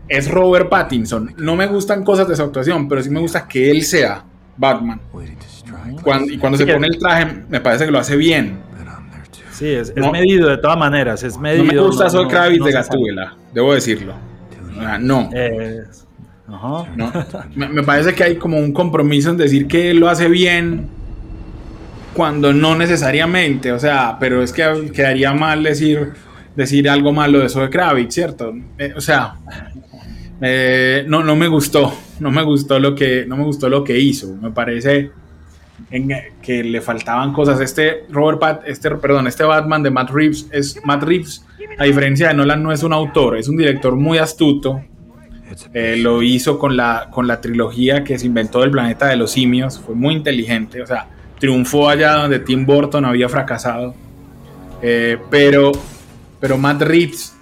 es 0.09 0.29
Robert 0.29 0.69
Pattinson. 0.69 1.33
No 1.37 1.55
me 1.55 1.67
gustan 1.67 2.03
cosas 2.03 2.27
de 2.27 2.35
su 2.35 2.43
actuación, 2.43 2.87
pero 2.89 3.01
sí 3.01 3.09
me 3.09 3.19
gusta 3.19 3.47
que 3.47 3.71
él 3.71 3.83
sea 3.83 4.23
Batman. 4.57 4.99
Cuando, 6.03 6.31
y 6.33 6.37
cuando 6.37 6.57
Sí, 6.57 6.65
se 6.65 6.73
pone 6.73 6.87
el 6.87 6.97
traje, 6.99 7.43
me 7.49 7.59
parece 7.61 7.85
que 7.85 7.91
lo 7.91 7.99
hace 7.99 8.15
bien. 8.17 8.59
Sí, 9.51 9.67
es, 9.69 9.89
es 9.89 9.95
No. 9.95 10.11
medido 10.11 10.49
de 10.49 10.57
todas 10.57 10.77
maneras, 10.77 11.23
es 11.23 11.35
No 11.35 11.41
medido. 11.41 11.63
me 11.65 11.77
gusta 11.79 12.03
no- 12.05 12.09
Zoe 12.11 12.23
no- 12.23 12.29
Kravitz 12.29 12.59
no 12.59 12.65
de. 12.67 12.71
Gatúbela, 12.73 13.35
debo 13.53 13.73
decirlo. 13.73 14.13
No. 14.99 15.29
Es- 15.33 16.06
ajá. 16.47 16.89
No, 16.95 17.11
me, 17.55 17.67
me 17.69 17.83
parece 17.83 18.13
que 18.13 18.23
hay 18.23 18.35
como 18.37 18.57
un 18.57 18.71
compromiso 18.73 19.29
en 19.31 19.37
decir 19.37 19.67
que 19.67 19.91
él 19.91 19.99
lo 19.99 20.09
hace 20.09 20.27
bien 20.29 20.87
cuando 22.13 22.51
no 22.53 22.75
necesariamente, 22.75 23.71
o 23.71 23.79
sea, 23.79 24.17
pero 24.19 24.41
es 24.41 24.51
que 24.51 24.91
quedaría 24.93 25.33
mal 25.33 25.61
decir, 25.63 26.13
decir 26.55 26.89
algo 26.89 27.13
malo 27.13 27.39
de 27.39 27.49
Zoe 27.49 27.69
Kravitz, 27.69 28.13
¿cierto? 28.15 28.53
Eh, 28.79 28.93
o 28.95 29.01
sea, 29.01 29.35
eh, 30.41 31.05
no, 31.07 31.23
no 31.23 31.35
me 31.35 31.47
gustó, 31.47 31.93
no 32.19 32.31
me 32.31 32.43
gustó 32.43 32.79
lo 32.79 32.95
que, 32.95 33.25
no 33.27 33.37
me 33.37 33.43
gustó 33.43 33.69
lo 33.69 33.83
que 33.83 33.99
hizo, 33.99 34.35
me 34.35 34.49
parece 34.51 35.11
en- 35.91 36.09
que 36.41 36.63
le 36.63 36.81
faltaban 36.81 37.33
cosas. 37.33 37.59
Este 37.61 38.05
Robert 38.09 38.39
Pat, 38.39 38.61
este, 38.67 38.89
perdón, 38.95 39.27
este 39.27 39.43
Batman 39.43 39.83
de 39.83 39.91
Matt 39.91 40.09
Reeves 40.09 40.47
es 40.51 40.79
Matt 40.85 41.03
Reeves, 41.03 41.45
a 41.77 41.83
diferencia 41.83 42.29
de 42.29 42.33
Nolan, 42.33 42.63
no 42.63 42.71
es 42.71 42.81
un 42.81 42.93
autor, 42.93 43.37
es 43.37 43.47
un 43.47 43.57
director 43.57 43.95
muy 43.95 44.17
astuto. 44.17 44.81
Eh, 45.73 45.95
lo 45.97 46.21
hizo 46.21 46.59
con 46.59 46.75
la, 46.75 47.07
con 47.11 47.27
la 47.27 47.41
trilogía 47.41 48.03
que 48.03 48.17
se 48.19 48.25
inventó 48.25 48.61
del 48.61 48.71
planeta 48.71 49.07
de 49.07 49.15
los 49.15 49.31
simios. 49.31 49.79
Fue 49.79 49.95
muy 49.95 50.13
inteligente. 50.15 50.81
O 50.81 50.87
sea, 50.87 51.07
triunfó 51.39 51.89
allá 51.89 52.13
donde 52.13 52.39
Tim 52.39 52.65
Burton 52.65 53.05
había 53.05 53.29
fracasado. 53.29 53.95
Eh, 54.81 55.17
pero, 55.29 55.71
pero 56.39 56.57
Matt 56.57 56.81
Reeves 56.81 57.35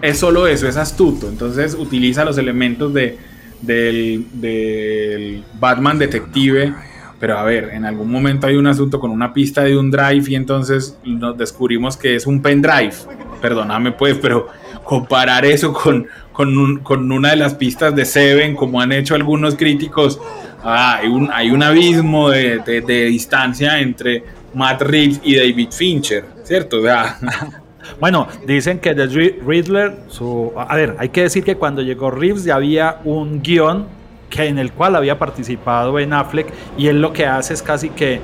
es 0.00 0.18
solo 0.18 0.46
eso, 0.46 0.68
es 0.68 0.76
astuto. 0.76 1.28
Entonces 1.28 1.74
utiliza 1.74 2.24
los 2.24 2.38
elementos 2.38 2.92
de, 2.94 3.18
del, 3.60 4.26
del 4.34 5.44
Batman 5.58 5.98
detective. 5.98 6.74
Pero 7.18 7.38
a 7.38 7.44
ver, 7.44 7.70
en 7.72 7.84
algún 7.84 8.10
momento 8.10 8.48
hay 8.48 8.56
un 8.56 8.66
asunto 8.66 8.98
con 8.98 9.10
una 9.10 9.32
pista 9.32 9.62
de 9.62 9.76
un 9.76 9.90
drive 9.92 10.24
y 10.28 10.34
entonces 10.34 10.98
nos 11.04 11.38
descubrimos 11.38 11.96
que 11.96 12.16
es 12.16 12.26
un 12.26 12.42
pendrive. 12.42 12.94
Perdóname 13.40 13.92
pues, 13.92 14.18
pero 14.20 14.48
comparar 14.84 15.44
eso 15.44 15.72
con, 15.72 16.06
con, 16.32 16.78
con 16.78 17.10
una 17.12 17.30
de 17.30 17.36
las 17.36 17.54
pistas 17.54 17.94
de 17.94 18.04
Seven, 18.04 18.54
como 18.56 18.80
han 18.80 18.92
hecho 18.92 19.14
algunos 19.14 19.54
críticos, 19.56 20.20
ah, 20.64 20.96
hay, 21.00 21.08
un, 21.08 21.30
hay 21.32 21.50
un 21.50 21.62
abismo 21.62 22.30
de, 22.30 22.58
de- 22.58 22.80
de 22.80 23.04
distancia 23.06 23.78
entre 23.80 24.24
Matt 24.54 24.82
Reeves 24.82 25.20
y 25.22 25.36
David 25.36 25.68
Fincher, 25.70 26.24
¿cierto? 26.44 26.78
O 26.78 26.82
sea, 26.82 27.16
Bueno, 27.98 28.28
dicen 28.46 28.78
que 28.78 28.94
Ri- 28.94 29.38
Riddler, 29.44 29.92
su, 30.08 30.52
a 30.56 30.74
ver, 30.76 30.94
hay 31.00 31.08
que 31.08 31.22
decir 31.22 31.42
que 31.42 31.56
cuando 31.56 31.82
llegó 31.82 32.10
Reeves 32.12 32.44
ya 32.44 32.54
había 32.54 32.98
un 33.04 33.42
guion 33.42 33.86
que 34.30 34.46
en 34.46 34.58
el 34.58 34.72
cual 34.72 34.94
había 34.94 35.18
participado 35.18 35.92
Ben 35.92 36.12
Affleck 36.12 36.46
y 36.78 36.86
él 36.86 37.02
lo 37.02 37.12
que 37.12 37.26
hace 37.26 37.54
es 37.54 37.60
casi 37.62 37.90
que 37.90 38.20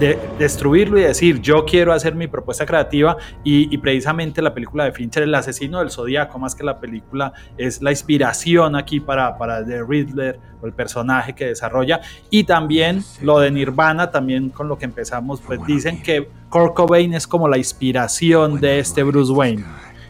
de- 0.00 0.18
destruirlo 0.38 0.98
y 0.98 1.02
decir 1.02 1.40
yo 1.40 1.64
quiero 1.64 1.92
hacer 1.92 2.14
mi 2.14 2.26
propuesta 2.26 2.66
creativa 2.66 3.16
y, 3.42 3.72
y 3.74 3.78
precisamente 3.78 4.42
la 4.42 4.52
película 4.54 4.84
de 4.84 4.92
Fincher 4.92 5.22
El 5.22 5.34
asesino 5.34 5.78
del 5.80 5.90
zodiaco 5.90 6.38
más 6.38 6.54
que 6.54 6.64
la 6.64 6.78
película 6.80 7.32
es 7.56 7.80
la 7.82 7.90
inspiración 7.90 8.76
aquí 8.76 9.00
para, 9.00 9.36
para 9.38 9.64
The 9.64 9.82
Riddler 9.82 10.38
o 10.60 10.66
el 10.66 10.72
personaje 10.72 11.34
que 11.34 11.46
desarrolla. 11.46 12.00
Y 12.30 12.44
también 12.44 13.02
lo 13.22 13.38
de 13.38 13.50
Nirvana 13.50 14.10
también 14.10 14.48
con 14.50 14.68
lo 14.68 14.78
que 14.78 14.84
empezamos 14.84 15.40
pues 15.40 15.60
dicen 15.66 16.02
que 16.02 16.28
Kurt 16.48 16.74
Cobain 16.74 17.14
es 17.14 17.26
como 17.26 17.48
la 17.48 17.58
inspiración 17.58 18.60
de 18.60 18.78
este 18.78 19.02
Bruce 19.02 19.32
Wayne. 19.32 19.64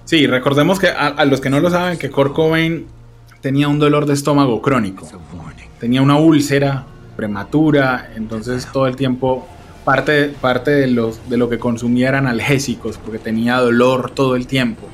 Sí, 0.04 0.26
recordemos 0.26 0.78
que 0.78 0.88
a, 0.88 1.06
a 1.08 1.24
los 1.24 1.40
que 1.40 1.48
no 1.50 1.60
lo 1.60 1.70
saben, 1.70 1.98
que 1.98 2.10
Kurt 2.10 2.32
Cobain 2.34 2.86
tenía 3.40 3.68
un 3.68 3.78
dolor 3.78 4.06
de 4.06 4.14
estómago 4.14 4.60
crónico. 4.62 5.06
tenía 5.80 6.00
una 6.02 6.16
úlcera 6.16 6.84
prematura, 7.16 8.10
entonces 8.16 8.66
todo 8.72 8.86
el 8.86 8.96
tiempo 8.96 9.46
parte, 9.84 10.32
parte 10.40 10.70
de, 10.70 10.86
los, 10.88 11.28
de 11.28 11.36
lo 11.36 11.48
que 11.48 11.58
consumía 11.58 12.08
eran 12.08 12.26
analgésicos, 12.26 12.98
porque 12.98 13.18
tenía 13.18 13.56
dolor 13.58 14.10
todo 14.10 14.36
el 14.36 14.46
tiempo. 14.46 14.88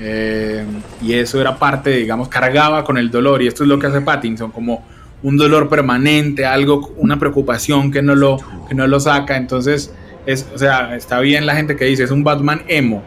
Eh, 0.00 0.64
y 1.02 1.14
eso 1.14 1.40
era 1.40 1.56
parte, 1.58 1.90
digamos, 1.90 2.28
cargaba 2.28 2.84
con 2.84 2.98
el 2.98 3.10
dolor, 3.10 3.42
y 3.42 3.48
esto 3.48 3.64
es 3.64 3.68
lo 3.68 3.78
que 3.78 3.88
hace 3.88 4.00
Pattinson, 4.00 4.50
como 4.52 4.84
un 5.22 5.36
dolor 5.36 5.68
permanente, 5.68 6.46
algo, 6.46 6.92
una 6.98 7.18
preocupación 7.18 7.90
que 7.90 8.00
no 8.02 8.14
lo, 8.14 8.38
que 8.68 8.74
no 8.76 8.86
lo 8.86 9.00
saca, 9.00 9.36
entonces, 9.36 9.92
es, 10.26 10.46
o 10.54 10.58
sea, 10.58 10.94
está 10.94 11.18
bien 11.20 11.44
la 11.46 11.56
gente 11.56 11.74
que 11.74 11.86
dice, 11.86 12.04
es 12.04 12.10
un 12.12 12.22
Batman 12.22 12.62
emo. 12.68 13.02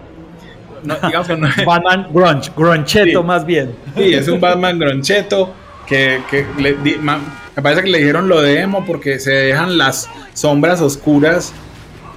No, 0.84 0.96
digamos 0.96 1.28
que 1.28 1.38
no, 1.38 1.48
Batman 1.66 2.08
Grunge, 2.12 2.52
Gruncheto 2.58 3.22
Sí. 3.22 3.26
más 3.26 3.46
bien 3.46 3.72
Sí, 3.96 4.14
es 4.16 4.28
un 4.28 4.42
Batman 4.42 4.80
groncheto 4.80 5.54
que, 5.88 6.22
que 6.30 6.46
le 6.58 6.74
di- 6.74 6.96
ma- 7.00 7.20
me 7.62 7.64
parece 7.64 7.84
que 7.84 7.90
le 7.92 8.00
dijeron 8.00 8.28
lo 8.28 8.42
de 8.42 8.60
emo 8.62 8.84
porque 8.88 9.20
se 9.20 9.30
dejan 9.32 9.78
las 9.78 10.10
sombras 10.34 10.82
oscuras 10.82 11.54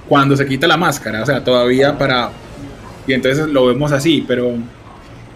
cuando 0.09 0.35
se 0.35 0.47
quita 0.47 0.65
la 0.65 0.75
máscara, 0.75 1.21
o 1.21 1.25
sea, 1.25 1.43
todavía 1.43 1.97
para... 1.99 2.31
Y 3.05 3.13
entonces 3.13 3.47
lo 3.47 3.67
vemos 3.67 3.91
así, 3.91 4.25
pero 4.27 4.53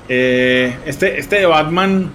eh, 0.08 0.76
este, 0.88 1.20
este 1.20 1.36
de 1.42 1.46
Batman, 1.46 2.12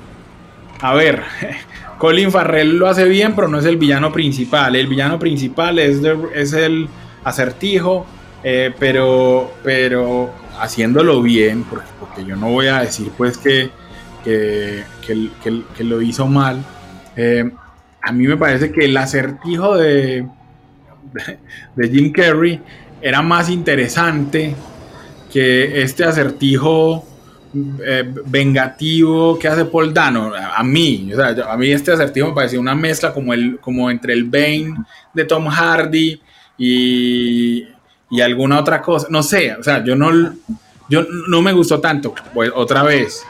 a 0.80 0.94
ver, 0.94 1.22
Colin 1.98 2.32
Farrell 2.32 2.76
lo 2.76 2.88
hace 2.88 3.04
bien, 3.04 3.34
pero 3.36 3.46
no 3.46 3.60
es 3.60 3.64
el 3.64 3.76
villano 3.76 4.12
principal. 4.12 4.74
El 4.74 4.88
villano 4.88 5.20
principal 5.20 5.78
es, 5.78 6.00
es 6.34 6.52
el 6.52 6.88
acertijo, 7.22 8.06
eh, 8.42 8.72
pero, 8.76 9.52
pero 9.62 10.32
haciéndolo 10.58 11.22
bien, 11.22 11.62
porque, 11.62 11.86
porque 12.00 12.24
yo 12.24 12.34
no 12.34 12.48
voy 12.50 12.66
a 12.66 12.80
decir 12.80 13.12
pues 13.16 13.38
que, 13.38 13.70
que- 14.24 14.82
que- 15.06 15.62
que 15.76 15.84
lo 15.84 16.02
hizo 16.02 16.26
mal. 16.26 16.64
Eh, 17.16 17.48
a 18.04 18.12
mí 18.12 18.26
me 18.26 18.36
parece 18.36 18.70
que 18.70 18.84
el 18.84 18.96
acertijo 18.96 19.76
de, 19.76 20.26
de, 21.76 21.88
Jim 21.88 22.12
Carrey 22.12 22.60
era 23.00 23.22
más 23.22 23.48
interesante 23.48 24.54
que 25.32 25.82
este 25.82 26.04
acertijo 26.04 27.04
eh, 27.86 28.04
vengativo 28.26 29.38
que 29.38 29.48
hace 29.48 29.64
Paul 29.64 29.94
Dano. 29.94 30.32
A, 30.34 30.62
mí, 30.62 31.10
o 31.12 31.16
sea, 31.16 31.50
a 31.50 31.56
mí 31.56 31.70
este 31.70 31.92
acertijo 31.92 32.28
me 32.28 32.34
pareció 32.34 32.60
una 32.60 32.74
mezcla 32.74 33.12
como, 33.12 33.32
el, 33.32 33.58
como 33.58 33.90
entre 33.90 34.12
el 34.12 34.24
Bane 34.24 34.74
de 35.14 35.24
Tom 35.24 35.46
Hardy 35.46 36.20
y, 36.58 37.66
y 38.10 38.20
alguna 38.20 38.60
otra 38.60 38.82
cosa. 38.82 39.06
No 39.08 39.22
sé, 39.22 39.54
o 39.54 39.62
sea, 39.62 39.82
yo 39.82 39.96
no, 39.96 40.10
yo 40.90 41.06
no 41.28 41.40
me 41.40 41.52
gustó 41.52 41.80
tanto. 41.80 42.14
Pues 42.34 42.50
otra 42.54 42.82
vez, 42.82 43.24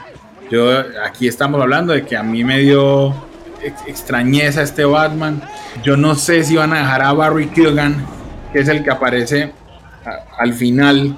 yo 0.51 0.69
aquí 1.05 1.27
estamos 1.29 1.61
hablando 1.61 1.93
de 1.93 2.05
que 2.05 2.17
a 2.17 2.23
mí 2.23 2.43
me 2.43 2.59
dio 2.59 3.15
ex- 3.67 3.87
extrañeza 3.87 4.61
este 4.61 4.85
Batman. 4.85 5.41
Yo 5.83 5.97
no 5.97 6.15
sé 6.15 6.43
si 6.43 6.55
van 6.55 6.73
a 6.73 6.79
dejar 6.79 7.01
a 7.03 7.13
Barry 7.13 7.47
Keoghan, 7.47 8.05
que 8.53 8.59
es 8.59 8.67
el 8.67 8.83
que 8.83 8.91
aparece 8.91 9.51
al 10.37 10.53
final 10.53 11.17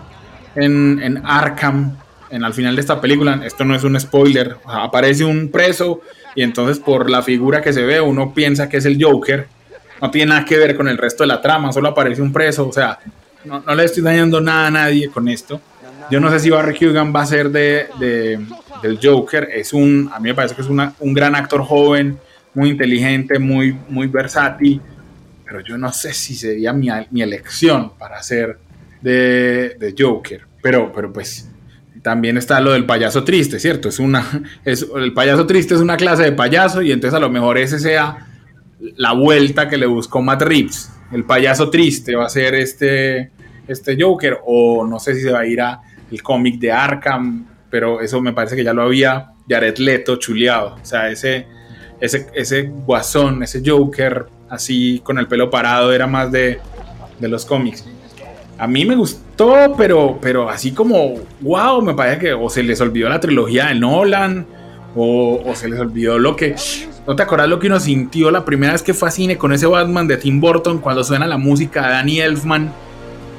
en, 0.55 0.99
en 1.03 1.21
Arkham, 1.25 1.95
en 2.29 2.43
al 2.43 2.53
final 2.53 2.75
de 2.75 2.81
esta 2.81 2.99
película, 2.99 3.39
esto 3.45 3.63
no 3.65 3.75
es 3.75 3.83
un 3.83 3.99
spoiler, 3.99 4.57
aparece 4.65 5.23
un 5.23 5.49
preso 5.49 6.01
y 6.35 6.41
entonces 6.43 6.79
por 6.79 7.09
la 7.09 7.21
figura 7.21 7.61
que 7.61 7.71
se 7.73 7.83
ve 7.83 8.01
uno 8.01 8.33
piensa 8.33 8.67
que 8.69 8.77
es 8.77 8.85
el 8.85 9.01
Joker, 9.01 9.47
no 10.01 10.11
tiene 10.11 10.29
nada 10.29 10.45
que 10.45 10.57
ver 10.57 10.75
con 10.75 10.87
el 10.87 10.97
resto 10.97 11.23
de 11.23 11.27
la 11.27 11.41
trama, 11.41 11.71
solo 11.71 11.89
aparece 11.89 12.21
un 12.21 12.31
preso, 12.33 12.67
o 12.67 12.73
sea, 12.73 12.99
no, 13.45 13.61
le 13.75 13.83
estoy 13.85 14.03
dañando 14.03 14.41
nada 14.41 14.67
a 14.67 14.71
nadie 14.71 15.09
con 15.09 15.27
esto. 15.29 15.61
Yo 16.11 16.19
no 16.19 16.29
sé 16.31 16.39
si 16.39 16.49
Barry 16.49 16.73
Keoghan 16.77 17.13
va 17.15 17.21
a 17.21 17.25
ser 17.25 17.49
de, 17.49 17.87
de- 17.99 18.39
del 18.81 18.99
Joker, 19.01 19.49
es 19.53 19.73
un, 19.73 20.09
a 20.13 20.19
mí 20.19 20.29
me 20.29 20.35
parece 20.35 20.53
que 20.55 20.61
es 20.61 20.67
un 20.67 21.13
gran 21.13 21.33
actor 21.35 21.63
joven, 21.63 22.17
muy 22.57 22.71
inteligente, 22.71 23.37
muy, 23.37 23.77
muy 23.87 24.07
versátil, 24.07 24.81
pero 25.45 25.61
yo 25.61 25.77
no 25.77 25.93
sé 25.93 26.11
si 26.11 26.33
sería 26.33 26.73
mi, 26.73 26.87
mi 27.11 27.21
elección 27.21 27.91
para 27.99 28.21
ser 28.23 28.57
de, 28.99 29.77
de 29.79 29.93
Joker, 29.95 30.41
pero, 30.63 30.91
pero 30.91 31.13
pues 31.13 31.47
también 32.01 32.35
está 32.35 32.59
lo 32.59 32.71
del 32.71 32.87
payaso 32.87 33.23
triste, 33.23 33.59
¿cierto? 33.59 33.89
Es 33.89 33.99
una, 33.99 34.25
es, 34.65 34.87
el 34.95 35.13
payaso 35.13 35.45
triste 35.45 35.75
es 35.75 35.81
una 35.81 35.97
clase 35.97 36.23
de 36.23 36.31
payaso 36.31 36.81
y 36.81 36.91
entonces 36.91 37.15
a 37.15 37.19
lo 37.19 37.29
mejor 37.29 37.59
ese 37.59 37.77
sea 37.77 38.25
la 38.79 39.13
vuelta 39.13 39.69
que 39.69 39.77
le 39.77 39.85
buscó 39.85 40.23
Matt 40.23 40.41
Reeves. 40.41 40.91
El 41.11 41.25
payaso 41.25 41.69
triste 41.69 42.15
va 42.15 42.25
a 42.25 42.29
ser 42.29 42.55
este, 42.55 43.29
este 43.67 44.01
Joker 44.01 44.39
o 44.47 44.83
no 44.83 44.99
sé 44.99 45.13
si 45.13 45.21
se 45.21 45.31
va 45.31 45.41
a 45.41 45.45
ir 45.45 45.61
a 45.61 45.79
el 46.09 46.23
cómic 46.23 46.59
de 46.59 46.71
Arkham, 46.71 47.45
pero 47.69 48.01
eso 48.01 48.19
me 48.19 48.33
parece 48.33 48.55
que 48.55 48.63
ya 48.63 48.73
lo 48.73 48.81
había 48.81 49.33
Jared 49.47 49.77
Leto 49.77 50.15
chuleado. 50.15 50.77
O 50.81 50.85
sea, 50.85 51.11
ese, 51.11 51.45
ese, 51.99 52.27
ese 52.33 52.63
guasón, 52.85 53.43
ese 53.43 53.61
Joker 53.65 54.25
así 54.49 55.01
con 55.03 55.17
el 55.19 55.27
pelo 55.27 55.49
parado 55.49 55.91
era 55.91 56.07
más 56.07 56.31
de, 56.31 56.59
de 57.19 57.27
los 57.27 57.45
cómics. 57.45 57.85
A 58.57 58.65
mí 58.67 58.85
me 58.85 58.95
gustó, 58.95 59.75
pero, 59.77 60.17
pero 60.21 60.49
así 60.49 60.71
como, 60.71 61.15
wow, 61.41 61.81
me 61.81 61.93
parece 61.93 62.19
que 62.19 62.33
o 62.33 62.49
se 62.49 62.63
les 62.63 62.81
olvidó 62.81 63.07
la 63.09 63.19
trilogía 63.19 63.67
de 63.67 63.75
Nolan, 63.75 64.47
o, 64.95 65.43
o 65.45 65.55
se 65.55 65.69
les 65.69 65.79
olvidó 65.79 66.17
lo 66.17 66.35
que... 66.35 66.55
¿No 67.05 67.15
te 67.15 67.23
acuerdas 67.23 67.47
lo 67.47 67.59
que 67.59 67.67
uno 67.67 67.79
sintió 67.79 68.31
la 68.31 68.43
primera 68.43 68.73
vez 68.73 68.81
que 68.81 68.93
fue 68.93 69.07
a 69.07 69.11
cine 69.11 69.37
con 69.37 69.53
ese 69.53 69.65
Batman 69.65 70.07
de 70.07 70.17
Tim 70.17 70.41
Burton 70.41 70.79
cuando 70.79 71.03
suena 71.03 71.25
la 71.27 71.37
música 71.37 71.83
de 71.83 71.89
Danny 71.93 72.19
Elfman? 72.19 72.71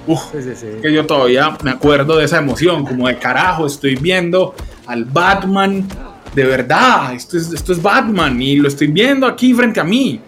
Uf, 0.06 0.22
Sí, 0.32 0.42
sí, 0.42 0.50
sí. 0.54 0.66
que 0.80 0.90
yo 0.90 1.04
todavía 1.04 1.54
me 1.62 1.72
acuerdo 1.72 2.16
de 2.16 2.24
esa 2.24 2.38
emoción, 2.38 2.86
como 2.86 3.08
de 3.08 3.18
carajo, 3.18 3.66
estoy 3.66 3.96
viendo 3.96 4.54
al 4.86 5.04
Batman 5.04 5.86
de 6.34 6.44
verdad, 6.44 7.14
esto 7.14 7.36
es, 7.36 7.52
esto 7.52 7.72
es 7.72 7.82
Batman 7.82 8.40
y 8.40 8.56
lo 8.56 8.68
estoy 8.68 8.88
viendo 8.88 9.26
aquí 9.26 9.54
frente 9.54 9.80
a 9.80 9.84
mí. 9.84 10.20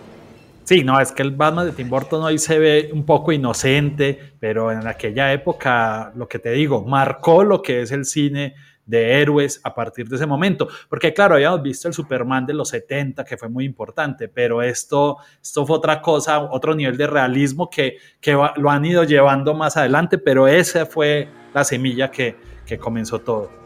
Sí, 0.64 0.84
no, 0.84 1.00
es 1.00 1.10
que 1.12 1.22
el 1.22 1.32
Batman 1.32 1.66
de 1.66 1.72
Tim 1.72 1.88
Burton 1.88 2.22
hoy 2.22 2.38
se 2.38 2.58
ve 2.58 2.90
un 2.92 3.04
poco 3.04 3.32
inocente, 3.32 4.18
pero 4.38 4.70
en 4.70 4.86
aquella 4.86 5.32
época, 5.32 6.12
lo 6.14 6.28
que 6.28 6.38
te 6.38 6.50
digo, 6.52 6.84
marcó 6.84 7.42
lo 7.42 7.60
que 7.60 7.82
es 7.82 7.90
el 7.90 8.04
cine 8.04 8.54
de 8.86 9.20
héroes 9.20 9.60
a 9.64 9.74
partir 9.74 10.08
de 10.08 10.16
ese 10.16 10.26
momento. 10.26 10.68
Porque 10.88 11.12
claro, 11.12 11.34
habíamos 11.34 11.62
visto 11.62 11.88
el 11.88 11.94
Superman 11.94 12.46
de 12.46 12.54
los 12.54 12.68
70, 12.68 13.24
que 13.24 13.36
fue 13.36 13.48
muy 13.48 13.64
importante, 13.64 14.28
pero 14.28 14.62
esto, 14.62 15.16
esto 15.42 15.66
fue 15.66 15.76
otra 15.76 16.00
cosa, 16.00 16.40
otro 16.40 16.74
nivel 16.74 16.96
de 16.96 17.06
realismo 17.06 17.68
que, 17.68 17.96
que 18.20 18.34
va- 18.34 18.54
lo 18.56 18.70
han 18.70 18.84
ido 18.84 19.02
llevando 19.04 19.54
más 19.54 19.76
adelante, 19.76 20.18
pero 20.18 20.46
esa 20.46 20.86
fue 20.86 21.28
la 21.52 21.64
semilla 21.64 22.10
que, 22.10 22.36
que 22.64 22.78
comenzó 22.78 23.20
todo. 23.20 23.59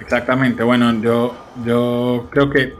Exactamente, 0.00 0.62
bueno, 0.62 1.00
yo, 1.00 1.34
yo 1.64 2.26
creo 2.30 2.50
que 2.50 2.74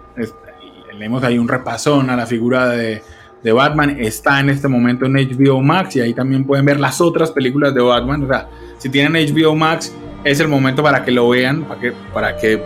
leemos 0.99 1.23
ahí 1.23 1.39
un 1.39 1.49
repasón 1.49 2.11
a 2.11 2.17
la 2.17 2.27
figura 2.27 2.69
de, 2.69 3.03
de 3.43 3.53
Batman, 3.53 3.97
está 3.99 4.41
en 4.41 4.51
este 4.51 4.69
momento 4.69 5.07
en 5.07 5.15
HBO 5.15 5.63
Max 5.63 5.97
y 5.97 6.01
ahí 6.01 6.15
también 6.15 6.45
pueden 6.45 6.65
ver 6.65 6.81
las 6.81 7.01
otras 7.01 7.31
películas 7.31 7.75
de 7.75 7.83
Batman, 7.83 8.25
o 8.25 8.29
sea, 8.29 8.49
si 8.79 8.89
tienen 8.89 9.13
HBO 9.13 9.55
Max 9.55 9.95
es 10.25 10.41
el 10.41 10.49
momento 10.49 10.83
para 10.83 11.05
que 11.05 11.11
lo 11.11 11.29
vean, 11.29 11.65
para 11.65 11.81
que, 11.81 11.93
para 12.13 12.37
que 12.37 12.63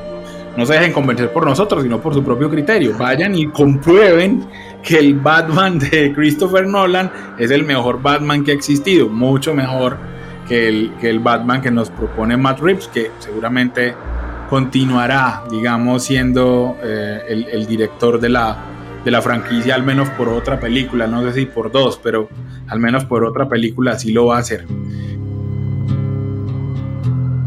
no 0.56 0.66
se 0.66 0.74
dejen 0.74 0.92
convencer 0.92 1.32
por 1.32 1.46
nosotros, 1.46 1.82
sino 1.82 2.00
por 2.00 2.14
su 2.14 2.24
propio 2.24 2.50
criterio, 2.50 2.96
vayan 2.96 3.34
y 3.34 3.46
comprueben 3.46 4.46
que 4.82 4.98
el 4.98 5.14
Batman 5.14 5.78
de 5.78 6.12
Christopher 6.12 6.66
Nolan 6.66 7.10
es 7.38 7.50
el 7.50 7.64
mejor 7.64 8.00
Batman 8.00 8.44
que 8.44 8.52
ha 8.52 8.54
existido, 8.54 9.08
mucho 9.08 9.54
mejor 9.54 9.98
que 10.48 10.68
el, 10.68 10.92
que 11.00 11.10
el 11.10 11.20
Batman 11.20 11.60
que 11.60 11.70
nos 11.70 11.90
propone 11.90 12.36
Matt 12.36 12.60
Reeves, 12.60 12.88
que 12.88 13.10
seguramente 13.18 13.94
continuará, 14.50 15.44
digamos, 15.48 16.02
siendo 16.02 16.76
eh, 16.82 17.22
el, 17.28 17.44
el 17.44 17.66
director 17.66 18.20
de 18.20 18.28
la, 18.28 18.58
de 19.04 19.10
la 19.12 19.22
franquicia, 19.22 19.76
al 19.76 19.84
menos 19.84 20.10
por 20.10 20.28
otra 20.28 20.58
película, 20.58 21.06
no 21.06 21.22
sé 21.22 21.32
si 21.32 21.46
por 21.46 21.70
dos, 21.70 22.00
pero 22.02 22.28
al 22.66 22.80
menos 22.80 23.04
por 23.04 23.24
otra 23.24 23.48
película 23.48 23.96
sí 23.96 24.12
lo 24.12 24.26
va 24.26 24.38
a 24.38 24.40
hacer. 24.40 24.66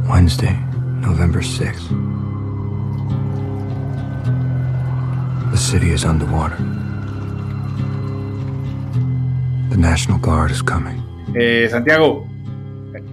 Wednesday, 0.07 0.57
November 1.01 1.41
6th. 1.41 1.89
The 5.51 5.57
city 5.57 5.91
is 5.91 6.05
underwater. 6.05 6.57
The 9.69 9.77
National 9.77 10.19
Guard 10.19 10.51
is 10.51 10.63
coming. 10.63 11.03
Eh, 11.35 11.67
Santiago, 11.69 12.25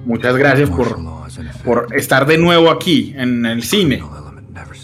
muchas 0.05 0.37
gracias 0.37 0.71
por, 0.71 0.99
Por 1.65 1.87
estar 1.97 2.27
de 2.27 2.39
nuevo 2.39 2.71
aquí 2.71 3.15
en 3.17 3.45
el 3.47 3.63
cine. 3.63 4.03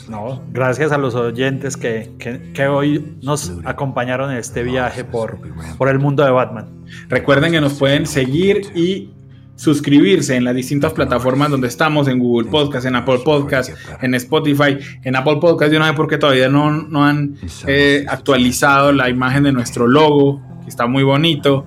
No 0.09 0.43
gracias 0.53 0.93
a 0.93 0.99
los 0.99 1.15
oyentes 1.15 1.77
que, 1.77 2.13
que- 2.19 2.53
que 2.53 2.67
hoy 2.69 3.17
nos 3.23 3.53
acompañaron 3.65 4.31
en 4.31 4.39
este 4.39 4.63
viaje 4.63 5.05
por, 5.05 5.39
por 5.77 5.89
el 5.89 5.99
mundo 5.99 6.25
de 6.25 6.31
Batman. 6.31 6.67
Recuerden 7.09 7.53
que 7.53 7.61
nos 7.61 7.75
pueden 7.75 8.07
seguir 8.07 8.63
y 8.75 9.11
suscribirse 9.57 10.37
en 10.37 10.45
las 10.45 10.55
distintas 10.55 10.93
plataformas 10.93 11.51
donde 11.51 11.67
estamos, 11.69 12.09
en 12.09 12.19
Google 12.19 12.49
Podcast, 12.51 12.87
en 12.87 12.95
Apple 12.95 13.21
Podcast, 13.25 13.71
en 14.03 14.15
Spotify, 14.15 14.77
en 15.03 15.17
Apple 15.17 15.39
Podcast. 15.41 15.73
Yo 15.73 15.79
no 15.79 15.87
sé 15.87 15.95
por 15.95 16.09
qué 16.09 16.19
todavía 16.19 16.49
no, 16.49 16.71
no 16.71 17.05
han 17.05 17.37
eh, 17.67 18.05
actualizado 18.09 18.93
la 18.93 19.09
imagen 19.09 19.45
de 19.45 19.53
nuestro 19.53 19.87
logo, 19.89 20.43
que 20.63 20.69
está 20.69 20.87
muy 20.87 21.03
bonito. 21.03 21.67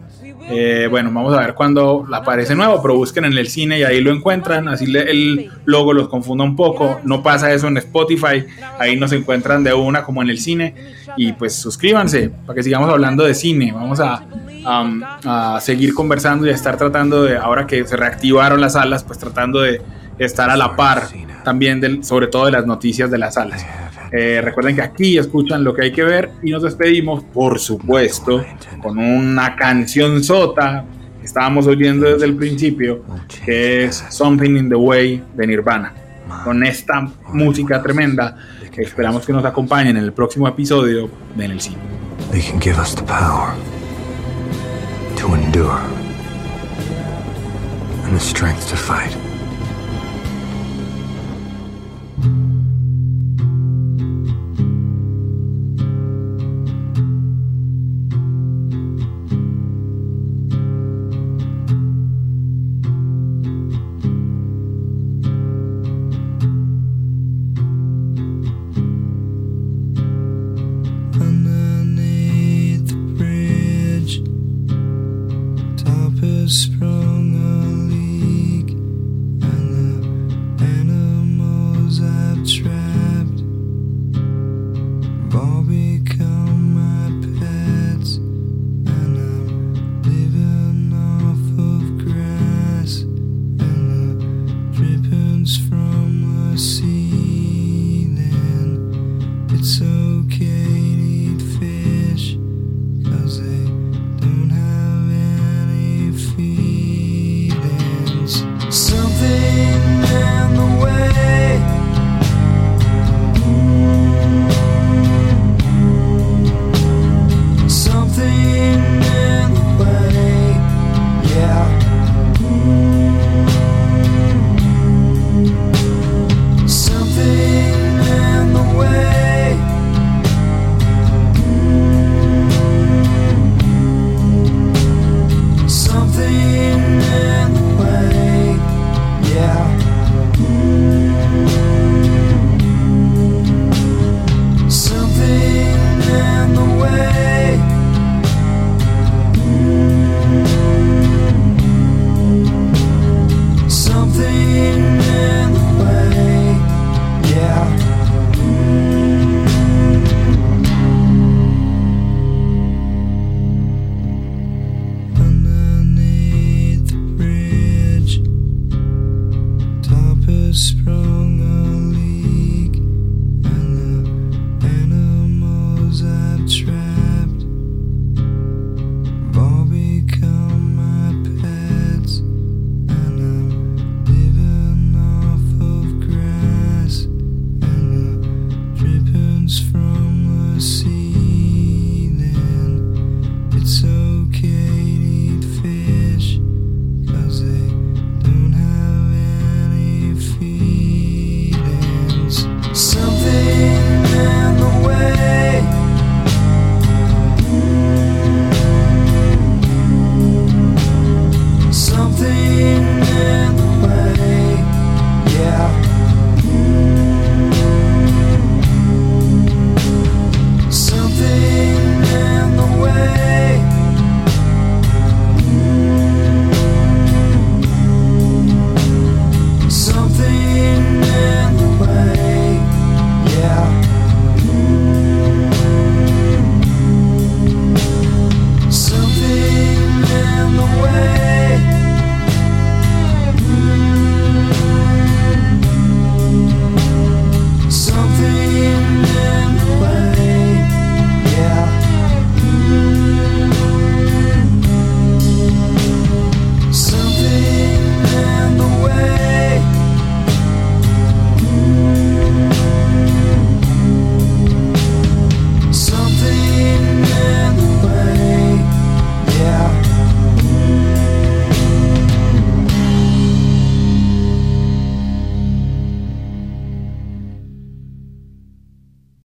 Eh, 0.51 0.87
bueno, 0.89 1.11
vamos 1.13 1.33
a 1.37 1.41
ver 1.41 1.53
cuándo 1.53 2.05
aparece 2.11 2.55
nuevo, 2.55 2.81
pero 2.81 2.95
busquen 2.95 3.25
en 3.25 3.37
el 3.37 3.47
cine 3.47 3.79
y 3.79 3.83
ahí 3.83 4.01
lo 4.01 4.11
encuentran. 4.11 4.67
Así 4.67 4.85
le- 4.87 5.09
el 5.11 5.51
logo 5.65 5.93
los 5.93 6.07
confunda 6.09 6.43
un 6.43 6.55
poco. 6.55 6.99
No 7.03 7.21
pasa 7.21 7.53
eso 7.53 7.67
en 7.67 7.77
Spotify, 7.77 8.45
ahí 8.79 8.95
nos 8.97 9.11
encuentran 9.11 9.63
de 9.63 9.73
una 9.73 10.03
como 10.03 10.21
en 10.21 10.29
el 10.29 10.39
cine. 10.39 10.73
Y 11.17 11.33
pues 11.33 11.55
suscríbanse 11.55 12.31
para 12.45 12.55
que 12.55 12.63
sigamos 12.63 12.89
hablando 12.89 13.23
de 13.23 13.33
cine. 13.33 13.71
Vamos 13.71 13.99
a, 13.99 14.23
a 14.65 15.59
seguir 15.61 15.93
conversando 15.93 16.45
y 16.47 16.49
a 16.49 16.53
estar 16.55 16.77
tratando 16.77 17.23
de, 17.23 17.37
ahora 17.37 17.67
que 17.67 17.85
se 17.85 17.95
reactivaron 17.95 18.59
las 18.61 18.73
salas, 18.73 19.03
pues 19.03 19.19
tratando 19.19 19.61
de 19.61 19.81
estar 20.17 20.49
a 20.49 20.57
la 20.57 20.75
par 20.75 21.03
también, 21.43 21.79
del, 21.79 22.03
sobre 22.03 22.27
todo 22.27 22.45
de 22.45 22.51
las 22.51 22.65
noticias 22.65 23.09
de 23.09 23.17
las 23.17 23.35
salas. 23.35 23.65
Eh, 24.11 24.41
recuerden 24.41 24.75
que 24.75 24.81
aquí 24.81 25.17
escuchan 25.17 25.63
lo 25.63 25.73
que 25.73 25.83
hay 25.83 25.91
que 25.91 26.03
ver 26.03 26.31
y 26.41 26.51
nos 26.51 26.63
despedimos, 26.63 27.23
por 27.23 27.59
supuesto, 27.59 28.43
con 28.81 28.97
una 28.97 29.55
canción 29.55 30.23
sota 30.23 30.85
que 31.19 31.25
estábamos 31.25 31.67
oyendo 31.67 32.07
desde 32.07 32.25
el 32.25 32.35
principio, 32.35 33.03
que 33.45 33.85
es 33.85 34.03
Something 34.09 34.57
in 34.57 34.69
the 34.69 34.75
Way 34.75 35.23
de 35.35 35.47
Nirvana. 35.47 35.93
Con 36.43 36.63
esta 36.63 37.07
música 37.33 37.81
tremenda, 37.81 38.37
esperamos 38.81 39.25
que 39.25 39.33
nos 39.33 39.45
acompañen 39.45 39.97
en 39.97 40.03
el 40.03 40.13
próximo 40.13 40.47
episodio 40.47 41.09
de 41.35 41.45
En 41.45 41.51
el 41.51 41.59
Cine. 41.59 41.77
They 42.31 42.41
can 42.41 42.61
give 42.61 42.79
us 42.79 42.95
the 42.95 43.03
power 43.03 43.53
to 45.17 45.35
endure 45.35 45.79
and 48.05 48.13
the 48.13 48.19
strength 48.19 48.69
to 48.69 48.77
fight. 48.77 49.28